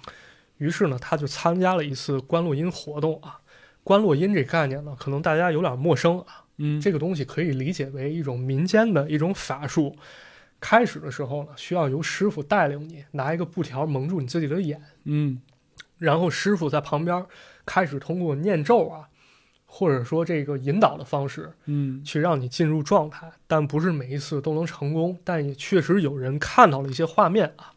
[0.57, 3.39] 于是呢，她就参加了一次观落音活动啊。
[3.85, 6.45] 观落音这概念呢，可能大家有点陌生啊。
[6.57, 9.95] 嗯，这个东西可以理解为一种民间的一种法术。
[10.59, 14.81] 开始的时候呢，需要由师傅带领你，拿一个布条蒙住你自己的眼。
[15.05, 15.41] 嗯
[16.01, 17.25] 然后师傅在旁边
[17.65, 19.09] 开始通过念咒啊，
[19.67, 23.31] 或者说这个引导的方式，嗯去让你进入状态。
[23.47, 27.75] 但不是每一次都能成功，但也确实有人看到了一些画面啊。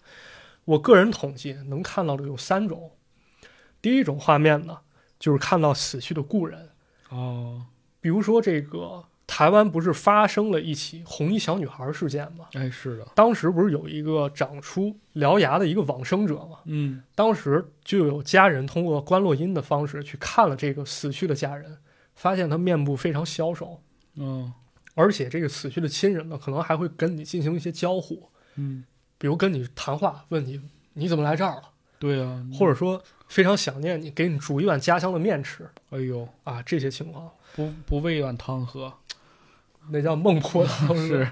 [0.66, 2.91] 我个人统计能看到的有三种。
[3.82, 4.80] 第一种画面呢，
[5.20, 6.70] 就是看到死去的故人，
[7.10, 7.66] 哦，
[8.00, 12.45] 比如说这个台湾不是发生了一起红衣小女孩事件吗？
[12.54, 16.60] 哎，是的，当时不是有一个长出獠牙的一个往生者吗？
[16.66, 17.02] 嗯。
[17.16, 21.78] 当时就有家人通过观落阴的方式去看了这个死去的家人，
[22.16, 23.82] 发现他面部非常消瘦，
[24.16, 24.54] 嗯。
[24.95, 28.84] 而且这个死去的亲人呢，可能还会跟你进行一些交互，嗯。
[29.18, 30.62] 比如跟你谈话，问你
[30.94, 31.64] 你怎么来这儿了，
[31.98, 35.68] 对啊，或者说非常想念你，给你煮一碗家乡的面吃。
[35.91, 38.94] 哎呦，啊，这些情况，不不喂一碗汤喝，
[39.89, 41.27] 那叫孟婆汤 是。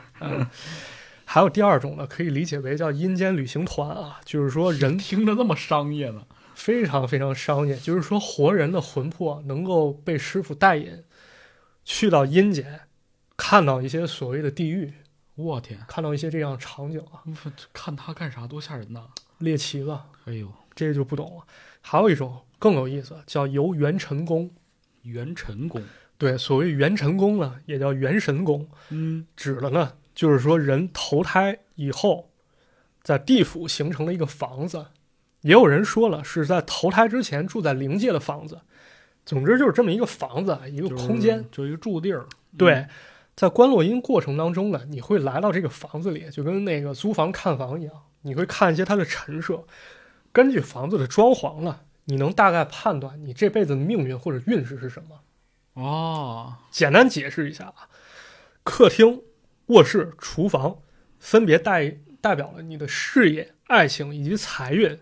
[1.25, 6.25] 还有第二种呢，可以理解为叫阴间旅行团啊，就是说人听着那么商业呢？
[6.55, 11.03] 非常非常商业，就是说活人的魂魄能够被师傅带引
[11.85, 12.81] 去到阴间，
[13.37, 14.93] 看到一些所谓的地狱，
[15.35, 17.23] 我天，看到一些这样的场景啊，
[17.71, 18.45] 看他干啥？
[18.45, 19.07] 多吓人呐！
[19.37, 21.43] 猎奇了，哎呦，这个就不懂了。
[21.79, 24.51] 还有一种更有意思，叫游元辰宫。
[25.03, 25.81] 元辰宫，
[26.21, 32.29] 对，所谓元辰宫呢，也叫元神宫，嗯，指的呢就是说人投胎以后，
[33.01, 34.85] 在地府形成了一个房子，
[35.41, 38.61] 也有人说了是在投胎之前住在灵界的房子。
[39.25, 42.27] 总之就是这么一个房子，一个空间。，就一个住地儿。
[42.55, 42.85] 对，
[43.35, 49.63] 在观落阴过程当中呢，你会来到这个房子里，就跟那个租房看房一样，你会看一些它的陈设，
[50.31, 55.19] 根据房子的装潢呢，你能大概判断你这辈子的命运或者运势是什么。
[55.73, 57.87] 哦，简单解释一下啊，
[58.63, 59.21] 客厅、
[59.67, 60.79] 卧室、厨房
[61.19, 64.99] 分别代代表了你的事业、爱情以及财运。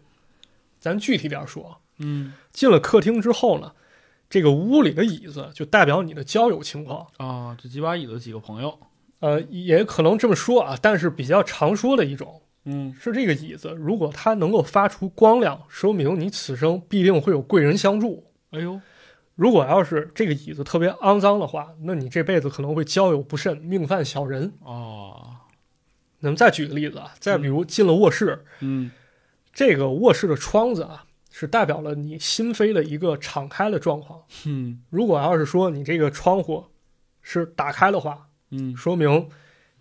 [0.80, 3.74] 咱具体点说，嗯进了客厅之后呢，
[4.30, 7.08] 这个屋里的椅子就代表你的交友情况。
[7.18, 8.80] 啊，这几把椅子几个朋友，
[9.20, 18.32] 呃，也可能这么说啊，但是比较常说的一种嗯是这个椅子，如果它能够发出光亮，说明你此生必定会有贵人相助。
[18.52, 18.80] 哎呦，
[19.40, 24.52] 如果要是这个椅子特别肮脏的话，那你这辈子可能会交友不慎，命犯小人。
[24.60, 25.38] 哦，
[26.20, 28.92] 那么再举个例子啊，再比如进了卧室，嗯
[29.54, 34.22] 这个卧室的窗子啊，是代表了你心扉的一个敞开的状况。
[34.46, 36.66] 嗯如果要是说你这个窗户
[37.22, 39.30] 是打开的话，嗯，说明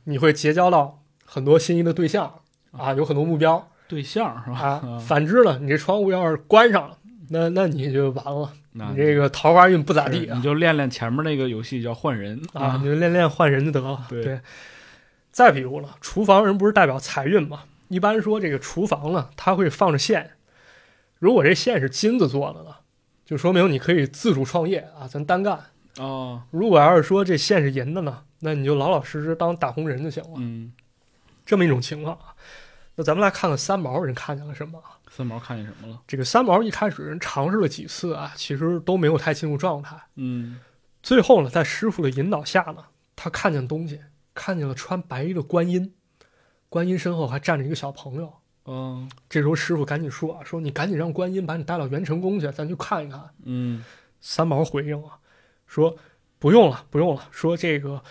[0.05, 2.33] 你会结交到很多心仪的对象
[2.71, 4.61] 啊，有很多目标对象是吧？
[4.61, 4.99] 啊。
[5.01, 6.97] 反之呢，你这窗户要是关上了，
[7.31, 14.07] 那那你就完了，那你这个桃花运不咋地啊你就练练前面那个游戏叫换人啊，你就练练换人就得了。
[14.09, 14.41] 对
[15.31, 17.63] 再比如了，厨房人不是代表财运吗？
[17.89, 20.33] 一般说这个厨房呢，它会放着线，
[21.19, 22.77] 如果这线是金子做的呢，
[23.25, 25.59] 就说明你可以自主创业啊，咱单干。
[25.99, 30.33] 哦，如果要是说这线是银的呢，那你就老老实实当打工人就行了。
[30.37, 30.73] 嗯，
[31.47, 32.35] 这么一种情况啊。
[32.97, 34.98] 那咱们来看看三毛人看见了什么啊？
[35.19, 36.01] 三毛看见什么了？
[36.07, 40.01] 这个三毛一开始人尝试了几次啊，其实都没有太进入状态。
[40.15, 40.61] 嗯
[41.03, 42.85] 最后呢，在师傅的引导下呢，
[43.17, 43.99] 他看见东西，
[44.33, 45.93] 看见了穿白衣的观音，
[46.69, 48.33] 观音身后还站着一个小朋友。
[48.67, 53.29] 嗯这时候师傅赶紧说啊，说你赶紧让观音把你带到元成宫去，咱去看一看。
[53.43, 53.85] 嗯
[54.21, 55.19] 三毛回应啊，
[55.67, 55.97] 说
[56.39, 57.27] 不用了，不用了。
[57.33, 58.05] 说这个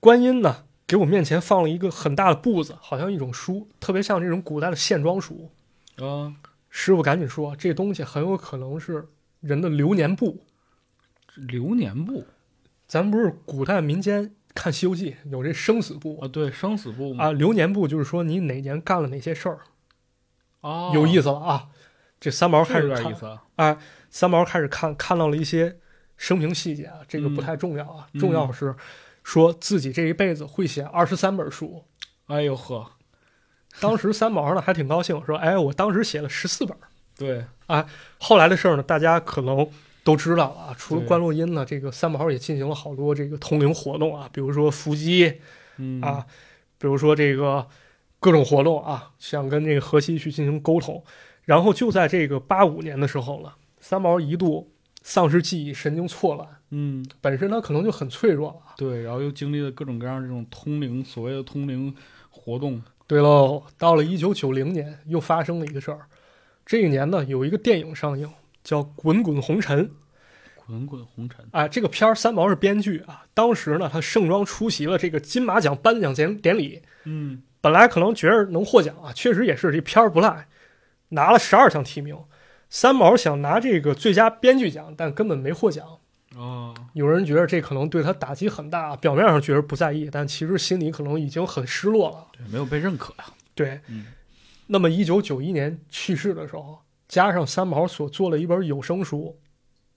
[0.00, 5.52] 观音呢，给我面前放了一个很大的簿子，好像一种书，特别像这种古代的线装书。
[5.96, 6.34] 啊，
[6.68, 9.08] 师傅赶紧说，这东西很有可能是
[9.40, 10.44] 人的流年簿。
[11.34, 12.24] 流年簿。
[12.86, 19.60] 咱不是古代民间看《西游记》有这生死簿啊，对，生死簿，啊，流年簿就是说你哪年干了哪些事儿，
[20.60, 21.68] 哦，有意思了啊。
[22.18, 23.78] 这三毛开始看点意思啊，
[24.08, 25.78] 三毛开始看看到了一些
[26.16, 28.20] 生平细节啊，这个不太重要啊，嗯。
[28.20, 28.74] 重要是
[29.22, 31.84] 说自己这一辈子会写二十三本书。
[32.26, 32.92] 哎呦呵，
[33.80, 36.76] 当时三毛呢还挺高兴，说：“哎，我当时写了十四本。
[37.16, 37.44] 对，”
[38.18, 39.68] 后来的事儿呢，大家可能
[40.04, 40.74] 都知道了啊。
[40.78, 45.40] 除了对关洛音呢，这个三毛也进行了好多这个通灵活动啊，比如说伏击
[45.78, 46.24] 嗯啊，
[46.78, 47.66] 比如说这个
[48.20, 51.02] 各种活动啊，想跟这个河西去进行沟通。
[51.44, 54.72] 然后就在这个八五年的时候了，三毛一度
[55.02, 56.48] 丧失记忆，神经错乱。
[56.70, 58.74] 嗯，本身他可能就很脆弱了。
[58.76, 61.94] 对，然后又经历了各种各样这种通灵，所谓的通灵
[62.30, 66.00] 活动，对喽，到了一九九零年，又发生了一个事儿。
[66.64, 68.28] 这一年呢，有一个电影上映，
[68.64, 69.86] 叫《滚滚红尘》。
[70.66, 73.24] 滚滚红尘，啊，这个片儿三毛是编剧啊。
[73.32, 76.82] 当时呢，他盛装出席了这个金马奖颁奖典典礼。
[77.04, 80.48] 嗯本来可能觉着能获奖啊，确实也是这片儿不赖，
[81.10, 82.18] 拿了十二项提名。
[82.68, 85.98] 三毛想拿这个最佳编剧奖，但根本没获奖。
[86.36, 92.26] 哦，有人觉得这可能对他打击很大，表面上觉得不在意，但其实心里可能已经很失落了。
[92.32, 94.06] 对，没有被认可呀，对，嗯。
[94.66, 99.38] 那么一九九一年去世的时候，加上三毛所做了一本有声书，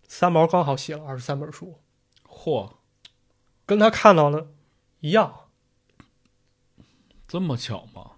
[0.07, 1.79] 三毛刚好写了二十三本书，
[2.27, 2.71] 嚯，
[3.65, 4.47] 跟他看到的
[4.99, 5.33] 一样，
[7.27, 8.11] 这么巧吗？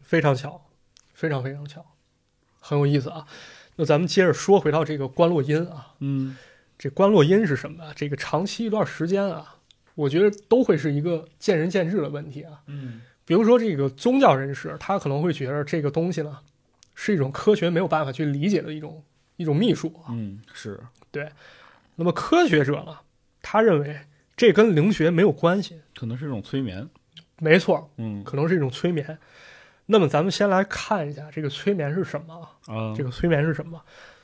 [0.00, 0.70] 非常巧，
[1.12, 1.84] 非常非常巧，
[2.58, 3.26] 很有意思啊。
[3.76, 6.36] 那咱们接着说回到这个关洛音啊，嗯
[6.78, 7.92] 这关洛音是什么啊？
[7.96, 9.56] 这个长期一段时间啊，
[9.94, 12.60] 我觉得都会是一个见仁见智的问题啊。
[12.66, 16.38] 嗯比如说这个宗教人士，他可能会觉得这个东西呢
[16.94, 19.04] 是一种科学没有办法去理解的一种
[19.36, 20.08] 一种秘术啊。
[20.12, 20.80] 嗯，是
[21.10, 21.28] 对，
[21.96, 22.96] 那么科学者呢，
[23.42, 24.00] 他认为
[24.34, 26.88] 这跟灵学没有关系，可能是一种催眠。
[27.38, 29.18] 没错，嗯可能是一种催眠。
[29.84, 32.34] 那么咱们先来看一下这个催眠是什么
[32.66, 32.74] 啊？
[32.74, 33.78] 啊，这个催眠是什么？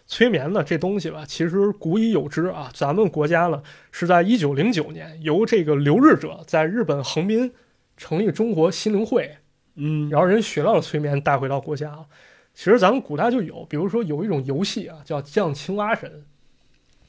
[0.07, 2.71] 催眠呢，这东西吧，其实古已有之啊。
[2.75, 7.53] 咱们国家呢是在一九零九年由这个留日者在日本横滨
[7.97, 9.39] 成立中国心灵会，
[9.77, 12.07] 嗯，然后人学到了催眠带回到国家了。
[12.53, 16.25] 其实咱们古代就有，比如说有一种游戏啊，叫降青蛙神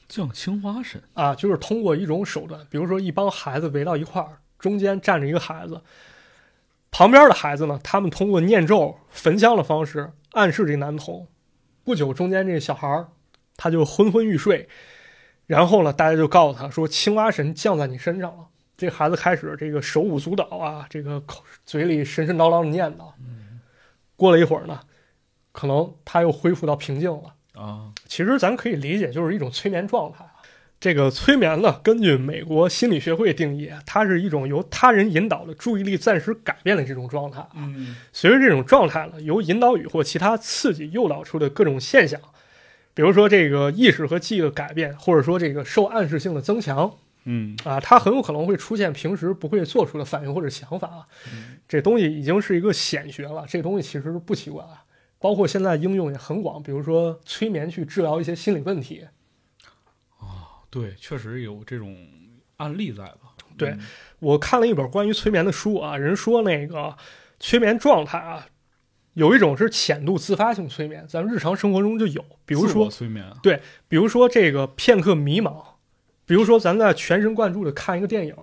[0.08, 1.02] 降青蛙神。
[1.12, 5.82] 啊，就是通过一种手段，比如说一帮孩子围到一块儿，中间站着一个孩子，
[6.90, 11.28] 旁边的孩子呢，他们通过念咒、焚香的方式暗示这男童。
[11.86, 13.06] 不久，中间这个小孩儿
[13.56, 14.68] 他就昏昏欲睡，
[15.46, 18.44] 然后呢，大家就告诉他说，青蛙神降在你身上了。
[18.76, 23.12] 这孩子开始这个手舞足蹈啊，这个口嘴里神神叨叨的念叨。
[24.16, 24.80] 过了一会儿呢，
[25.52, 27.34] 可能他又恢复到平静了。
[27.54, 30.25] 啊，其实咱可以理解，就是一种催眠状态啊。
[30.78, 37.50] 这个催眠呢，根据美国心理学会定义，它是一种由他人引导的注意力暂时改变的这种状态啊。
[37.56, 42.20] 嗯随着这种状态呢，由引导语或其他刺激诱导出的各种现象，
[42.92, 46.92] 比如说这个意识和记忆的改变，或者说这个受暗示性的增强
[47.24, 51.06] 嗯啊，它很有可能会出现平时不会做出的反应或者想法啊。
[51.66, 54.84] 这东西已经是一个显学了，这东西其实不奇怪啊。
[55.18, 59.06] 包括现在应用也很广，比如说催眠去治疗一些心理问题，
[60.70, 61.96] 对，确实有这种
[62.56, 63.32] 案例在吧？
[63.56, 63.80] 对嗯
[64.18, 66.94] 我看了一本关于催眠的书啊，人说那个
[67.38, 68.46] 催眠状态啊，
[69.14, 75.64] 有一种是浅度自发性催眠，咱们日常生活中就有，比如说，催眠，对比如说这个片刻迷茫，
[76.26, 78.34] 比如说咱在全神贯注的看一个电影，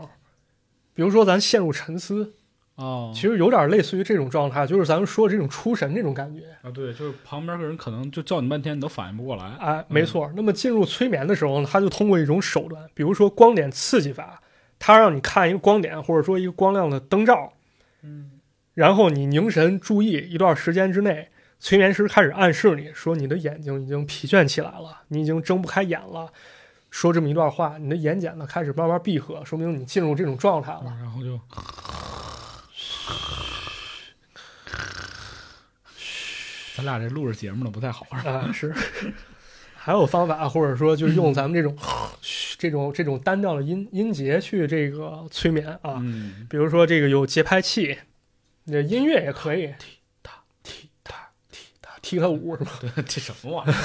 [0.94, 2.34] 比如说咱陷入沉思，
[2.76, 6.42] 啊，其实有点类似于这种状态，就是咱们说这种出神这种感觉。
[6.64, 9.46] 啊，对，就是旁边个人可能就叫你半天，你都反应不过来。
[9.60, 10.32] 哎，没错。
[10.36, 14.42] 那么进入催眠的时候呢，他就通过一种手段，比如说光点刺激法，
[14.80, 17.54] 他让你看一个光点，或者说一个光亮的灯罩，
[18.02, 18.32] 嗯，
[18.74, 21.30] 然后你凝神注意一段时间之内，
[21.60, 26.32] 催眠师开始暗示你说你的眼睛已经疲倦起来了，你已经睁不开眼了。
[26.90, 30.96] 说这么一段话，你的眼睑呢开始慢慢闭合，说明你进入这种状态了。
[31.00, 31.40] 然后就
[36.76, 38.06] 咱俩这录着节目呢，不太好。
[38.10, 38.74] 啊， 是。
[39.76, 41.78] 还有方法，或者说就是用咱们这种
[42.58, 47.98] 这种这种单调的音音节去这个催眠啊，嗯，比如说这个有节拍器，
[48.64, 50.32] 那音乐也可以，踢踏
[50.64, 52.72] 踢踏踢踏踢踏舞是吗？
[52.80, 53.76] 对， 这什么玩意儿？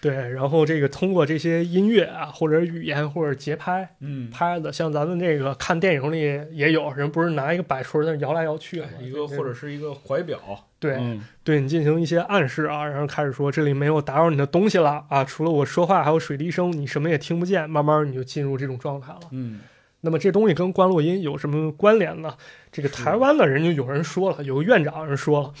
[0.00, 10.38] 对，然后这个通过这些音乐啊，或者语言或者节拍嗯，拍的，像咱们这个看电影里也有人不是拿一个摆锤在那摇来摇去一个或者是一个怀表，
[10.78, 19.20] 对、嗯对你进行一些暗示啊，然后开始说这里没有打扰你的东西了啊，除了我说话还有水滴声，你什么也听不见，慢慢你就进入这种状态了。
[19.30, 19.60] 嗯
[20.02, 22.32] 那么这东西跟关洛音有什么关联呢？
[22.70, 25.52] 这个台湾的人就有人说了，有个院长人说了，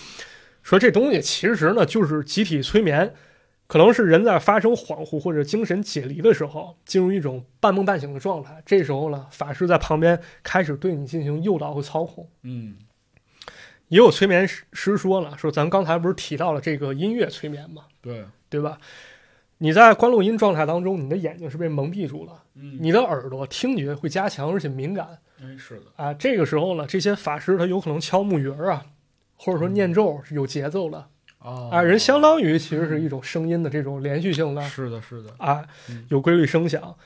[0.62, 3.12] 说这东西其实呢就是集体催眠，
[3.66, 8.62] 可能是人在发生恍惚或者精神解离的时候，进入一种半梦半醒的状态。
[8.64, 12.28] 这时候呢，法师在旁边开始对你进行诱导和操控。
[12.42, 12.76] 嗯
[13.88, 18.78] 也有催眠师师说了，说咱刚才不是提到了这个音乐催眠嘛，对，对吧？
[19.58, 25.18] 你在观录音状态当中，你的眼睛是被蒙蔽住了，嗯你的耳朵听觉会加强而且敏感。
[25.40, 28.86] 哎是的，啊，这个时候呢，这些法师他有可能敲木鱼儿啊，
[29.36, 31.08] 或者说念咒是有节奏的
[31.46, 36.96] 啊啊，人相当于其实是一种声音的这种连续性的是的，是的，啊嗯，有规律声响。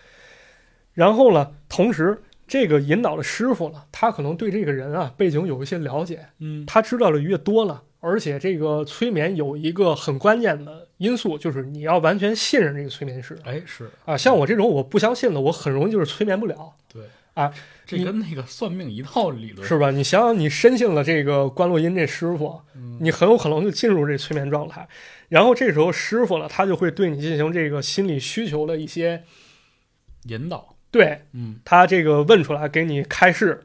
[0.95, 14.17] 然后呢，同时这个引导的师傅呢，他可能对这个人啊背景有一些了解，嗯他知道的越多了，而且这个催眠有一个很关键的因素，就是你要完全信任这个催眠师哎是，啊。
[14.17, 16.73] 像我这种我不相信的，我很容易就是催眠不了。
[16.93, 17.03] 对
[17.35, 17.53] 啊，
[17.87, 19.91] 这跟那个算命一套理论是吧？
[19.91, 24.87] 你想想，你深信了这个关洛音这师傅，嗯你很有可能就进入这催眠状态。
[25.29, 29.23] 然后这时候师傅呢，他就会对你进行这个心理需求的一些
[30.25, 33.65] 引导，对嗯他这个问出来给你开示。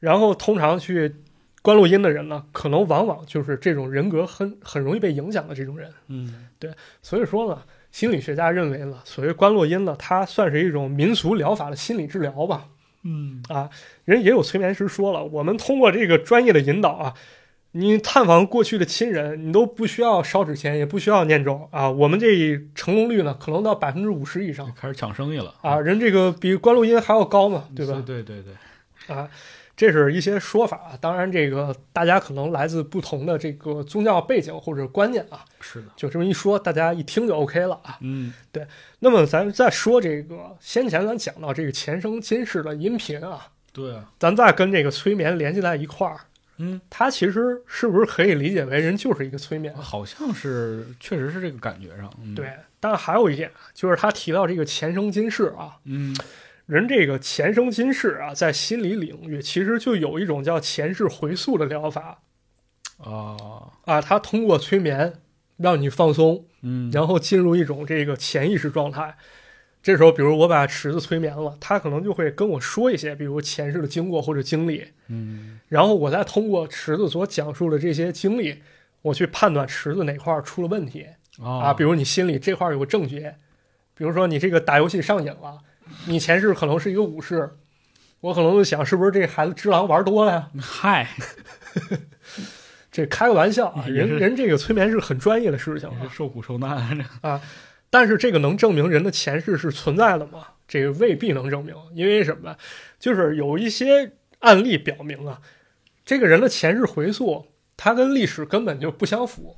[0.00, 1.16] 然后通常去
[1.62, 5.92] 关洛音的人呢，可能往往就是这种人格很很容易被影响的这种人。
[6.08, 6.70] 嗯对
[7.02, 7.62] 所以说呢，
[7.92, 12.68] 心理学家认为呢，所谓关洛音呢，它算是一种民俗疗法的心理治疗吧。
[13.06, 13.70] 嗯啊，
[14.04, 17.14] 人也有催眠师说了，我们通过这个专业的引导啊，
[17.72, 28.02] 你探访过去的亲人，你都不需要烧纸钱，也不需要念咒啊，我们这成功率呢，可能到百分之五十以上开始抢生意了啊，人这个比关录音还要高嘛，对吧？
[28.04, 28.54] 对对对
[29.06, 29.28] 对，啊，
[29.76, 30.98] 这是一些说法啊。
[31.00, 37.98] 当然，这个大家可能来自不同的这个宗教背景或者观念啊，是的，就这么一说，大家一听就 OK 了啊。
[38.00, 38.66] 嗯对
[39.00, 46.20] 那么咱再说这个，先前咱讲到这个前生今世的音频啊，对啊，咱再跟这个催眠联系在一块儿，
[46.56, 49.74] 嗯，它其实是不是可以理解为人就是一个催眠？
[49.76, 52.50] 好像是，确实是这个感觉上，嗯、对，
[52.80, 56.16] 但是还有一点就是他提到这个前生今世啊，嗯
[56.66, 62.22] 人这个前生今世啊，在心理领域其实就有一种叫前世回溯的疗法
[62.98, 63.36] 啊，
[63.84, 65.14] 啊，它通过催眠
[65.56, 69.16] 让你放松，嗯，然后进入一种这个潜意识状态。
[69.80, 78.62] 这时候，比如我把池子催眠了，他可能就会跟我说一些，比如前世的经过或者经历，嗯然后我再通过池子所讲述的这些经历，
[79.02, 81.06] 我去判断池子哪块出了问题
[81.40, 81.66] 啊。
[81.66, 83.36] 啊，比如你心里这块有个症结，
[83.94, 85.60] 比如说你这个打游戏上瘾了，
[86.06, 87.50] 你前世可能是一个武士，
[88.20, 90.50] 我可能就想是不是这孩子只狼玩多了呀？
[90.60, 91.08] 嗨，
[92.90, 97.40] 这开个玩笑啊，人人这个催眠是很专业的事情啊，受苦受难啊，
[97.90, 100.46] 但是这个能证明人的前世是存在的吗？
[100.68, 102.56] 这个未必能证明，因为什么？
[102.98, 105.40] 就是有一些案例表明啊，
[106.04, 107.46] 这个人的前世回溯，
[107.76, 109.56] 他跟历史根本就不相符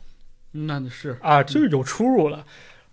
[0.51, 1.17] 那是。
[1.23, 2.45] 啊，就是有出入了。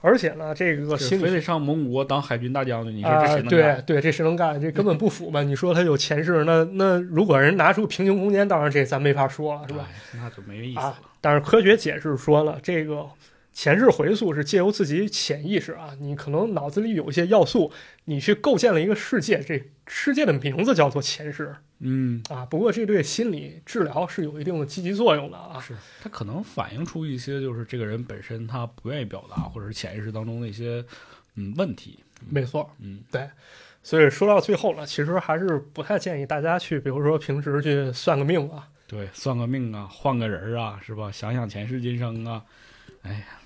[0.05, 3.83] 而且呢，这个这心理非得上蒙古国当海军大将军，你说啊这谁，能对干？
[3.87, 4.61] 对，这谁能干？
[4.61, 5.41] 这根本不符嘛！
[5.41, 9.87] 你说他有前世，那那如果人拿出平行空间，当然这咱没法说了，是吧？
[9.89, 10.19] 哎？
[10.21, 10.99] 那就没意思啊了。
[11.19, 13.07] 但是科学解释说了，这个
[13.51, 17.71] 前世回溯是借由自己潜意识啊，你可能脑子里有一些要素，
[18.03, 22.45] 你去构建了一个世界，这世界的名字叫做前世嗯，啊。
[22.45, 25.59] 不过这对心理治疗是有一定的积极作用的啊。
[25.59, 30.83] 是它可能反映出一些就是这个人本身他不愿意表达，或者是潜意识当中的一些
[31.35, 31.99] 嗯问题。
[32.29, 33.29] 没错，嗯，对
[33.83, 38.67] 所以说到最后了，其实还是不太建议大家去，比如说平时去算个命啊。
[38.87, 41.11] 对，算个命啊，换个人儿啊，是吧？
[41.11, 42.43] 想想前世今生啊，
[43.03, 43.44] 哎呀，对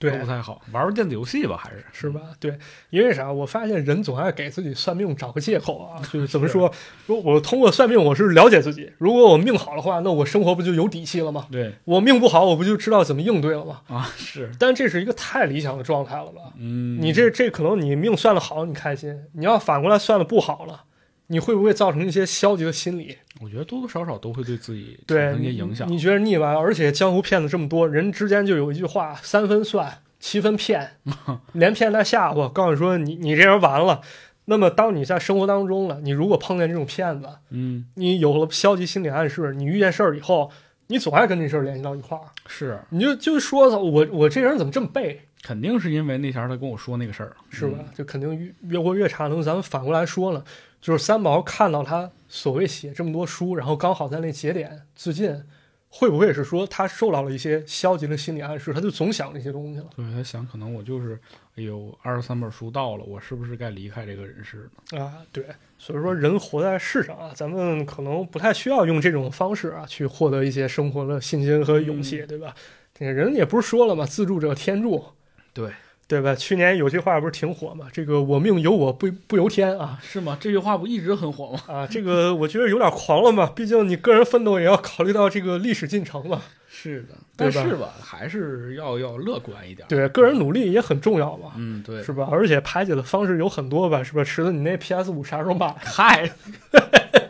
[0.00, 0.62] 都，不太好。
[0.72, 2.20] 玩玩电子游戏吧，还是是吧？
[2.40, 2.58] 对，
[2.88, 3.30] 因为啥？
[3.30, 6.72] 我发现人总爱给自己算命找个借口啊，就是怎么说？
[7.06, 8.90] 说我通过算命，我是了解自己。
[8.96, 11.46] 如果我命好的话，那我生活不就有底气了吗？
[11.52, 13.82] 对我命不好，我不就知道怎么应对了吗？
[13.88, 16.40] 啊，是，但这是一个太理想的状态了吧？
[16.56, 20.84] 嗯，你这这可能你命算的好，你开心；你要反过来算的不好了，
[21.30, 23.16] 你会不会造成一些消极的心理？
[23.40, 25.88] 我觉得多多少少都会对自己产生一些影响。
[25.88, 26.54] 你觉得腻歪？
[26.54, 30.96] 而且江湖骗子这么多，人之间就有一句话：三分算，七分骗，
[31.54, 34.00] 连骗带吓唬，告诉你说你你这人完了。
[34.46, 40.50] 那么，当你在生活当中了，你如果碰见这种骗子，嗯，你有了消极心理暗示，你遇见事儿以后，
[40.88, 47.78] 你总爱跟这事儿联系到一块儿，是，你就就说我我这人怎么这么背，肯定是因为那前儿他跟我说那个事儿，是吧？
[47.94, 49.28] 就肯定越越过越差。
[49.28, 50.42] 那么咱们反过来说了，
[50.80, 55.44] 就是三毛看到他所谓写这么多书，然后刚好在那节点自尽，
[55.88, 61.18] 会不会是说他受到了一些消极的心理暗示，他就总想那些东西了对，他想可能我就是，
[61.56, 65.04] 哎呦，二十三本书到了，我是不是该离开这个人世呢？
[65.04, 65.18] 啊？
[65.32, 65.44] 对，
[65.76, 72.54] 所以说人活在世上啊，咱们可能不太需要用这种方式啊去获得一些生活的信心和勇气，对吧？
[72.94, 75.04] 这人也不是说了嘛，自助者天助，
[75.52, 75.72] 对，
[76.10, 76.34] 对吧？
[76.34, 77.86] 去年有句话不是挺火吗？
[77.92, 79.96] 这个我命由我不不由天啊。
[80.02, 80.36] 是吗？
[80.40, 81.60] 这句话不一直很火吗？
[81.72, 86.42] 啊，这个我觉得有点狂了嘛，毕竟你个人奋斗也要考虑到这个历史进程嘛。
[86.68, 92.28] 是的，但是吧，还是要要乐观一点。，对，个人努力也很重要嘛，嗯，对，是吧？
[92.30, 94.24] 而且排解的方式有很多吧，是吧？
[94.24, 95.74] 池子，你那 PS 五啥时候买？
[95.78, 96.30] 嗨，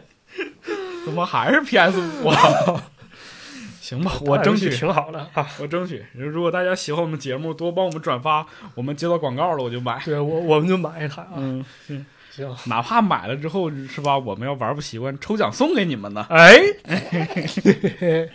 [1.05, 2.37] 怎么还是 PS 五啊？
[3.91, 5.45] 行吧， 我争取，挺好的啊。
[5.59, 6.05] 我争取。
[6.13, 8.47] 如果大家喜欢我们节目，多帮我们转发，
[8.77, 10.01] 我们接到广告了我就买。
[10.05, 11.33] 对我，我们就买一台啊。
[11.37, 16.25] 嗯，是行，哪怕买了之后是吧，我们要玩不习惯，抽奖送给你们呢。
[16.31, 16.57] 哎，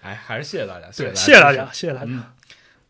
[0.00, 2.34] 哎，还是谢谢大家，谢对，谢大家，谢谢大家，谢谢大嗯家。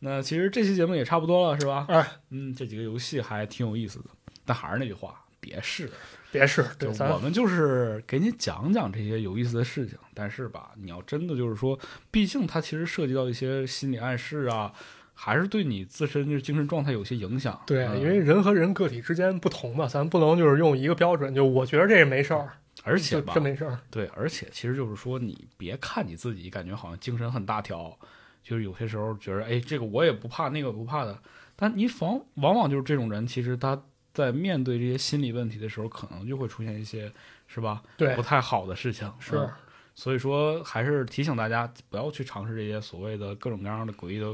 [0.00, 1.86] 那其实这期节目也差不多了，是吧？
[1.88, 4.04] 哎，嗯，这几个游戏还挺有意思的，
[4.44, 5.90] 但还是那句话，别试。
[6.34, 11.78] 别是，对，我们就是给你讲讲这些有意思的事情，但是吧，你要真的就是说，
[12.10, 14.72] 毕竟它其实涉及到一些心理暗示啊，
[15.14, 17.62] 还是对你自身就是精神状态有些影响。
[17.64, 23.78] 对，嗯因为人和人个体之间不同嘛，咱不能就是用一个标准，就我觉得这个没事儿，就而且吧，这没事儿。
[23.88, 27.96] 对，而且其实就是说，你别看你自己感觉好像精神很大条，
[28.42, 31.16] 就是有些时候觉得，哎，这个我也不怕，那个不怕的，
[31.54, 33.80] 但你往往往就是这种人，其实他
[34.14, 37.12] 在面对这些心理问题的时候，可能就会出现一些，
[37.46, 37.82] 是吧？
[37.98, 39.12] 对不，太好的事情。
[39.20, 39.50] 是嗯
[39.96, 44.26] 所以说，还是提醒大家不要去尝试这些所谓的各种各样的诡异的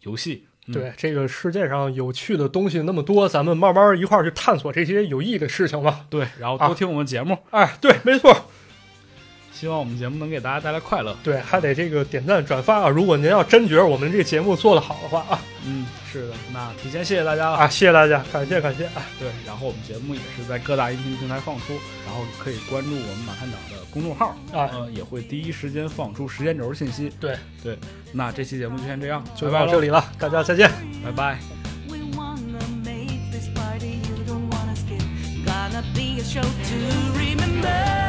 [0.00, 0.44] 游戏。
[0.66, 6.04] 嗯、对，这个世界上有趣的东西那么多，咱们慢慢一块儿去探索这些有意义的事情吧。
[6.10, 7.38] 对，然后啊多听我们节目。
[7.50, 8.34] 哎，对，没错。
[9.54, 11.16] 希望我们节目能给大家带来快乐。
[11.22, 12.88] 对，还得这个点赞转发啊！
[12.88, 17.56] 如果您要真觉得我们这个节目做得好的话啊嗯，是的，那提前谢谢大家了。
[17.56, 19.00] 啊，谢谢大家，感谢感谢啊！
[19.18, 21.72] 对，然后我们节目也是在各大音频平台放出，
[22.04, 27.10] 然后可以关注我们马探长的公众号啊呃，也会第一时间放出时间轴信息。
[27.20, 27.78] 对对，
[28.12, 30.68] 那这期节目就先这样，就到这里了，大家再见。
[31.02, 31.38] 拜拜。
[31.88, 35.00] We wanna make this party you don't wanna skip.
[35.46, 38.03] Gonna be a show to remember.